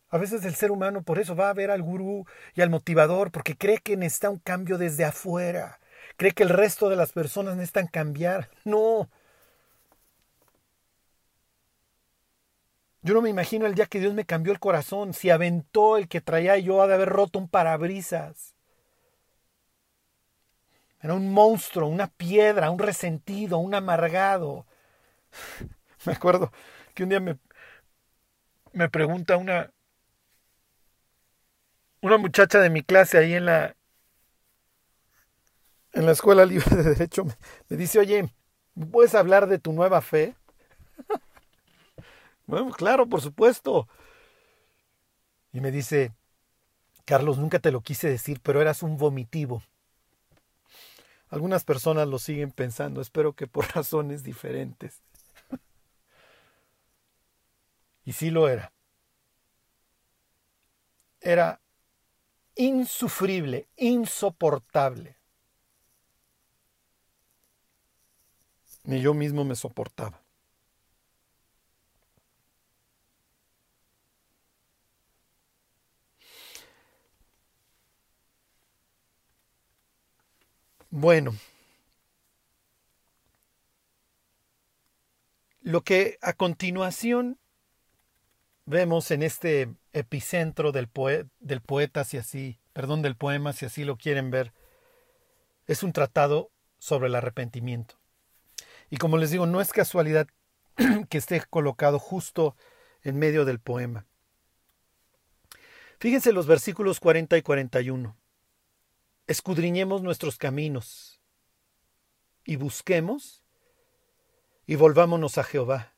A 0.10 0.18
veces 0.18 0.44
el 0.44 0.54
ser 0.54 0.70
humano 0.70 1.02
por 1.04 1.18
eso 1.18 1.34
va 1.34 1.50
a 1.50 1.54
ver 1.54 1.72
al 1.72 1.82
gurú 1.82 2.26
y 2.54 2.62
al 2.62 2.70
motivador 2.70 3.32
porque 3.32 3.56
cree 3.58 3.78
que 3.78 3.96
necesita 3.96 4.30
un 4.30 4.40
cambio 4.40 4.78
desde 4.78 5.06
afuera. 5.06 5.80
Cree 6.18 6.34
que 6.34 6.44
el 6.44 6.50
resto 6.50 6.90
de 6.90 6.98
las 6.98 7.14
personas 7.14 7.56
necesitan 7.56 7.88
cambiar. 7.88 8.50
No. 8.66 9.10
Yo 13.02 13.14
no 13.14 13.22
me 13.22 13.30
imagino 13.30 13.66
el 13.66 13.76
día 13.76 13.86
que 13.86 14.02
Dios 14.02 14.14
me 14.14 14.26
cambió 14.26 14.52
el 14.52 14.60
corazón, 14.60 15.14
si 15.14 15.30
aventó 15.30 15.96
el 15.96 16.10
que 16.10 16.20
traía 16.20 16.58
yo 16.58 16.82
ha 16.82 16.88
de 16.88 16.96
haber 16.96 17.10
roto 17.10 17.40
un 17.40 17.48
parabrisas. 17.48 18.51
Era 21.02 21.14
un 21.16 21.32
monstruo, 21.34 21.88
una 21.90 22.08
piedra, 22.08 22.72
un 22.72 22.80
resentido, 22.80 23.58
un 23.58 23.74
amargado. 23.76 24.66
Me 26.06 26.14
acuerdo 26.14 26.52
que 26.94 27.04
un 27.04 27.10
día 27.10 27.20
me, 27.20 27.38
me 28.74 28.90
pregunta 28.90 29.38
una, 29.38 29.72
una 32.04 32.18
muchacha 32.20 32.60
de 32.60 32.70
mi 32.70 32.84
clase 32.84 33.18
ahí 33.18 33.34
en 33.34 33.46
la, 33.46 33.76
en 35.94 36.06
la 36.06 36.12
Escuela 36.12 36.46
Libre 36.46 36.76
de 36.76 36.84
Derecho, 36.84 37.26
me, 37.26 37.34
me 37.70 37.78
dice, 37.78 38.00
oye, 38.00 38.34
¿puedes 38.92 39.16
hablar 39.16 39.48
de 39.48 39.60
tu 39.60 39.74
nueva 39.74 40.02
fe? 40.02 40.36
bueno, 42.48 42.72
claro, 42.72 43.08
por 43.08 43.22
supuesto. 43.22 43.88
Y 45.54 45.62
me 45.62 45.72
dice, 45.72 46.14
Carlos, 47.06 47.38
nunca 47.40 47.60
te 47.60 47.72
lo 47.72 47.82
quise 47.82 48.10
decir, 48.10 48.42
pero 48.44 48.62
eras 48.62 48.84
un 48.84 48.98
vomitivo. 48.98 49.64
Algunas 51.32 51.64
personas 51.64 52.08
lo 52.08 52.20
siguen 52.20 52.52
pensando, 52.52 53.02
espero 53.02 53.34
que 53.34 53.48
por 53.48 53.66
razones 53.76 54.24
diferentes. 54.24 55.02
y 58.06 58.14
sí 58.14 58.30
lo 58.30 58.48
era. 58.48 58.72
Era 61.22 61.62
insufrible, 62.56 63.70
insoportable. 63.78 65.18
Ni 68.84 69.02
yo 69.02 69.16
mismo 69.16 69.44
me 69.44 69.56
soportaba. 69.56 70.21
Bueno, 80.94 81.34
lo 85.62 85.86
que 85.86 86.18
a 86.22 86.34
continuación 86.34 87.40
vemos 88.66 89.10
en 89.12 89.24
este 89.24 89.74
epicentro 89.94 90.74
del, 90.74 90.90
del 91.40 91.62
poeta, 91.62 92.04
si 92.04 92.18
así, 92.18 92.60
perdón, 92.74 93.02
del 93.04 93.16
poema, 93.16 93.54
si 93.54 93.66
así 93.66 93.86
lo 93.86 93.96
quieren 93.96 94.32
ver, 94.32 94.52
es 95.66 95.82
un 95.82 95.94
tratado 95.94 96.52
sobre 96.78 97.08
el 97.08 97.16
arrepentimiento. 97.16 97.96
Y 98.90 98.98
como 98.98 99.18
les 99.18 99.32
digo, 99.32 99.46
no 99.46 99.62
es 99.62 99.72
casualidad 99.72 100.28
que 101.10 101.18
esté 101.18 101.42
colocado 101.50 102.00
justo 102.00 102.58
en 103.02 103.18
medio 103.18 103.46
del 103.46 103.62
poema. 103.62 104.08
Fíjense 106.00 106.34
los 106.34 106.48
versículos 106.48 107.00
40 107.00 107.38
y 107.38 107.42
41 107.44 108.21
escudriñemos 109.28 110.02
nuestros 110.02 110.38
caminos 110.38 111.22
y 112.44 112.56
busquemos 112.56 113.44
y 114.66 114.76
volvámonos 114.76 115.38
a 115.38 115.44
Jehová. 115.44 115.94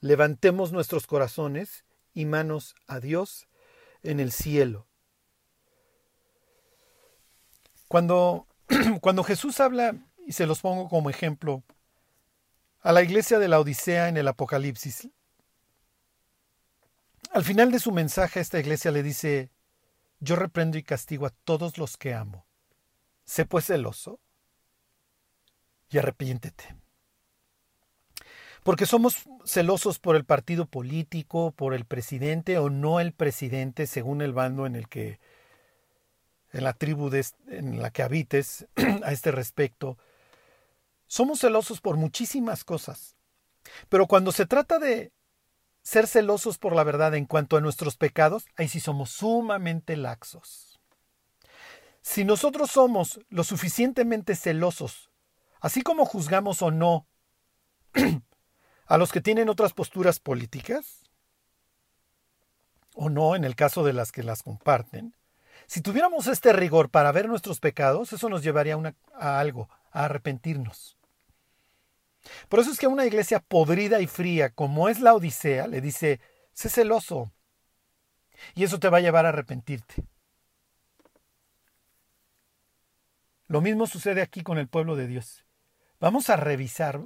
Levantemos 0.00 0.72
nuestros 0.72 1.06
corazones 1.06 1.84
y 2.14 2.24
manos 2.24 2.74
a 2.86 3.00
Dios 3.00 3.48
en 4.02 4.20
el 4.20 4.32
cielo. 4.32 4.86
Cuando, 7.88 8.46
cuando 9.00 9.24
Jesús 9.24 9.60
habla, 9.60 9.96
y 10.26 10.32
se 10.32 10.46
los 10.46 10.60
pongo 10.60 10.88
como 10.88 11.10
ejemplo, 11.10 11.64
a 12.80 12.92
la 12.92 13.02
iglesia 13.02 13.38
de 13.38 13.48
la 13.48 13.60
Odisea 13.60 14.08
en 14.08 14.16
el 14.16 14.28
Apocalipsis, 14.28 15.08
al 17.32 17.44
final 17.44 17.70
de 17.72 17.80
su 17.80 17.92
mensaje 17.92 18.40
esta 18.40 18.58
iglesia 18.58 18.90
le 18.90 19.02
dice, 19.02 19.50
yo 20.20 20.36
reprendo 20.36 20.78
y 20.78 20.82
castigo 20.82 21.26
a 21.26 21.34
todos 21.44 21.78
los 21.78 21.96
que 21.96 22.14
amo. 22.14 22.46
Sé 23.24 23.44
pues 23.44 23.66
celoso 23.66 24.20
y 25.90 25.98
arrepiéntete. 25.98 26.76
Porque 28.62 28.86
somos 28.86 29.24
celosos 29.44 29.98
por 29.98 30.16
el 30.16 30.24
partido 30.24 30.66
político, 30.66 31.52
por 31.52 31.74
el 31.74 31.84
presidente 31.84 32.58
o 32.58 32.70
no 32.70 33.00
el 33.00 33.12
presidente, 33.12 33.86
según 33.86 34.20
el 34.20 34.32
bando 34.32 34.66
en 34.66 34.76
el 34.76 34.88
que, 34.88 35.20
en 36.52 36.64
la 36.64 36.72
tribu 36.72 37.10
en 37.46 37.80
la 37.80 37.90
que 37.90 38.02
habites 38.02 38.66
a 39.04 39.12
este 39.12 39.30
respecto. 39.30 39.96
Somos 41.06 41.40
celosos 41.40 41.80
por 41.80 41.96
muchísimas 41.96 42.64
cosas. 42.64 43.16
Pero 43.88 44.06
cuando 44.06 44.32
se 44.32 44.46
trata 44.46 44.78
de 44.78 45.12
ser 45.88 46.06
celosos 46.06 46.58
por 46.58 46.76
la 46.76 46.84
verdad 46.84 47.14
en 47.14 47.24
cuanto 47.24 47.56
a 47.56 47.62
nuestros 47.62 47.96
pecados, 47.96 48.44
ahí 48.56 48.68
sí 48.68 48.78
somos 48.78 49.08
sumamente 49.08 49.96
laxos. 49.96 50.78
Si 52.02 52.26
nosotros 52.26 52.70
somos 52.72 53.20
lo 53.30 53.42
suficientemente 53.42 54.36
celosos, 54.36 55.10
así 55.60 55.80
como 55.80 56.04
juzgamos 56.04 56.60
o 56.60 56.70
no 56.70 57.06
a 58.86 58.98
los 58.98 59.12
que 59.12 59.22
tienen 59.22 59.48
otras 59.48 59.72
posturas 59.72 60.20
políticas, 60.20 61.04
o 62.94 63.08
no 63.08 63.34
en 63.34 63.44
el 63.44 63.56
caso 63.56 63.82
de 63.82 63.94
las 63.94 64.12
que 64.12 64.22
las 64.22 64.42
comparten, 64.42 65.14
si 65.66 65.80
tuviéramos 65.80 66.26
este 66.26 66.52
rigor 66.52 66.90
para 66.90 67.12
ver 67.12 67.30
nuestros 67.30 67.60
pecados, 67.60 68.12
eso 68.12 68.28
nos 68.28 68.42
llevaría 68.42 68.74
a, 68.74 68.94
a 69.14 69.40
algo, 69.40 69.70
a 69.90 70.04
arrepentirnos. 70.04 70.97
Por 72.48 72.60
eso 72.60 72.70
es 72.70 72.78
que 72.78 72.86
a 72.86 72.90
una 72.90 73.06
iglesia 73.06 73.40
podrida 73.40 74.00
y 74.00 74.06
fría 74.06 74.50
como 74.50 74.88
es 74.88 75.00
la 75.00 75.14
Odisea 75.14 75.66
le 75.66 75.80
dice, 75.80 76.20
sé 76.52 76.68
celoso. 76.68 77.32
Y 78.54 78.64
eso 78.64 78.78
te 78.78 78.88
va 78.88 78.98
a 78.98 79.00
llevar 79.00 79.26
a 79.26 79.30
arrepentirte. 79.30 80.04
Lo 83.46 83.60
mismo 83.60 83.86
sucede 83.86 84.20
aquí 84.20 84.42
con 84.42 84.58
el 84.58 84.68
pueblo 84.68 84.94
de 84.94 85.06
Dios. 85.06 85.44
Vamos 86.00 86.30
a 86.30 86.36
revisar, 86.36 87.00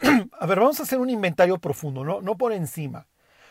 a 0.38 0.46
ver, 0.46 0.60
vamos 0.60 0.78
a 0.80 0.82
hacer 0.82 0.98
un 0.98 1.10
inventario 1.10 1.58
profundo, 1.58 2.04
no, 2.04 2.20
no 2.20 2.36
por 2.36 2.52
encima. 2.52 3.08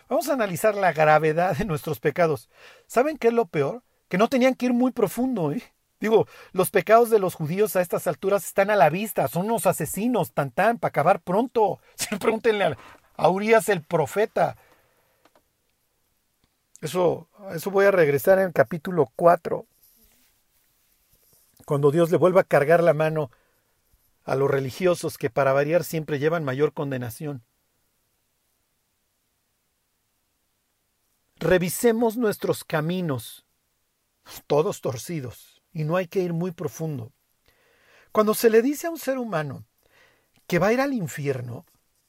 Vamos 0.07 0.29
a 0.29 0.33
analizar 0.33 0.75
la 0.75 0.93
gravedad 0.93 1.57
de 1.57 1.65
nuestros 1.65 1.99
pecados. 1.99 2.49
¿Saben 2.85 3.17
qué 3.17 3.27
es 3.27 3.33
lo 3.33 3.47
peor? 3.47 3.83
Que 4.07 4.17
no 4.17 4.29
tenían 4.29 4.53
que 4.53 4.67
ir 4.67 4.73
muy 4.73 4.91
profundo, 4.91 5.51
¿eh? 5.51 5.61
Digo, 5.99 6.27
los 6.51 6.69
pecados 6.69 7.09
de 7.09 7.19
los 7.19 7.33
judíos 7.33 7.75
a 7.75 7.81
estas 7.81 8.05
alturas 8.05 8.45
están 8.45 8.69
a 8.69 8.75
la 8.75 8.89
vista, 8.89 9.27
son 9.27 9.45
unos 9.45 9.65
asesinos, 9.65 10.31
tan 10.31 10.51
tan, 10.51 10.77
para 10.77 10.89
acabar 10.89 11.21
pronto. 11.21 11.79
pregúntenle 12.19 12.77
a 13.15 13.29
Urias 13.29 13.67
el 13.69 13.81
profeta. 13.81 14.57
Eso, 16.81 17.27
eso 17.51 17.71
voy 17.71 17.85
a 17.85 17.91
regresar 17.91 18.37
en 18.37 18.45
el 18.45 18.53
capítulo 18.53 19.11
4, 19.15 19.65
cuando 21.65 21.89
Dios 21.89 22.11
le 22.11 22.17
vuelva 22.17 22.41
a 22.41 22.45
cargar 22.45 22.83
la 22.83 22.93
mano 22.93 23.31
a 24.23 24.35
los 24.35 24.51
religiosos 24.51 25.17
que 25.17 25.31
para 25.31 25.53
variar 25.53 25.83
siempre 25.83 26.19
llevan 26.19 26.43
mayor 26.43 26.73
condenación. 26.73 27.41
Revisemos 31.37 32.17
nuestros 32.17 32.63
caminos, 32.63 33.45
todos 34.45 34.81
torcidos 34.81 35.56
y 35.77 35.83
no 35.83 35.95
hay 35.95 36.07
que 36.07 36.21
ir 36.21 36.33
muy 36.33 36.49
profundo. 36.49 37.11
Cuando 38.11 38.33
se 38.33 38.49
le 38.49 38.63
dice 38.63 38.87
a 38.87 38.89
un 38.89 38.97
ser 38.97 39.19
humano 39.19 39.63
que 40.47 40.57
va 40.57 40.67
a 40.67 40.73
ir 40.73 40.81
al 40.81 40.91
infierno, 40.91 41.67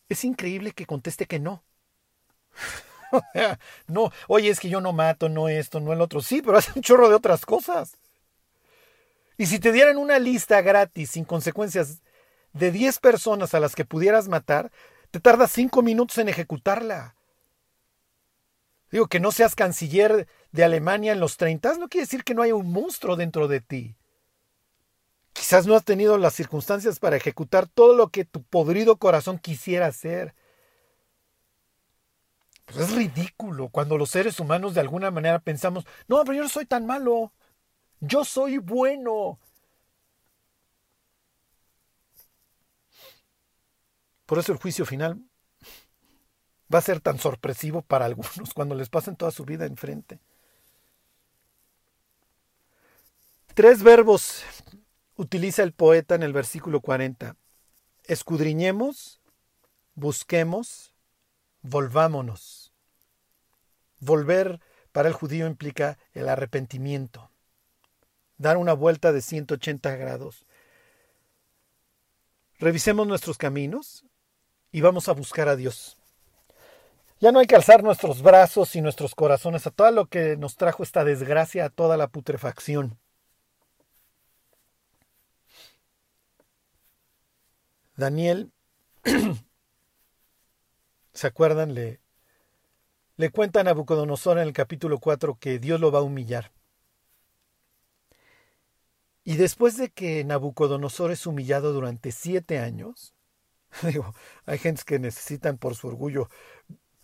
es 0.08 0.24
increíble 0.24 0.72
que 0.72 0.86
conteste 0.86 1.26
que 1.26 1.38
no. 1.38 1.62
no, 3.86 4.10
oye, 4.26 4.48
es 4.48 4.58
que 4.58 4.70
yo 4.70 4.80
no 4.80 4.94
mato, 4.94 5.28
no 5.28 5.50
esto, 5.50 5.80
no 5.80 5.92
el 5.92 6.00
otro. 6.00 6.22
Sí, 6.22 6.40
pero 6.40 6.56
hace 6.56 6.72
un 6.76 6.82
chorro 6.82 7.10
de 7.10 7.14
otras 7.14 7.44
cosas. 7.44 7.98
Y 9.36 9.44
si 9.44 9.58
te 9.58 9.70
dieran 9.70 9.98
una 9.98 10.18
lista 10.18 10.62
gratis, 10.62 11.10
sin 11.10 11.26
consecuencias, 11.26 12.00
de 12.54 12.70
10 12.70 12.98
personas 13.00 13.52
a 13.52 13.60
las 13.60 13.74
que 13.74 13.84
pudieras 13.84 14.28
matar, 14.28 14.72
te 15.10 15.20
tardas 15.20 15.52
5 15.52 15.82
minutos 15.82 16.16
en 16.16 16.30
ejecutarla. 16.30 17.16
Digo, 18.90 19.08
que 19.08 19.20
no 19.20 19.30
seas 19.30 19.54
canciller 19.54 20.26
de 20.58 20.64
Alemania 20.64 21.12
en 21.12 21.20
los 21.20 21.36
30 21.36 21.78
no 21.78 21.88
quiere 21.88 22.04
decir 22.04 22.24
que 22.24 22.34
no 22.34 22.42
haya 22.42 22.56
un 22.56 22.72
monstruo 22.72 23.14
dentro 23.14 23.46
de 23.46 23.60
ti. 23.60 23.94
Quizás 25.32 25.68
no 25.68 25.76
has 25.76 25.84
tenido 25.84 26.18
las 26.18 26.34
circunstancias 26.34 26.98
para 26.98 27.14
ejecutar 27.14 27.68
todo 27.68 27.94
lo 27.94 28.08
que 28.08 28.24
tu 28.24 28.42
podrido 28.42 28.96
corazón 28.96 29.38
quisiera 29.38 29.86
hacer. 29.86 30.34
Pues 32.64 32.76
es 32.76 32.90
ridículo 32.92 33.68
cuando 33.68 33.96
los 33.96 34.10
seres 34.10 34.40
humanos 34.40 34.74
de 34.74 34.80
alguna 34.80 35.12
manera 35.12 35.38
pensamos, 35.38 35.86
no, 36.08 36.24
pero 36.24 36.34
yo 36.34 36.42
no 36.42 36.48
soy 36.48 36.66
tan 36.66 36.86
malo, 36.86 37.32
yo 38.00 38.24
soy 38.24 38.58
bueno. 38.58 39.38
Por 44.26 44.40
eso 44.40 44.50
el 44.50 44.58
juicio 44.58 44.84
final 44.84 45.22
va 46.74 46.80
a 46.80 46.82
ser 46.82 46.98
tan 46.98 47.20
sorpresivo 47.20 47.82
para 47.82 48.04
algunos 48.06 48.52
cuando 48.54 48.74
les 48.74 48.88
pasen 48.88 49.14
toda 49.14 49.30
su 49.30 49.44
vida 49.44 49.64
enfrente. 49.64 50.18
Tres 53.58 53.82
verbos 53.82 54.44
utiliza 55.16 55.64
el 55.64 55.72
poeta 55.72 56.14
en 56.14 56.22
el 56.22 56.32
versículo 56.32 56.80
40. 56.80 57.34
Escudriñemos, 58.04 59.20
busquemos, 59.96 60.94
volvámonos. 61.62 62.72
Volver 63.98 64.60
para 64.92 65.08
el 65.08 65.14
judío 65.14 65.48
implica 65.48 65.98
el 66.12 66.28
arrepentimiento, 66.28 67.32
dar 68.36 68.58
una 68.58 68.74
vuelta 68.74 69.10
de 69.10 69.22
180 69.22 69.96
grados. 69.96 70.46
Revisemos 72.60 73.08
nuestros 73.08 73.38
caminos 73.38 74.04
y 74.70 74.82
vamos 74.82 75.08
a 75.08 75.14
buscar 75.14 75.48
a 75.48 75.56
Dios. 75.56 75.98
Ya 77.18 77.32
no 77.32 77.40
hay 77.40 77.48
que 77.48 77.56
alzar 77.56 77.82
nuestros 77.82 78.22
brazos 78.22 78.76
y 78.76 78.82
nuestros 78.82 79.16
corazones 79.16 79.66
a 79.66 79.72
todo 79.72 79.90
lo 79.90 80.06
que 80.06 80.36
nos 80.36 80.54
trajo 80.54 80.84
esta 80.84 81.02
desgracia, 81.02 81.64
a 81.64 81.70
toda 81.70 81.96
la 81.96 82.06
putrefacción. 82.06 83.00
Daniel, 87.98 88.52
¿se 91.12 91.26
acuerdan? 91.26 91.74
Le, 91.74 92.00
le 93.16 93.30
cuenta 93.30 93.58
a 93.58 93.64
Nabucodonosor 93.64 94.38
en 94.38 94.46
el 94.46 94.52
capítulo 94.52 95.00
4 95.00 95.36
que 95.40 95.58
Dios 95.58 95.80
lo 95.80 95.90
va 95.90 95.98
a 95.98 96.02
humillar. 96.02 96.52
Y 99.24 99.36
después 99.36 99.76
de 99.76 99.90
que 99.90 100.22
Nabucodonosor 100.22 101.10
es 101.10 101.26
humillado 101.26 101.72
durante 101.72 102.12
siete 102.12 102.60
años, 102.60 103.14
digo, 103.82 104.14
hay 104.46 104.58
gentes 104.58 104.84
que 104.84 105.00
necesitan 105.00 105.58
por 105.58 105.74
su 105.74 105.88
orgullo 105.88 106.30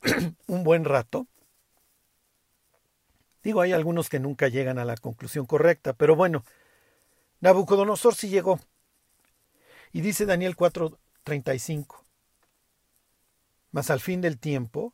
un 0.46 0.62
buen 0.62 0.85
rato. 0.85 1.26
Digo, 3.42 3.61
hay 3.61 3.72
algunos 3.72 4.09
que 4.09 4.20
nunca 4.20 4.46
llegan 4.46 4.78
a 4.78 4.85
la 4.85 4.96
conclusión 4.96 5.44
correcta, 5.44 5.92
pero 5.94 6.14
bueno, 6.14 6.44
Nabucodonosor 7.40 8.14
sí 8.14 8.28
llegó. 8.28 8.61
Y 9.94 10.00
dice 10.00 10.26
Daniel 10.26 10.57
4:35, 10.57 12.04
mas 13.70 13.90
al 13.90 14.00
fin 14.00 14.20
del 14.20 14.40
tiempo, 14.40 14.92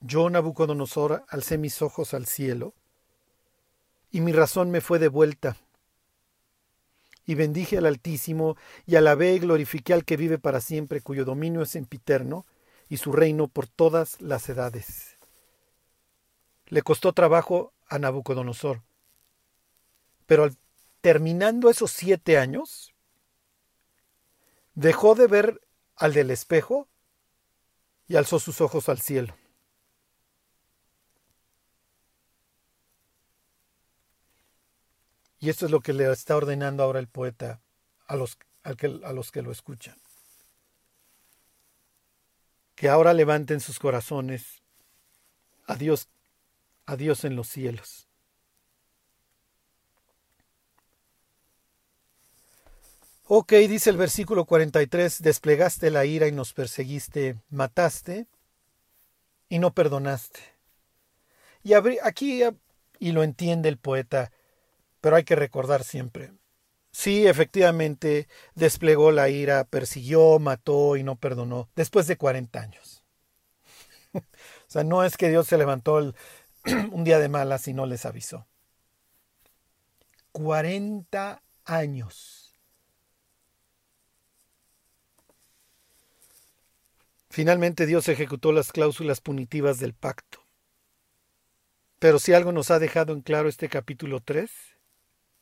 yo, 0.00 0.30
Nabucodonosor, 0.30 1.24
alcé 1.28 1.58
mis 1.58 1.82
ojos 1.82 2.14
al 2.14 2.26
cielo, 2.26 2.72
y 4.12 4.20
mi 4.20 4.30
razón 4.30 4.70
me 4.70 4.80
fue 4.80 5.00
devuelta. 5.00 5.56
Y 7.24 7.34
bendije 7.34 7.78
al 7.78 7.86
Altísimo, 7.86 8.56
y 8.86 8.94
alabé 8.94 9.34
y 9.34 9.40
glorifiqué 9.40 9.92
al 9.92 10.04
que 10.04 10.16
vive 10.16 10.38
para 10.38 10.60
siempre, 10.60 11.00
cuyo 11.00 11.24
dominio 11.24 11.62
es 11.62 11.70
sempiterno, 11.70 12.46
y 12.88 12.98
su 12.98 13.10
reino 13.10 13.48
por 13.48 13.66
todas 13.66 14.20
las 14.20 14.48
edades. 14.48 15.16
Le 16.66 16.82
costó 16.82 17.12
trabajo 17.12 17.72
a 17.88 17.98
Nabucodonosor. 17.98 18.84
Pero 20.26 20.44
al, 20.44 20.56
terminando 21.00 21.70
esos 21.70 21.90
siete 21.90 22.38
años, 22.38 22.92
Dejó 24.76 25.14
de 25.14 25.26
ver 25.26 25.66
al 25.96 26.12
del 26.12 26.30
espejo 26.30 26.86
y 28.06 28.16
alzó 28.16 28.38
sus 28.38 28.60
ojos 28.60 28.90
al 28.90 29.00
cielo. 29.00 29.34
Y 35.38 35.48
esto 35.48 35.64
es 35.64 35.72
lo 35.72 35.80
que 35.80 35.94
le 35.94 36.12
está 36.12 36.36
ordenando 36.36 36.82
ahora 36.82 36.98
el 36.98 37.08
poeta 37.08 37.62
a 38.06 38.16
los, 38.16 38.36
que, 38.36 39.00
a 39.02 39.12
los 39.14 39.32
que 39.32 39.40
lo 39.40 39.50
escuchan. 39.50 39.96
Que 42.74 42.90
ahora 42.90 43.14
levanten 43.14 43.60
sus 43.60 43.78
corazones 43.78 44.62
a 45.66 45.76
Dios, 45.76 46.10
a 46.84 46.96
Dios 46.96 47.24
en 47.24 47.34
los 47.34 47.48
cielos. 47.48 48.05
Ok, 53.28 53.54
dice 53.54 53.90
el 53.90 53.96
versículo 53.96 54.44
43, 54.44 55.20
desplegaste 55.20 55.90
la 55.90 56.04
ira 56.04 56.28
y 56.28 56.32
nos 56.32 56.52
perseguiste, 56.52 57.36
mataste 57.50 58.28
y 59.48 59.58
no 59.58 59.74
perdonaste. 59.74 60.38
Y 61.64 61.72
aquí, 61.72 62.44
y 63.00 63.10
lo 63.10 63.24
entiende 63.24 63.68
el 63.68 63.78
poeta, 63.78 64.30
pero 65.00 65.16
hay 65.16 65.24
que 65.24 65.34
recordar 65.34 65.82
siempre. 65.82 66.34
Sí, 66.92 67.26
efectivamente, 67.26 68.28
desplegó 68.54 69.10
la 69.10 69.28
ira, 69.28 69.64
persiguió, 69.64 70.38
mató 70.38 70.96
y 70.96 71.02
no 71.02 71.16
perdonó, 71.16 71.68
después 71.74 72.06
de 72.06 72.16
40 72.16 72.60
años. 72.60 73.02
o 74.14 74.20
sea, 74.68 74.84
no 74.84 75.02
es 75.02 75.16
que 75.16 75.30
Dios 75.30 75.48
se 75.48 75.58
levantó 75.58 75.98
un 76.92 77.02
día 77.02 77.18
de 77.18 77.28
malas 77.28 77.66
y 77.66 77.74
no 77.74 77.86
les 77.86 78.06
avisó. 78.06 78.46
40 80.30 81.42
años. 81.64 82.35
Finalmente 87.36 87.84
Dios 87.84 88.08
ejecutó 88.08 88.50
las 88.50 88.72
cláusulas 88.72 89.20
punitivas 89.20 89.78
del 89.78 89.92
pacto. 89.92 90.40
Pero 91.98 92.18
si 92.18 92.32
algo 92.32 92.50
nos 92.50 92.70
ha 92.70 92.78
dejado 92.78 93.12
en 93.12 93.20
claro 93.20 93.50
este 93.50 93.68
capítulo 93.68 94.20
3, 94.20 94.50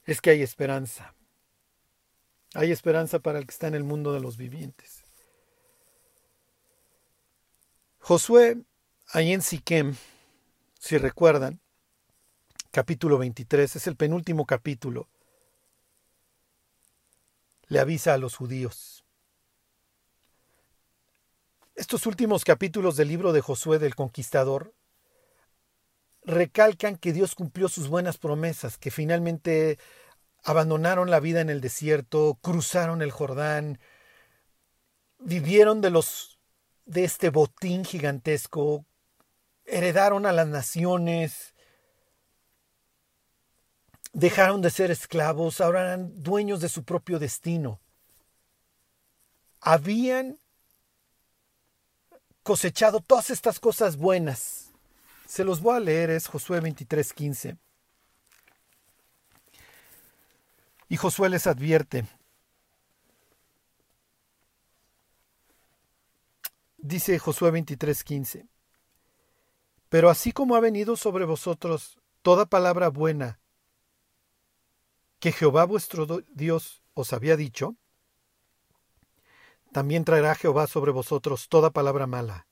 es 0.04 0.20
que 0.20 0.30
hay 0.30 0.42
esperanza. 0.42 1.14
Hay 2.54 2.72
esperanza 2.72 3.20
para 3.20 3.38
el 3.38 3.46
que 3.46 3.52
está 3.52 3.68
en 3.68 3.76
el 3.76 3.84
mundo 3.84 4.12
de 4.12 4.18
los 4.18 4.36
vivientes. 4.36 5.04
Josué, 8.00 8.60
ahí 9.10 9.32
en 9.32 9.42
Siquem, 9.42 9.94
si 10.80 10.98
recuerdan, 10.98 11.60
capítulo 12.72 13.18
23, 13.18 13.76
es 13.76 13.86
el 13.86 13.94
penúltimo 13.94 14.46
capítulo, 14.46 15.08
le 17.68 17.78
avisa 17.78 18.14
a 18.14 18.18
los 18.18 18.34
judíos. 18.34 19.03
Estos 21.74 22.06
últimos 22.06 22.44
capítulos 22.44 22.96
del 22.96 23.08
libro 23.08 23.32
de 23.32 23.40
Josué 23.40 23.80
del 23.80 23.96
Conquistador 23.96 24.72
recalcan 26.22 26.96
que 26.96 27.12
Dios 27.12 27.34
cumplió 27.34 27.68
sus 27.68 27.88
buenas 27.88 28.16
promesas, 28.16 28.78
que 28.78 28.92
finalmente 28.92 29.80
abandonaron 30.44 31.10
la 31.10 31.18
vida 31.18 31.40
en 31.40 31.50
el 31.50 31.60
desierto, 31.60 32.38
cruzaron 32.40 33.02
el 33.02 33.10
Jordán, 33.10 33.80
vivieron 35.18 35.80
de 35.80 35.90
los 35.90 36.38
de 36.84 37.02
este 37.02 37.30
botín 37.30 37.84
gigantesco, 37.84 38.86
heredaron 39.64 40.26
a 40.26 40.32
las 40.32 40.46
naciones, 40.46 41.54
dejaron 44.12 44.62
de 44.62 44.70
ser 44.70 44.92
esclavos, 44.92 45.60
ahora 45.60 45.82
eran 45.82 46.22
dueños 46.22 46.60
de 46.60 46.68
su 46.68 46.84
propio 46.84 47.18
destino. 47.18 47.80
Habían 49.60 50.38
cosechado 52.44 53.00
todas 53.00 53.30
estas 53.30 53.58
cosas 53.58 53.96
buenas. 53.96 54.70
Se 55.26 55.42
los 55.42 55.60
voy 55.60 55.76
a 55.76 55.80
leer, 55.80 56.10
es 56.10 56.28
Josué 56.28 56.60
23:15. 56.60 57.56
Y 60.88 60.96
Josué 60.96 61.30
les 61.30 61.48
advierte. 61.48 62.06
Dice 66.76 67.18
Josué 67.18 67.50
23:15. 67.50 68.46
Pero 69.88 70.10
así 70.10 70.32
como 70.32 70.54
ha 70.54 70.60
venido 70.60 70.96
sobre 70.96 71.24
vosotros 71.24 71.98
toda 72.22 72.46
palabra 72.46 72.90
buena 72.90 73.40
que 75.18 75.32
Jehová 75.32 75.64
vuestro 75.64 76.06
Dios 76.34 76.82
os 76.92 77.14
había 77.14 77.36
dicho, 77.36 77.76
también 79.74 80.04
traerá 80.04 80.36
Jehová 80.36 80.68
sobre 80.68 80.92
vosotros 80.92 81.48
toda 81.48 81.72
palabra 81.72 82.06
mala, 82.06 82.46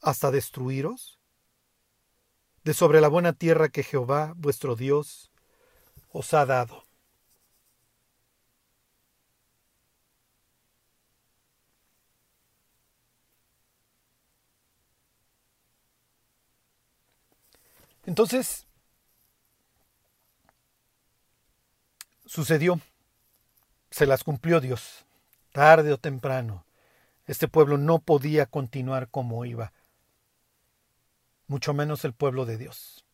hasta 0.00 0.30
destruiros. 0.30 1.18
De 2.62 2.74
sobre 2.74 3.00
la 3.00 3.08
buena 3.08 3.32
tierra 3.32 3.70
que 3.70 3.82
Jehová, 3.82 4.32
vuestro 4.36 4.76
Dios, 4.76 5.32
os 6.12 6.32
ha 6.32 6.46
dado. 6.46 6.84
Entonces, 18.06 18.68
sucedió, 22.26 22.80
se 23.90 24.06
las 24.06 24.22
cumplió 24.22 24.60
Dios 24.60 25.04
tarde 25.52 25.92
o 25.92 25.98
temprano. 25.98 26.66
Este 27.26 27.46
pueblo 27.46 27.78
no 27.78 28.00
podía 28.00 28.46
continuar 28.46 29.08
como 29.08 29.44
iba, 29.44 29.72
mucho 31.46 31.72
menos 31.72 32.04
el 32.04 32.14
pueblo 32.14 32.46
de 32.46 32.58
Dios. 32.58 33.06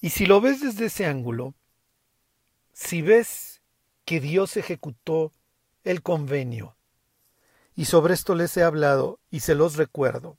Y 0.00 0.10
si 0.10 0.26
lo 0.26 0.40
ves 0.40 0.60
desde 0.60 0.86
ese 0.86 1.06
ángulo, 1.06 1.54
si 2.72 3.02
ves 3.02 3.60
que 4.04 4.20
Dios 4.20 4.56
ejecutó 4.56 5.32
el 5.84 6.02
convenio, 6.02 6.76
y 7.74 7.84
sobre 7.84 8.14
esto 8.14 8.34
les 8.34 8.56
he 8.56 8.62
hablado 8.62 9.20
y 9.30 9.40
se 9.40 9.54
los 9.54 9.76
recuerdo, 9.76 10.38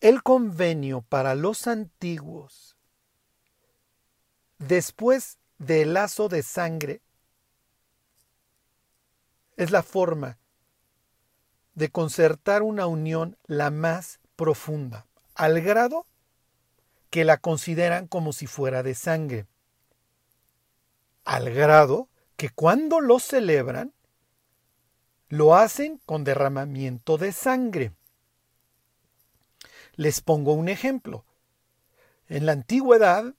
el 0.00 0.22
convenio 0.22 1.02
para 1.02 1.34
los 1.34 1.66
antiguos, 1.66 2.76
después 4.58 5.38
del 5.58 5.94
lazo 5.94 6.28
de 6.28 6.42
sangre, 6.42 7.02
es 9.56 9.70
la 9.70 9.82
forma 9.82 10.38
de 11.74 11.90
concertar 11.90 12.62
una 12.62 12.86
unión 12.86 13.36
la 13.46 13.70
más 13.70 14.20
profunda, 14.36 15.06
al 15.34 15.60
grado 15.60 16.06
que 17.10 17.24
la 17.24 17.38
consideran 17.38 18.06
como 18.06 18.32
si 18.32 18.46
fuera 18.46 18.82
de 18.82 18.94
sangre, 18.94 19.46
al 21.24 21.52
grado 21.52 22.08
que 22.36 22.50
cuando 22.50 23.00
lo 23.00 23.18
celebran, 23.18 23.92
lo 25.28 25.54
hacen 25.54 26.00
con 26.06 26.24
derramamiento 26.24 27.18
de 27.18 27.32
sangre. 27.32 27.92
Les 29.94 30.20
pongo 30.20 30.52
un 30.52 30.68
ejemplo. 30.68 31.24
En 32.28 32.46
la 32.46 32.52
antigüedad, 32.52 33.34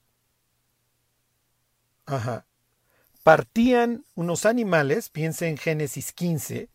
partían 3.28 4.06
unos 4.16 4.46
animales, 4.46 5.10
piense 5.10 5.50
en 5.50 5.58
Génesis 5.58 6.14
15, 6.14 6.70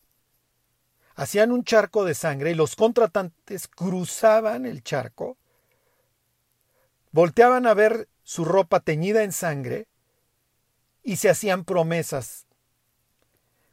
hacían 1.15 1.51
un 1.51 1.65
charco 1.65 2.05
de 2.05 2.13
sangre 2.13 2.51
y 2.51 2.55
los 2.55 2.77
contratantes 2.77 3.69
cruzaban 3.69 4.67
el 4.67 4.83
charco 4.83 5.39
volteaban 7.11 7.67
a 7.67 7.73
ver 7.73 8.07
su 8.23 8.45
ropa 8.45 8.81
teñida 8.81 9.23
en 9.23 9.33
sangre 9.33 9.87
y 11.03 11.17
se 11.17 11.31
hacían 11.31 11.65
promesas 11.65 12.45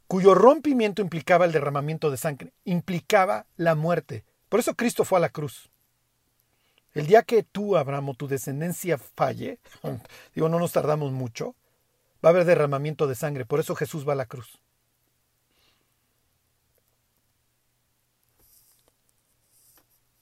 cuyo 0.06 0.34
rompimiento 0.34 1.02
implicaba 1.02 1.44
el 1.44 1.52
derramamiento 1.52 2.10
de 2.10 2.16
sangre, 2.16 2.54
implicaba 2.64 3.44
la 3.58 3.74
muerte. 3.74 4.24
Por 4.48 4.58
eso 4.58 4.74
Cristo 4.74 5.04
fue 5.04 5.18
a 5.18 5.20
la 5.20 5.28
cruz. 5.28 5.68
El 6.94 7.06
día 7.06 7.24
que 7.24 7.42
tú, 7.42 7.76
Abraham, 7.76 8.14
tu 8.16 8.26
descendencia 8.26 8.96
falle, 8.96 9.58
digo, 10.34 10.48
no 10.48 10.58
nos 10.58 10.72
tardamos 10.72 11.12
mucho, 11.12 11.54
va 12.24 12.28
a 12.28 12.32
haber 12.32 12.44
derramamiento 12.44 13.06
de 13.06 13.14
sangre. 13.14 13.46
Por 13.46 13.60
eso 13.60 13.74
Jesús 13.74 14.08
va 14.08 14.12
a 14.12 14.16
la 14.16 14.26
cruz. 14.26 14.60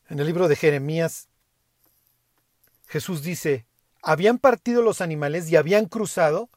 En 0.09 0.19
el 0.19 0.27
libro 0.27 0.49
de 0.49 0.57
Jeremías 0.57 1.29
Jesús 2.89 3.23
dice, 3.23 3.67
habían 4.03 4.39
partido 4.39 4.83
los 4.83 5.01
animales 5.01 5.51
y 5.51 5.57
habían 5.57 5.87
cruzado 5.87 6.49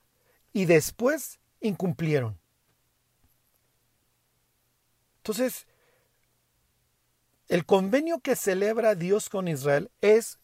y 0.53 0.65
después 0.65 1.39
incumplieron. 1.59 2.39
Entonces, 5.17 5.67
el 7.49 7.65
convenio 7.65 8.19
que 8.19 8.35
celebra 8.35 8.95
Dios 8.95 9.29
con 9.29 9.49
Israel 9.49 9.91
es 9.99 10.39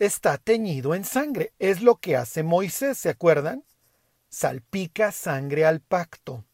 está 0.00 0.38
teñido 0.38 0.94
en 0.94 1.04
sangre. 1.04 1.52
Es 1.58 1.82
lo 1.82 1.96
que 1.96 2.16
hace 2.16 2.42
Moisés, 2.42 2.98
¿se 2.98 3.10
acuerdan? 3.10 3.64
Salpica 4.28 5.12
sangre 5.12 5.64
al 5.64 5.80
pacto. 5.80 6.44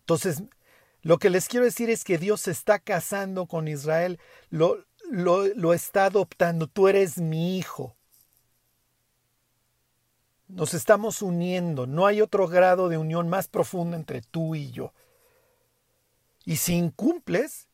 Entonces, 0.00 0.42
lo 1.00 1.18
que 1.18 1.30
les 1.30 1.48
quiero 1.48 1.64
decir 1.64 1.90
es 1.90 2.04
que 2.04 2.18
Dios 2.18 2.42
se 2.42 2.50
está 2.50 2.78
casando 2.78 3.46
con 3.46 3.68
Israel. 3.68 4.20
Lo, 4.50 4.84
lo, 5.10 5.72
está 5.72 6.06
adoptando, 6.06 6.66
tú 6.66 6.88
eres 6.88 7.18
mi 7.18 7.56
hijo. 7.56 7.96
Nos 10.48 10.74
estamos 10.74 11.22
uniendo, 11.22 11.86
no 11.86 12.06
hay 12.06 12.20
otro 12.20 12.48
grado 12.48 12.88
de 12.88 12.98
unión 12.98 13.28
más 13.28 13.48
profunda 13.48 13.96
entre 13.96 14.20
tú 14.20 14.54
y 14.54 14.70
yo. 14.72 14.92
Y 16.44 16.56
si 16.56 16.74
incumples, 16.74 17.68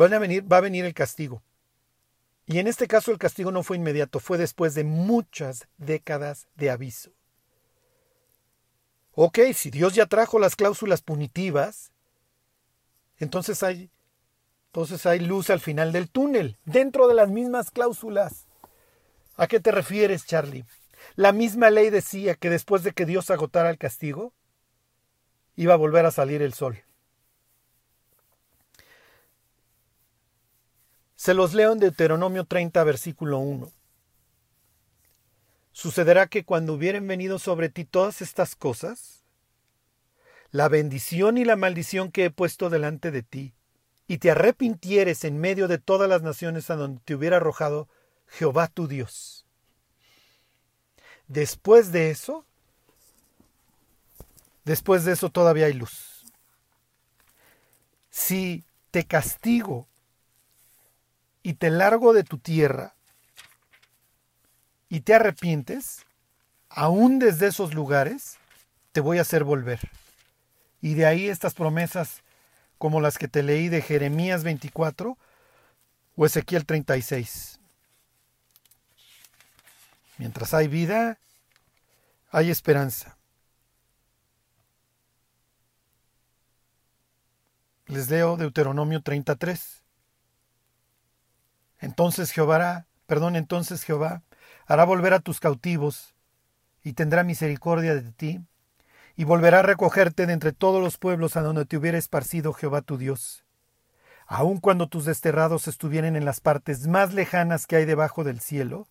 va 0.00 0.56
a 0.56 0.60
venir 0.60 0.84
el 0.84 0.94
castigo. 0.94 1.42
Y 2.46 2.58
en 2.58 2.66
este 2.66 2.86
caso 2.86 3.10
el 3.10 3.18
castigo 3.18 3.50
no 3.52 3.62
fue 3.62 3.76
inmediato, 3.76 4.20
fue 4.20 4.38
después 4.38 4.74
de 4.74 4.84
muchas 4.84 5.68
décadas 5.76 6.48
de 6.54 6.70
aviso. 6.70 7.10
Ok, 9.12 9.38
si 9.52 9.70
Dios 9.70 9.94
ya 9.94 10.06
trajo 10.06 10.38
las 10.38 10.56
cláusulas 10.56 11.02
punitivas, 11.02 11.92
entonces 13.18 13.62
hay 13.62 13.90
entonces 14.68 15.06
hay 15.06 15.20
luz 15.20 15.50
al 15.50 15.60
final 15.60 15.92
del 15.92 16.10
túnel, 16.10 16.58
dentro 16.64 17.08
de 17.08 17.14
las 17.14 17.30
mismas 17.30 17.70
cláusulas. 17.70 18.46
¿A 19.36 19.46
qué 19.46 19.60
te 19.60 19.72
refieres, 19.72 20.24
Charlie? 20.26 20.64
La 21.16 21.32
misma 21.32 21.70
ley 21.70 21.90
decía 21.90 22.34
que 22.34 22.50
después 22.50 22.82
de 22.82 22.92
que 22.92 23.06
Dios 23.06 23.30
agotara 23.30 23.70
el 23.70 23.78
castigo, 23.78 24.34
iba 25.56 25.74
a 25.74 25.78
volver 25.78 26.06
a 26.06 26.10
salir 26.10 26.42
el 26.42 26.54
sol. 26.54 26.84
Se 31.18 31.34
los 31.34 31.52
leo 31.52 31.72
en 31.72 31.80
Deuteronomio 31.80 32.44
30, 32.44 32.84
versículo 32.84 33.40
1. 33.40 33.72
Sucederá 35.72 36.28
que 36.28 36.44
cuando 36.44 36.74
hubieren 36.74 37.08
venido 37.08 37.40
sobre 37.40 37.68
ti 37.68 37.84
todas 37.84 38.22
estas 38.22 38.54
cosas, 38.54 39.24
la 40.52 40.68
bendición 40.68 41.36
y 41.36 41.44
la 41.44 41.56
maldición 41.56 42.12
que 42.12 42.26
he 42.26 42.30
puesto 42.30 42.70
delante 42.70 43.10
de 43.10 43.24
ti, 43.24 43.52
y 44.06 44.18
te 44.18 44.30
arrepintieres 44.30 45.24
en 45.24 45.40
medio 45.40 45.66
de 45.66 45.78
todas 45.78 46.08
las 46.08 46.22
naciones 46.22 46.70
a 46.70 46.76
donde 46.76 47.00
te 47.04 47.16
hubiera 47.16 47.38
arrojado 47.38 47.88
Jehová 48.28 48.68
tu 48.68 48.86
Dios. 48.86 49.44
Después 51.26 51.90
de 51.90 52.10
eso, 52.10 52.46
después 54.64 55.04
de 55.04 55.14
eso 55.14 55.30
todavía 55.30 55.66
hay 55.66 55.72
luz. 55.72 56.24
Si 58.08 58.64
te 58.92 59.04
castigo 59.04 59.88
y 61.48 61.54
te 61.54 61.70
largo 61.70 62.12
de 62.12 62.24
tu 62.24 62.36
tierra 62.36 62.94
y 64.90 65.00
te 65.00 65.14
arrepientes, 65.14 66.04
aún 66.68 67.18
desde 67.18 67.46
esos 67.46 67.72
lugares, 67.72 68.36
te 68.92 69.00
voy 69.00 69.16
a 69.16 69.22
hacer 69.22 69.44
volver. 69.44 69.80
Y 70.82 70.92
de 70.92 71.06
ahí 71.06 71.26
estas 71.26 71.54
promesas 71.54 72.22
como 72.76 73.00
las 73.00 73.16
que 73.16 73.28
te 73.28 73.42
leí 73.42 73.70
de 73.70 73.80
Jeremías 73.80 74.44
24 74.44 75.16
o 76.16 76.26
Ezequiel 76.26 76.66
36. 76.66 77.58
Mientras 80.18 80.52
hay 80.52 80.68
vida, 80.68 81.18
hay 82.30 82.50
esperanza. 82.50 83.16
Les 87.86 88.10
leo 88.10 88.36
Deuteronomio 88.36 89.00
33. 89.00 89.77
Entonces 91.80 92.32
Jehová 92.32 92.86
perdón, 93.08 93.36
entonces 93.36 93.84
Jehová 93.84 94.22
hará 94.66 94.84
volver 94.84 95.14
a 95.14 95.20
tus 95.20 95.40
cautivos 95.40 96.14
y 96.84 96.92
tendrá 96.92 97.24
misericordia 97.24 97.94
de 97.94 98.12
ti 98.12 98.40
y 99.16 99.24
volverá 99.24 99.60
a 99.60 99.62
recogerte 99.62 100.26
de 100.26 100.34
entre 100.34 100.52
todos 100.52 100.82
los 100.82 100.98
pueblos 100.98 101.36
a 101.36 101.40
donde 101.40 101.64
te 101.64 101.78
hubiera 101.78 101.96
esparcido 101.98 102.52
Jehová 102.52 102.82
tu 102.82 102.98
Dios. 102.98 103.44
Aun 104.26 104.60
cuando 104.60 104.88
tus 104.88 105.06
desterrados 105.06 105.68
estuvieren 105.68 106.16
en 106.16 106.26
las 106.26 106.40
partes 106.40 106.86
más 106.86 107.14
lejanas 107.14 107.66
que 107.66 107.76
hay 107.76 107.86
debajo 107.86 108.24
del 108.24 108.40
cielo, 108.40 108.86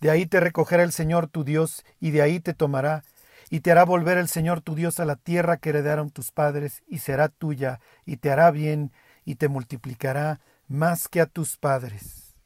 de 0.00 0.10
ahí 0.10 0.26
te 0.26 0.38
recogerá 0.38 0.84
el 0.84 0.92
Señor 0.92 1.26
tu 1.26 1.44
Dios, 1.44 1.84
y 1.98 2.12
de 2.12 2.22
ahí 2.22 2.40
te 2.40 2.54
tomará, 2.54 3.02
y 3.50 3.60
te 3.60 3.72
hará 3.72 3.84
volver 3.84 4.16
el 4.16 4.28
Señor 4.28 4.60
tu 4.60 4.76
Dios 4.76 5.00
a 5.00 5.04
la 5.04 5.16
tierra 5.16 5.56
que 5.56 5.70
heredaron 5.70 6.10
tus 6.10 6.30
padres, 6.30 6.82
y 6.86 6.98
será 6.98 7.28
tuya, 7.28 7.80
y 8.06 8.16
te 8.16 8.30
hará 8.30 8.50
bien, 8.52 8.92
y 9.24 9.34
te 9.34 9.48
multiplicará 9.48 10.40
más 10.70 11.08
que 11.08 11.20
a 11.20 11.26
tus 11.26 11.56
padres. 11.56 12.36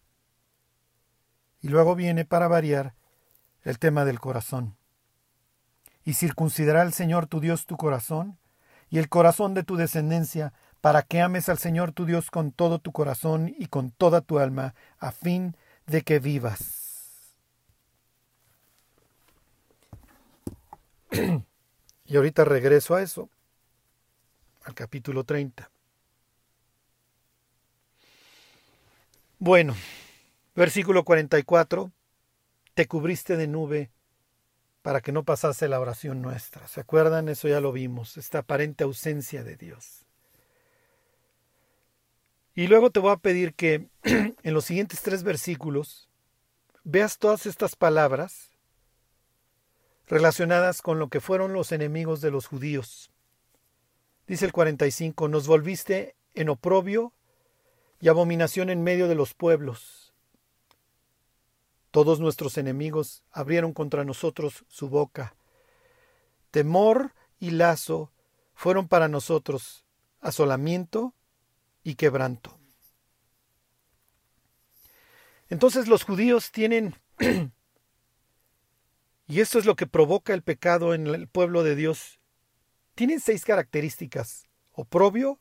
Y 1.60 1.68
luego 1.68 1.94
viene, 1.94 2.24
para 2.24 2.48
variar, 2.48 2.94
el 3.62 3.78
tema 3.78 4.06
del 4.06 4.18
corazón 4.18 4.76
y 6.04 6.14
circuncidará 6.14 6.82
el 6.82 6.94
Señor 6.94 7.26
tu 7.26 7.40
Dios 7.40 7.66
tu 7.66 7.76
corazón 7.76 8.38
y 8.88 8.98
el 8.98 9.08
corazón 9.10 9.54
de 9.54 9.62
tu 9.62 9.76
descendencia, 9.76 10.52
para 10.80 11.02
que 11.02 11.20
ames 11.20 11.48
al 11.48 11.58
Señor 11.58 11.92
tu 11.92 12.04
Dios 12.06 12.30
con 12.30 12.50
todo 12.52 12.78
tu 12.78 12.92
corazón 12.92 13.54
y 13.58 13.66
con 13.66 13.90
toda 13.90 14.20
tu 14.20 14.38
alma, 14.38 14.74
a 14.98 15.12
fin 15.12 15.56
de 15.86 16.02
que 16.02 16.18
vivas. 16.18 17.36
y 22.06 22.16
ahorita 22.16 22.44
regreso 22.44 22.94
a 22.94 23.02
eso. 23.02 23.28
al 24.64 24.74
capítulo 24.74 25.24
30. 25.24 25.73
Bueno, 29.38 29.74
versículo 30.54 31.04
44, 31.04 31.90
te 32.74 32.86
cubriste 32.86 33.36
de 33.36 33.48
nube 33.48 33.90
para 34.82 35.00
que 35.00 35.12
no 35.12 35.24
pasase 35.24 35.68
la 35.68 35.80
oración 35.80 36.22
nuestra. 36.22 36.68
¿Se 36.68 36.80
acuerdan? 36.80 37.28
Eso 37.28 37.48
ya 37.48 37.60
lo 37.60 37.72
vimos, 37.72 38.16
esta 38.16 38.40
aparente 38.40 38.84
ausencia 38.84 39.42
de 39.42 39.56
Dios. 39.56 40.04
Y 42.54 42.68
luego 42.68 42.90
te 42.90 43.00
voy 43.00 43.12
a 43.12 43.16
pedir 43.16 43.54
que 43.54 43.88
en 44.04 44.54
los 44.54 44.66
siguientes 44.66 45.02
tres 45.02 45.24
versículos 45.24 46.08
veas 46.84 47.18
todas 47.18 47.46
estas 47.46 47.74
palabras 47.74 48.50
relacionadas 50.06 50.80
con 50.80 50.98
lo 50.98 51.08
que 51.08 51.20
fueron 51.20 51.52
los 51.52 51.72
enemigos 51.72 52.20
de 52.20 52.30
los 52.30 52.46
judíos. 52.46 53.10
Dice 54.28 54.44
el 54.44 54.52
45, 54.52 55.28
nos 55.28 55.48
volviste 55.48 56.14
en 56.34 56.50
oprobio 56.50 57.12
y 58.04 58.08
abominación 58.08 58.68
en 58.68 58.82
medio 58.82 59.08
de 59.08 59.14
los 59.14 59.32
pueblos. 59.32 60.12
Todos 61.90 62.20
nuestros 62.20 62.58
enemigos 62.58 63.24
abrieron 63.30 63.72
contra 63.72 64.04
nosotros 64.04 64.66
su 64.68 64.90
boca. 64.90 65.34
Temor 66.50 67.14
y 67.38 67.52
lazo 67.52 68.12
fueron 68.52 68.88
para 68.88 69.08
nosotros 69.08 69.86
asolamiento 70.20 71.14
y 71.82 71.94
quebranto. 71.94 72.58
Entonces 75.48 75.88
los 75.88 76.04
judíos 76.04 76.52
tienen, 76.52 77.00
y 79.26 79.40
esto 79.40 79.58
es 79.58 79.64
lo 79.64 79.76
que 79.76 79.86
provoca 79.86 80.34
el 80.34 80.42
pecado 80.42 80.92
en 80.92 81.06
el 81.06 81.26
pueblo 81.26 81.62
de 81.62 81.74
Dios, 81.74 82.20
tienen 82.94 83.20
seis 83.20 83.46
características, 83.46 84.50
oprobio, 84.72 85.40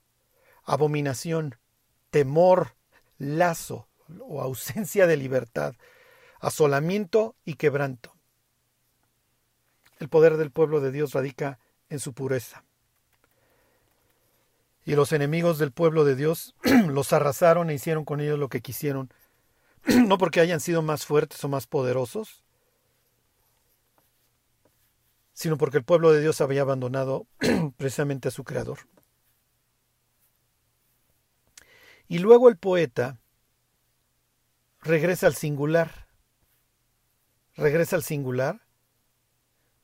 abominación, 0.64 1.59
temor, 2.14 2.76
lazo 3.18 3.88
o 4.20 4.39
ausencia 4.39 5.07
de 5.07 5.18
libertad, 5.18 5.74
asolamiento 6.39 7.36
y 7.43 7.55
quebranto. 7.55 8.14
El 9.97 10.09
poder 10.09 10.38
del 10.38 10.51
pueblo 10.51 10.80
de 10.80 10.91
Dios 10.91 11.14
radica 11.14 11.57
en 11.89 11.97
su 11.97 12.14
pureza. 12.14 12.66
Y 14.86 14.93
los 14.93 15.11
enemigos 15.11 15.57
del 15.57 15.72
pueblo 15.72 16.05
de 16.05 16.16
Dios 16.16 16.53
los 16.88 17.14
arrasaron 17.14 17.72
e 17.72 17.74
hicieron 17.74 18.05
con 18.05 18.22
ellos 18.22 18.38
lo 18.38 18.47
que 18.47 18.61
quisieron, 18.61 19.11
no 20.05 20.20
porque 20.20 20.39
hayan 20.39 20.59
sido 20.59 20.84
más 20.84 21.07
fuertes 21.07 21.43
o 21.43 21.49
más 21.49 21.66
poderosos, 21.66 22.43
sino 25.34 25.57
porque 25.57 25.78
el 25.78 25.84
pueblo 25.84 26.11
de 26.11 26.22
Dios 26.22 26.41
había 26.41 26.61
abandonado 26.61 27.26
precisamente 27.78 28.28
a 28.28 28.32
su 28.32 28.43
Creador. 28.43 28.82
Y 32.08 32.20
luego 32.20 32.49
el 32.49 32.58
poeta 32.58 33.20
regresa 34.82 35.28
al 35.28 35.36
singular, 35.36 36.08
regresa 37.56 37.95
al 37.95 38.04
singular, 38.04 38.62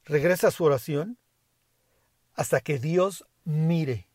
regresa 0.05 0.47
a 0.47 0.51
su 0.51 0.63
oración, 0.63 1.17
hasta 2.33 2.61
que 2.61 2.79
Dios 2.79 3.25
mire. 3.43 4.07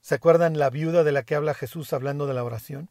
¿Se 0.00 0.14
acuerdan 0.14 0.58
la 0.58 0.70
viuda 0.70 1.04
de 1.04 1.12
la 1.12 1.24
que 1.24 1.34
habla 1.34 1.54
Jesús 1.54 1.92
hablando 1.92 2.26
de 2.26 2.34
la 2.34 2.44
oración? 2.44 2.90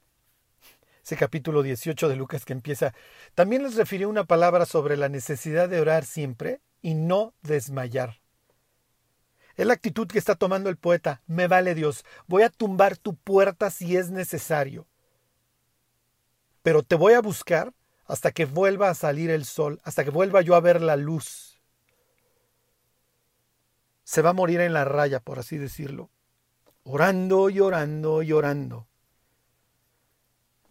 Ese 1.03 1.16
capítulo 1.16 1.62
18 1.62 2.10
de 2.10 2.16
Lucas 2.16 2.45
que 2.45 2.53
empieza. 2.53 2.93
También 3.36 3.64
les 3.64 3.76
refirió 3.76 4.10
una 4.10 4.24
palabra 4.24 4.66
sobre 4.66 4.97
la 4.97 5.08
necesidad 5.08 5.70
de 5.70 5.80
orar 5.80 6.03
siempre 6.03 6.62
y 6.82 6.95
no 6.95 7.34
desmayar. 7.41 8.25
Es 9.56 9.66
la 9.66 9.74
actitud 9.74 10.08
que 10.08 10.20
está 10.20 10.36
tomando 10.36 10.70
el 10.70 10.78
poeta. 10.78 11.22
Me 11.28 11.47
vale 11.47 11.76
Dios, 11.76 12.03
voy 12.28 12.43
a 12.43 12.49
tumbar 12.49 12.97
tu 12.97 13.16
puerta 13.16 13.70
si 13.72 13.95
es 13.95 14.10
necesario. 14.10 14.88
Pero 16.62 16.84
te 16.84 16.95
voy 16.95 17.14
a 17.14 17.22
buscar 17.22 17.74
hasta 18.06 18.32
que 18.32 18.45
vuelva 18.45 18.89
a 18.89 18.95
salir 18.95 19.30
el 19.30 19.45
sol, 19.45 19.80
hasta 19.84 20.03
que 20.03 20.10
vuelva 20.10 20.41
yo 20.41 20.56
a 20.56 20.60
ver 20.60 20.82
la 20.82 20.95
luz. 20.95 21.62
Se 24.03 24.22
va 24.22 24.32
a 24.32 24.34
morir 24.34 24.60
en 24.60 24.74
la 24.74 24.86
raya, 24.86 25.20
por 25.20 25.39
así 25.39 25.58
decirlo 25.58 26.10
orando 26.86 27.49
y 27.49 27.60
orando 27.60 28.22
y 28.22 28.32
orando. 28.32 28.88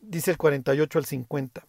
Dice 0.00 0.30
el 0.30 0.38
48 0.38 0.98
al 0.98 1.04
50. 1.04 1.66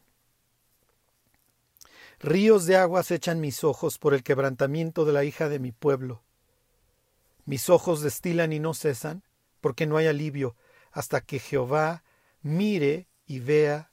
Ríos 2.20 2.66
de 2.66 2.78
aguas 2.78 3.12
echan 3.12 3.42
mis 3.42 3.64
ojos 3.64 3.98
por 3.98 4.14
el 4.14 4.24
quebrantamiento 4.24 5.04
de 5.04 5.14
la 5.14 5.24
hija 5.24 5.50
de 5.50 5.60
mi 5.60 5.72
pueblo. 5.72 6.24
Mis 7.46 7.70
ojos 7.70 8.02
destilan 8.02 8.54
y 8.54 8.60
no 8.60 8.74
cesan, 8.74 9.24
porque 9.62 9.86
no 9.86 9.98
hay 9.98 10.08
alivio, 10.08 10.56
hasta 10.92 11.22
que 11.22 11.40
Jehová 11.40 12.04
mire 12.42 13.08
y 13.26 13.40
vea 13.40 13.92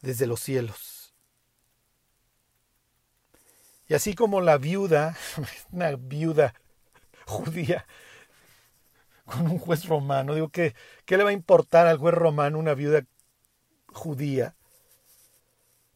desde 0.00 0.26
los 0.26 0.40
cielos. 0.40 1.14
Y 3.88 3.94
así 3.94 4.14
como 4.14 4.40
la 4.40 4.58
viuda, 4.58 5.16
una 5.72 5.94
viuda 5.96 6.54
judía, 7.26 7.86
con 9.24 9.50
un 9.50 9.58
juez 9.58 9.86
romano. 9.86 10.34
Digo, 10.34 10.48
¿qué, 10.48 10.74
¿qué 11.04 11.16
le 11.16 11.24
va 11.24 11.30
a 11.30 11.34
importar 11.34 11.86
al 11.86 11.98
juez 11.98 12.14
romano 12.14 12.58
una 12.58 12.74
viuda 12.74 13.04
judía? 13.88 14.54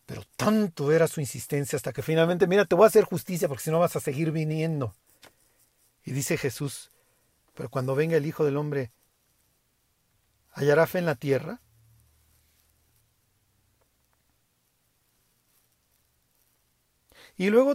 Pero 0.06 0.22
tanto 0.36 0.90
era 0.90 1.06
su 1.06 1.20
insistencia 1.20 1.76
hasta 1.76 1.92
que 1.92 2.02
finalmente, 2.02 2.46
mira, 2.46 2.64
te 2.64 2.74
voy 2.74 2.84
a 2.84 2.88
hacer 2.88 3.04
justicia 3.04 3.46
porque 3.48 3.64
si 3.64 3.70
no 3.70 3.78
vas 3.78 3.96
a 3.96 4.00
seguir 4.00 4.32
viniendo. 4.32 4.94
Y 6.08 6.12
dice 6.12 6.38
Jesús, 6.38 6.90
pero 7.52 7.68
cuando 7.68 7.94
venga 7.94 8.16
el 8.16 8.24
Hijo 8.24 8.42
del 8.42 8.56
Hombre, 8.56 8.92
¿hallará 10.52 10.86
fe 10.86 11.00
en 11.00 11.04
la 11.04 11.16
tierra? 11.16 11.60
Y 17.36 17.50
luego 17.50 17.74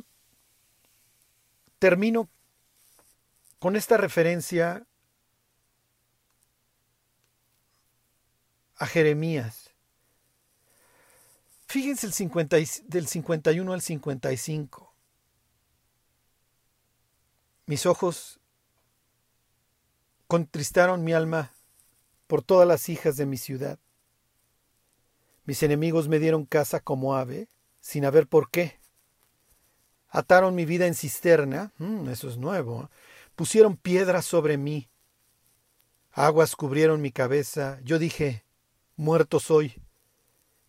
termino 1.78 2.28
con 3.60 3.76
esta 3.76 3.98
referencia 3.98 4.88
a 8.78 8.88
Jeremías. 8.88 9.70
Fíjense 11.68 12.08
el 12.08 12.14
50, 12.14 12.58
del 12.88 13.06
51 13.06 13.74
al 13.74 13.82
55. 13.84 14.93
Mis 17.74 17.88
ojos 17.88 18.40
contristaron 20.28 21.04
mi 21.04 21.12
alma 21.12 21.54
por 22.28 22.44
todas 22.44 22.68
las 22.68 22.88
hijas 22.88 23.18
de 23.18 23.26
mi 23.26 23.38
ciudad. 23.38 23.80
Mis 25.46 25.64
enemigos 25.64 26.08
me 26.08 26.20
dieron 26.20 26.46
casa 26.46 26.82
como 26.82 27.16
ave, 27.16 27.50
sin 27.80 28.06
haber 28.06 28.28
por 28.28 28.52
qué. 28.52 28.80
Ataron 30.08 30.54
mi 30.54 30.66
vida 30.66 30.86
en 30.86 30.94
cisterna, 30.94 31.74
mm, 31.80 32.10
eso 32.10 32.30
es 32.30 32.38
nuevo. 32.38 32.84
¿eh? 32.84 32.88
Pusieron 33.36 33.76
piedras 33.76 34.26
sobre 34.26 34.58
mí. 34.58 34.88
Aguas 36.12 36.56
cubrieron 36.56 37.02
mi 37.02 37.12
cabeza. 37.12 37.80
Yo 37.84 37.98
dije, 37.98 38.46
muerto 38.98 39.40
soy. 39.40 39.82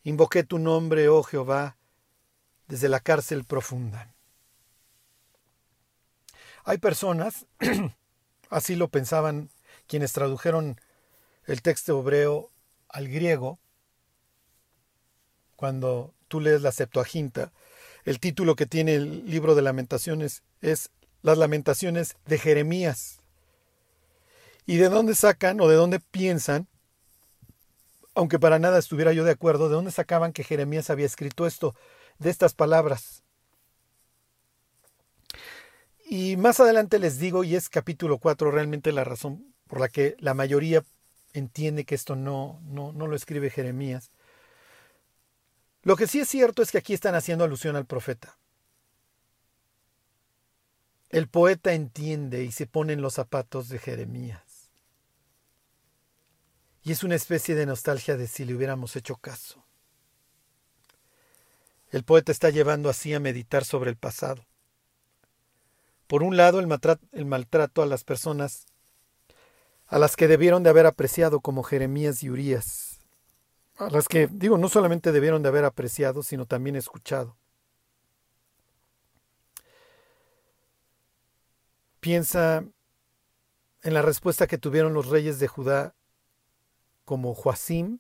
Invoqué 0.05 0.43
tu 0.43 0.59
nombre, 0.59 1.11
oh 1.11 1.23
Jehová, 1.23 1.77
desde 2.67 2.89
la 2.89 3.01
cárcel 3.01 3.45
profunda. 3.45 4.14
Hay 6.65 6.79
personas, 6.79 7.47
así 8.51 8.75
lo 8.75 8.89
pensaban 8.89 9.51
quienes 9.87 10.13
tradujeron 10.13 10.81
el 11.47 11.63
texto 11.63 12.01
hebreo 12.01 12.51
al 12.89 13.09
griego, 13.09 13.59
cuando 15.57 16.13
tú 16.29 16.41
lees 16.41 16.63
la 16.63 16.73
Septuaginta, 16.73 17.53
el 18.05 18.19
título 18.19 18.57
que 18.57 18.67
tiene 18.67 18.95
el 18.97 19.31
libro 19.31 19.55
de 19.55 19.63
lamentaciones 19.63 20.43
es 20.61 20.91
Las 21.23 21.39
lamentaciones 21.39 22.17
de 22.27 22.39
Jeremías. 22.39 23.21
¿Y 24.67 24.77
de 24.77 24.89
dónde 24.89 25.15
sacan 25.15 25.61
o 25.61 25.69
de 25.69 25.77
dónde 25.77 26.01
piensan 26.01 26.69
aunque 28.15 28.39
para 28.39 28.59
nada 28.59 28.79
estuviera 28.79 29.13
yo 29.13 29.25
de 29.25 29.33
acuerdo, 29.33 29.69
¿de 29.69 29.75
dónde 29.75 29.91
sacaban 29.91 30.33
que 30.33 30.45
Jeremías 30.45 30.89
había 30.91 31.07
escrito 31.07 31.47
esto, 31.47 31.75
de 32.19 32.31
estas 32.31 32.55
palabras? 32.55 33.24
Y 36.17 36.37
más 36.37 36.61
adelante 36.61 37.01
les 37.01 37.19
digo, 37.19 37.43
y 37.43 37.57
es 37.57 37.69
capítulo 37.69 38.19
4 38.19 38.53
realmente 38.53 38.93
la 38.93 39.03
razón 39.03 39.53
por 39.67 39.81
la 39.81 39.89
que 39.89 40.15
la 40.21 40.33
mayoría 40.33 40.85
entiende 41.33 41.85
que 41.85 41.97
esto 41.97 42.15
no, 42.15 42.61
no, 42.67 42.93
no 42.93 43.09
lo 43.09 43.17
escribe 43.17 43.51
Jeremías. 43.51 44.13
Lo 45.83 45.97
que 45.97 46.07
sí 46.07 46.21
es 46.21 46.29
cierto 46.29 46.63
es 46.63 46.71
que 46.71 46.79
aquí 46.79 46.95
están 46.95 47.17
haciendo 47.17 47.43
alusión 47.43 47.75
al 47.75 47.87
profeta. 47.87 48.39
El 51.11 51.27
poeta 51.27 51.73
entiende 51.73 52.45
y 52.45 52.53
se 52.53 52.69
pone 52.69 52.93
en 52.93 53.03
los 53.03 53.15
zapatos 53.15 53.69
de 53.69 53.81
Jeremías. 53.81 54.71
Y 56.85 56.93
es 56.93 57.03
una 57.03 57.17
especie 57.17 57.57
de 57.57 57.67
nostalgia 57.67 58.17
de 58.17 58.29
si 58.29 58.45
le 58.45 58.55
hubiéramos 58.55 58.95
hecho 58.95 59.17
caso. 59.17 59.65
El 61.91 62.05
poeta 62.05 62.31
está 62.31 62.51
llevando 62.51 62.89
así 62.89 63.13
a 63.15 63.19
meditar 63.19 63.65
sobre 63.65 63.91
el 63.91 63.97
pasado. 63.97 64.47
Por 66.07 66.23
un 66.23 66.37
lado, 66.37 66.61
el 66.61 66.67
maltrato, 67.27 67.83
a 67.83 67.87
las 67.87 68.05
personas 68.05 68.67
a 69.87 69.99
las 69.99 70.17
que 70.17 70.29
debieron 70.29 70.63
de 70.63 70.71
haber 70.71 70.87
apreciado 70.87 71.41
como 71.41 71.63
Jeremías 71.63 72.23
y 72.23 72.31
Urías, 72.31 73.01
a 73.77 73.91
las 73.91 74.09
que, 74.09 74.29
digo, 74.31 74.59
no 74.59 74.69
solamente 74.69 75.13
debieron 75.13 75.43
de 75.43 75.49
haber 75.49 75.65
apreciado, 75.65 76.23
sino 76.23 76.47
también 76.47 76.77
escuchado. 76.77 77.37
Piensa 82.01 82.65
en 83.83 83.95
la 83.95 84.03
respuesta 84.03 84.47
que 84.47 84.59
tuvieron 84.59 84.95
los 84.95 85.09
reyes 85.09 85.39
de 85.39 85.49
Judá 85.49 85.95
como 87.05 87.35
Joacim, 87.35 87.99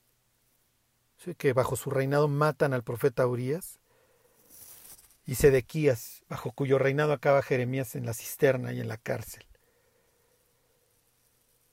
que 1.39 1.53
bajo 1.53 1.77
su 1.77 1.91
reinado 1.91 2.29
matan 2.29 2.75
al 2.75 2.83
profeta 2.83 3.27
Urías, 3.27 3.79
y 5.27 5.37
Sedequías, 5.37 6.25
bajo 6.29 6.53
cuyo 6.53 6.79
reinado 6.79 7.13
acaba 7.13 7.43
Jeremías 7.43 7.95
en 7.95 8.05
la 8.05 8.13
cisterna 8.13 8.73
y 8.73 8.81
en 8.81 8.89
la 8.89 8.99
cárcel. 8.99 9.47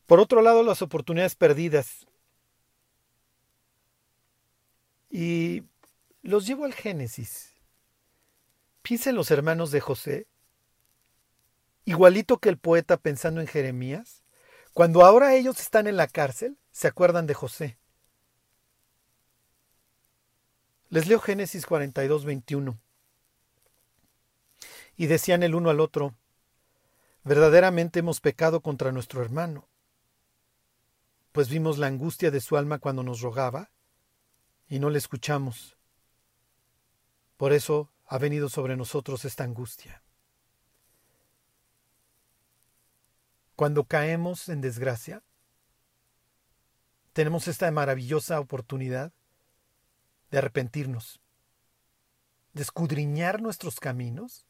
Por 0.05 0.19
otro 0.19 0.41
lado, 0.41 0.63
las 0.63 0.81
oportunidades 0.81 1.35
perdidas. 1.35 2.07
Y 5.09 5.63
los 6.21 6.47
llevo 6.47 6.65
al 6.65 6.73
Génesis. 6.73 7.53
Piensa 8.81 9.09
en 9.09 9.15
los 9.15 9.31
hermanos 9.31 9.71
de 9.71 9.81
José, 9.81 10.27
igualito 11.85 12.39
que 12.39 12.49
el 12.49 12.57
poeta 12.57 12.97
pensando 12.97 13.41
en 13.41 13.47
Jeremías. 13.47 14.23
Cuando 14.73 15.03
ahora 15.03 15.35
ellos 15.35 15.59
están 15.59 15.87
en 15.87 15.97
la 15.97 16.07
cárcel, 16.07 16.57
se 16.71 16.87
acuerdan 16.87 17.27
de 17.27 17.33
José. 17.33 17.77
Les 20.89 21.07
leo 21.07 21.19
Génesis 21.19 21.65
42, 21.65 22.25
21. 22.25 22.79
Y 25.01 25.07
decían 25.07 25.41
el 25.41 25.55
uno 25.55 25.71
al 25.71 25.79
otro, 25.79 26.13
verdaderamente 27.23 27.97
hemos 27.97 28.21
pecado 28.21 28.61
contra 28.61 28.91
nuestro 28.91 29.23
hermano, 29.23 29.67
pues 31.31 31.49
vimos 31.49 31.79
la 31.79 31.87
angustia 31.87 32.29
de 32.29 32.39
su 32.39 32.55
alma 32.55 32.77
cuando 32.77 33.01
nos 33.01 33.19
rogaba, 33.19 33.71
y 34.67 34.77
no 34.77 34.91
le 34.91 34.99
escuchamos. 34.99 35.75
Por 37.37 37.51
eso 37.51 37.89
ha 38.05 38.19
venido 38.19 38.47
sobre 38.47 38.77
nosotros 38.77 39.25
esta 39.25 39.43
angustia. 39.43 40.03
Cuando 43.55 43.85
caemos 43.85 44.49
en 44.49 44.61
desgracia, 44.61 45.23
tenemos 47.13 47.47
esta 47.47 47.71
maravillosa 47.71 48.39
oportunidad 48.39 49.11
de 50.29 50.37
arrepentirnos, 50.37 51.19
de 52.53 52.61
escudriñar 52.61 53.41
nuestros 53.41 53.79
caminos 53.79 54.45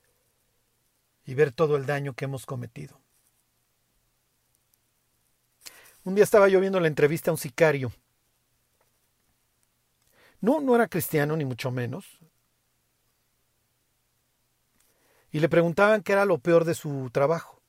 y 1.26 1.34
ver 1.34 1.52
todo 1.52 1.76
el 1.76 1.86
daño 1.86 2.14
que 2.14 2.26
hemos 2.26 2.46
cometido. 2.46 3.00
Un 6.04 6.16
día 6.16 6.24
estaba 6.24 6.50
yo 6.50 6.60
viendo 6.60 6.80
la 6.80 6.88
entrevista 6.88 7.30
a 7.30 7.34
un 7.34 7.38
sicario. 7.38 7.92
No, 10.40 10.60
no 10.60 10.76
era 10.76 10.88
cristiano, 10.88 11.38
ni 11.38 11.46
mucho 11.46 11.70
menos. 11.70 12.06
Y 15.32 15.40
le 15.40 15.48
preguntaban 15.48 16.02
qué 16.02 16.14
era 16.14 16.26
lo 16.26 16.40
peor 16.40 16.66
de 16.66 16.74
su 16.74 17.10
trabajo. 17.12 17.62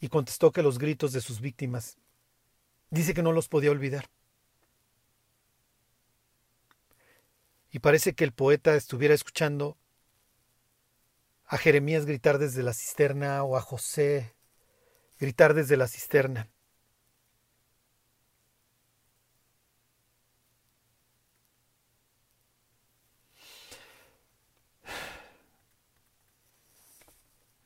Y 0.00 0.08
contestó 0.08 0.52
que 0.52 0.62
los 0.62 0.78
gritos 0.78 1.12
de 1.12 1.20
sus 1.20 1.40
víctimas. 1.40 1.98
Dice 2.90 3.14
que 3.14 3.22
no 3.22 3.32
los 3.32 3.48
podía 3.48 3.70
olvidar. 3.70 4.08
y 7.72 7.78
parece 7.78 8.14
que 8.14 8.24
el 8.24 8.32
poeta 8.32 8.76
estuviera 8.76 9.14
escuchando 9.14 9.78
a 11.52 11.58
Jeremías 11.58 12.06
gritar 12.06 12.38
desde 12.38 12.62
la 12.62 12.72
cisterna 12.72 13.44
o 13.44 13.58
a 13.58 13.60
José 13.60 14.32
gritar 15.20 15.52
desde 15.52 15.76
la 15.76 15.86
cisterna. 15.86 16.48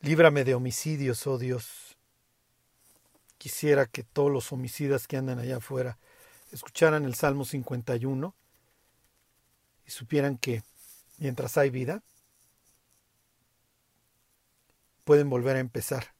Líbrame 0.01 0.43
de 0.43 0.57
homicidios, 0.57 1.25
oh 1.29 1.39
Dios. 1.39 1.97
Quisiera 3.39 3.87
que 3.87 4.03
todos 4.03 4.33
los 4.33 4.51
homicidas 4.51 5.07
que 5.07 5.17
andan 5.17 5.39
allá 5.39 5.59
afuera 5.59 5.97
escucharan 6.51 7.05
el 7.05 7.15
Salmo 7.15 7.45
51 7.45 8.35
y 9.87 9.91
supieran 9.93 10.39
que 10.39 10.65
mientras 11.19 11.57
hay 11.57 11.71
vida, 11.71 12.03
pueden 15.07 15.31
volver 15.31 15.57
a 15.57 15.61
empezar. 15.61 16.13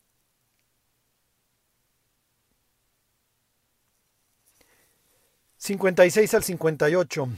...56 5.59 6.35
al 6.35 6.45
58... 6.45 7.29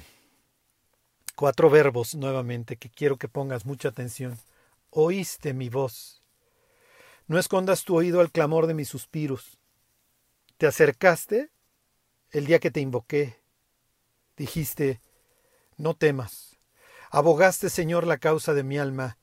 ...cuatro 1.35 1.71
verbos 1.71 2.15
nuevamente... 2.15 2.77
...que 2.77 2.91
quiero 2.91 3.17
que 3.17 3.29
pongas 3.29 3.65
mucha 3.65 3.89
atención... 3.89 4.39
...oíste 4.91 5.55
mi 5.55 5.71
voz... 5.71 6.23
...no 7.27 7.39
escondas 7.39 7.85
tu 7.85 7.97
oído 7.97 8.21
al 8.21 8.31
clamor 8.31 8.67
de 8.67 8.75
mis 8.75 8.89
suspiros... 8.89 9.59
...te 10.59 10.67
acercaste... 10.67 11.51
...el 12.31 12.45
día 12.45 12.59
que 12.59 12.71
te 12.71 12.81
invoqué... 12.81 13.41
...dijiste... 14.37 15.01
No 15.79 15.95
temas. 15.95 16.59
Abogaste, 17.11 17.71
Señor, 17.71 18.07
la 18.07 18.19
causa 18.19 18.53
de 18.53 18.65
mi 18.65 18.77
alma. 18.77 19.17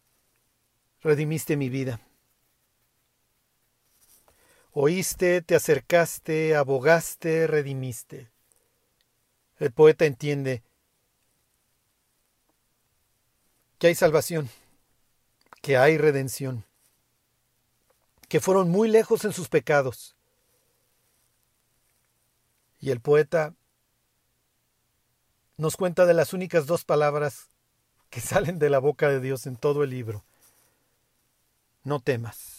Redimiste 1.02 1.56
mi 1.58 1.70
vida. 1.70 2.00
Oíste, 4.78 5.42
te 5.42 5.56
acercaste, 5.56 6.54
abogaste, 6.54 7.48
redimiste. 7.48 8.30
El 9.58 9.72
poeta 9.72 10.04
entiende 10.04 10.64
que 13.80 13.88
hay 13.88 13.96
salvación, 13.96 14.50
que 15.62 15.78
hay 15.78 15.98
redención, 15.98 16.66
que 18.28 18.42
fueron 18.42 18.70
muy 18.70 18.90
lejos 18.90 19.24
en 19.24 19.32
sus 19.32 19.48
pecados. 19.48 20.18
Y 22.82 22.92
el 22.92 23.00
poeta 23.00 23.56
nos 25.56 25.78
cuenta 25.78 26.06
de 26.06 26.16
las 26.16 26.34
únicas 26.34 26.66
dos 26.66 26.84
palabras 26.84 27.50
que 28.10 28.20
salen 28.20 28.60
de 28.60 28.70
la 28.70 28.80
boca 28.80 29.08
de 29.08 29.22
Dios 29.22 29.48
en 29.48 29.56
todo 29.56 29.86
el 29.86 29.92
libro. 29.92 30.26
No 31.86 32.02
temas. 32.02 32.55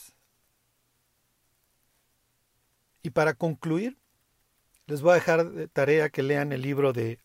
Y 3.07 3.11
para 3.11 3.35
concluir, 3.35 3.97
les 4.87 5.01
voy 5.01 5.13
a 5.13 5.15
dejar 5.15 5.53
de 5.53 5.69
tarea 5.69 6.11
que 6.11 6.25
lean 6.25 6.51
el 6.51 6.61
libro 6.61 6.93
de 6.93 7.21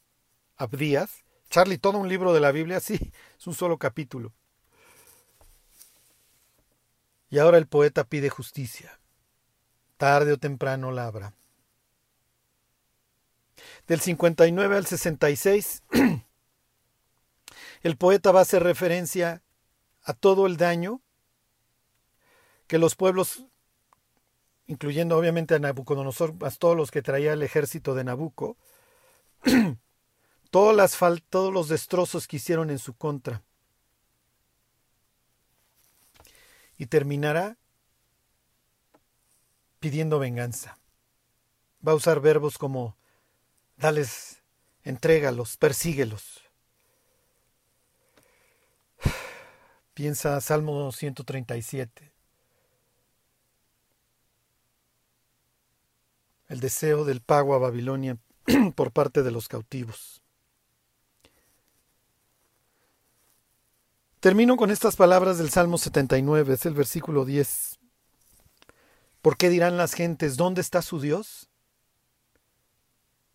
Abdías. 0.56 1.26
Charlie, 1.50 1.80
todo 1.80 1.98
un 1.98 2.08
libro 2.08 2.34
de 2.34 2.40
la 2.40 2.52
Biblia, 2.52 2.80
sí, 2.80 3.12
es 3.36 3.48
un 3.48 3.56
solo 3.56 3.80
capítulo. 3.80 4.32
Y 7.32 7.40
ahora 7.40 7.58
el 7.58 7.66
poeta 7.66 8.04
pide 8.04 8.30
justicia. 8.30 9.00
Tarde 9.98 10.34
o 10.34 10.38
temprano 10.38 10.92
la 10.92 11.08
habrá. 11.08 11.34
Del 13.88 14.02
59 14.02 14.78
al 14.78 14.86
66, 14.86 15.82
el 17.82 17.98
poeta 17.98 18.32
va 18.32 18.42
a 18.42 18.44
hacer 18.44 18.62
referencia 18.62 19.42
a 20.04 20.14
todo 20.14 20.46
el 20.46 20.58
daño 20.58 21.02
que 22.68 22.78
los 22.78 22.96
pueblos, 22.96 23.48
incluyendo 24.68 25.18
obviamente 25.18 25.56
a 25.56 25.60
Nabucodonosor, 25.60 26.36
a 26.42 26.52
todos 26.52 26.78
los 26.78 26.92
que 26.92 27.02
traía 27.02 27.34
el 27.34 27.44
ejército 27.44 27.96
de 27.96 28.04
Nabucco, 28.04 28.58
todas 30.52 30.76
las 30.76 30.98
todos 31.30 31.54
los 31.54 31.68
destrozos 31.68 32.28
que 32.28 32.38
hicieron 32.38 32.70
en 32.70 32.80
su 32.80 32.94
contra. 32.94 33.44
Y 36.78 36.88
terminará 36.88 37.58
pidiendo 39.80 40.20
venganza. 40.20 40.78
Va 41.86 41.92
a 41.92 41.96
usar 41.96 42.22
verbos 42.22 42.58
como 42.58 42.96
Dales, 43.78 44.42
entrégalos, 44.84 45.58
persíguelos. 45.58 46.42
Piensa 49.96 50.40
Salmo 50.40 50.92
137. 50.92 52.11
El 56.52 56.60
deseo 56.60 57.06
del 57.06 57.22
pago 57.22 57.56
a 57.56 57.60
Babilonia 57.60 58.18
por 58.76 58.92
parte 58.92 59.24
de 59.24 59.32
los 59.32 59.48
cautivos. 59.48 60.22
Termino 64.20 64.58
con 64.58 64.70
estas 64.70 64.98
palabras 64.98 65.38
del 65.38 65.50
Salmo 65.50 65.78
79, 65.78 66.56
es 66.56 66.66
el 66.66 66.74
versículo 66.74 67.24
10. 67.24 67.80
¿Por 69.22 69.38
qué 69.38 69.48
dirán 69.48 69.78
las 69.78 69.94
gentes, 69.94 70.36
¿dónde 70.36 70.60
está 70.60 70.82
su 70.82 71.00
Dios? 71.00 71.50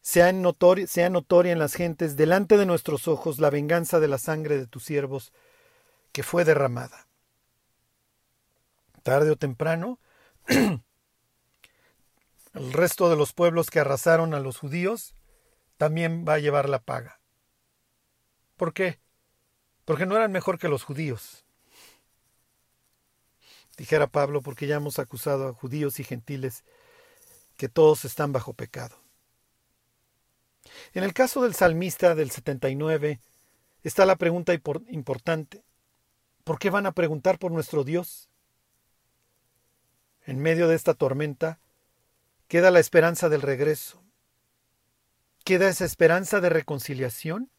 sea 0.02 0.30
notoria, 0.30 1.52
en 1.52 1.58
las 1.58 1.72
gentes 1.72 2.16
delante 2.16 2.58
de 2.58 2.66
nuestros 2.66 3.08
ojos 3.08 3.38
la 3.38 3.48
venganza 3.48 3.98
de 3.98 4.08
la 4.08 4.18
sangre 4.18 4.58
de 4.58 4.66
tus 4.66 4.84
siervos 4.84 5.32
que 6.12 6.22
fue 6.22 6.44
derramada. 6.44 7.08
Tarde 9.02 9.30
o 9.30 9.36
temprano, 9.36 10.00
el 12.56 12.72
resto 12.72 13.10
de 13.10 13.16
los 13.16 13.34
pueblos 13.34 13.68
que 13.68 13.80
arrasaron 13.80 14.32
a 14.32 14.40
los 14.40 14.58
judíos 14.58 15.14
también 15.76 16.24
va 16.26 16.34
a 16.34 16.38
llevar 16.38 16.70
la 16.70 16.78
paga. 16.78 17.20
¿Por 18.56 18.72
qué? 18.72 18.98
Porque 19.84 20.06
no 20.06 20.16
eran 20.16 20.32
mejor 20.32 20.58
que 20.58 20.68
los 20.68 20.82
judíos. 20.82 21.44
Dijera 23.76 24.06
Pablo, 24.06 24.40
porque 24.40 24.66
ya 24.66 24.76
hemos 24.76 24.98
acusado 24.98 25.48
a 25.48 25.52
judíos 25.52 26.00
y 26.00 26.04
gentiles 26.04 26.64
que 27.58 27.68
todos 27.68 28.06
están 28.06 28.32
bajo 28.32 28.54
pecado. 28.54 28.96
En 30.94 31.04
el 31.04 31.12
caso 31.12 31.42
del 31.42 31.54
salmista 31.54 32.14
del 32.14 32.30
79 32.30 33.20
está 33.82 34.06
la 34.06 34.16
pregunta 34.16 34.54
importante. 34.54 35.62
¿Por 36.42 36.58
qué 36.58 36.70
van 36.70 36.86
a 36.86 36.92
preguntar 36.92 37.38
por 37.38 37.52
nuestro 37.52 37.84
Dios? 37.84 38.30
En 40.24 40.40
medio 40.40 40.68
de 40.68 40.74
esta 40.74 40.94
tormenta 40.94 41.60
queda 42.48 42.70
la 42.70 42.80
esperanza 42.80 43.28
del 43.28 43.42
regreso. 43.42 44.02
Queda 45.44 45.68
esa 45.68 45.84
esperanza 45.84 46.40
de 46.40 46.48
reconciliación. 46.48 47.50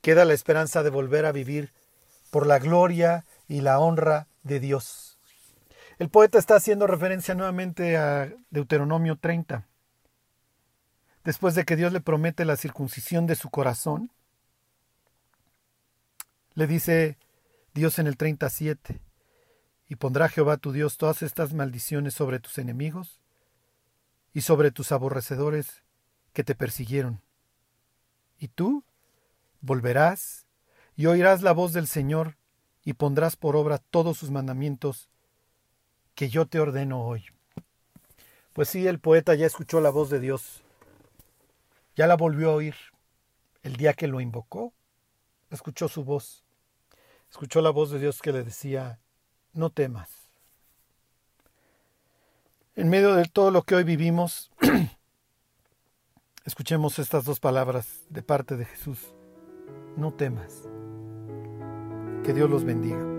Queda 0.00 0.24
la 0.24 0.34
esperanza 0.34 0.82
de 0.82 0.90
volver 0.90 1.26
a 1.26 1.32
vivir 1.32 1.72
por 2.30 2.46
la 2.46 2.58
gloria 2.58 3.24
y 3.48 3.60
la 3.60 3.78
honra 3.78 4.26
de 4.42 4.60
Dios. 4.60 5.18
El 5.98 6.08
poeta 6.08 6.38
está 6.38 6.56
haciendo 6.56 6.86
referencia 6.86 7.34
nuevamente 7.34 7.96
a 7.96 8.32
Deuteronomio 8.50 9.16
30 9.16 9.66
después 11.24 11.54
de 11.54 11.64
que 11.64 11.76
Dios 11.76 11.92
le 11.92 12.00
promete 12.00 12.44
la 12.44 12.56
circuncisión 12.56 13.26
de 13.26 13.34
su 13.34 13.50
corazón, 13.50 14.10
le 16.54 16.66
dice 16.66 17.18
Dios 17.72 17.98
en 17.98 18.06
el 18.06 18.16
37, 18.16 19.00
y 19.88 19.96
pondrá 19.96 20.28
Jehová 20.28 20.56
tu 20.56 20.72
Dios 20.72 20.96
todas 20.96 21.22
estas 21.22 21.52
maldiciones 21.52 22.14
sobre 22.14 22.40
tus 22.40 22.58
enemigos 22.58 23.20
y 24.32 24.40
sobre 24.40 24.70
tus 24.70 24.92
aborrecedores 24.92 25.82
que 26.32 26.44
te 26.44 26.54
persiguieron. 26.54 27.20
Y 28.38 28.48
tú 28.48 28.84
volverás 29.60 30.46
y 30.96 31.06
oirás 31.06 31.42
la 31.42 31.52
voz 31.52 31.72
del 31.72 31.86
Señor 31.86 32.36
y 32.84 32.94
pondrás 32.94 33.36
por 33.36 33.56
obra 33.56 33.78
todos 33.78 34.18
sus 34.18 34.30
mandamientos 34.30 35.08
que 36.14 36.28
yo 36.28 36.46
te 36.46 36.60
ordeno 36.60 37.02
hoy. 37.04 37.24
Pues 38.52 38.68
sí, 38.68 38.86
el 38.86 39.00
poeta 39.00 39.34
ya 39.34 39.46
escuchó 39.46 39.80
la 39.80 39.90
voz 39.90 40.10
de 40.10 40.20
Dios 40.20 40.64
ya 41.96 42.06
la 42.06 42.16
volvió 42.16 42.50
a 42.50 42.54
oír. 42.54 42.74
El 43.62 43.76
día 43.76 43.94
que 43.94 44.08
lo 44.08 44.20
invocó, 44.20 44.74
escuchó 45.50 45.88
su 45.88 46.04
voz. 46.04 46.44
Escuchó 47.30 47.60
la 47.60 47.70
voz 47.70 47.90
de 47.90 47.98
Dios 47.98 48.20
que 48.20 48.32
le 48.32 48.42
decía, 48.42 49.00
no 49.54 49.70
temas. 49.70 50.10
En 52.76 52.88
medio 52.88 53.14
de 53.14 53.24
todo 53.26 53.50
lo 53.50 53.62
que 53.62 53.76
hoy 53.76 53.84
vivimos, 53.84 54.50
escuchemos 56.44 56.98
estas 56.98 57.24
dos 57.24 57.38
palabras 57.38 58.02
de 58.10 58.22
parte 58.22 58.56
de 58.56 58.64
Jesús. 58.64 59.14
No 59.96 60.12
temas. 60.12 60.68
Que 62.24 62.32
Dios 62.32 62.50
los 62.50 62.64
bendiga. 62.64 63.13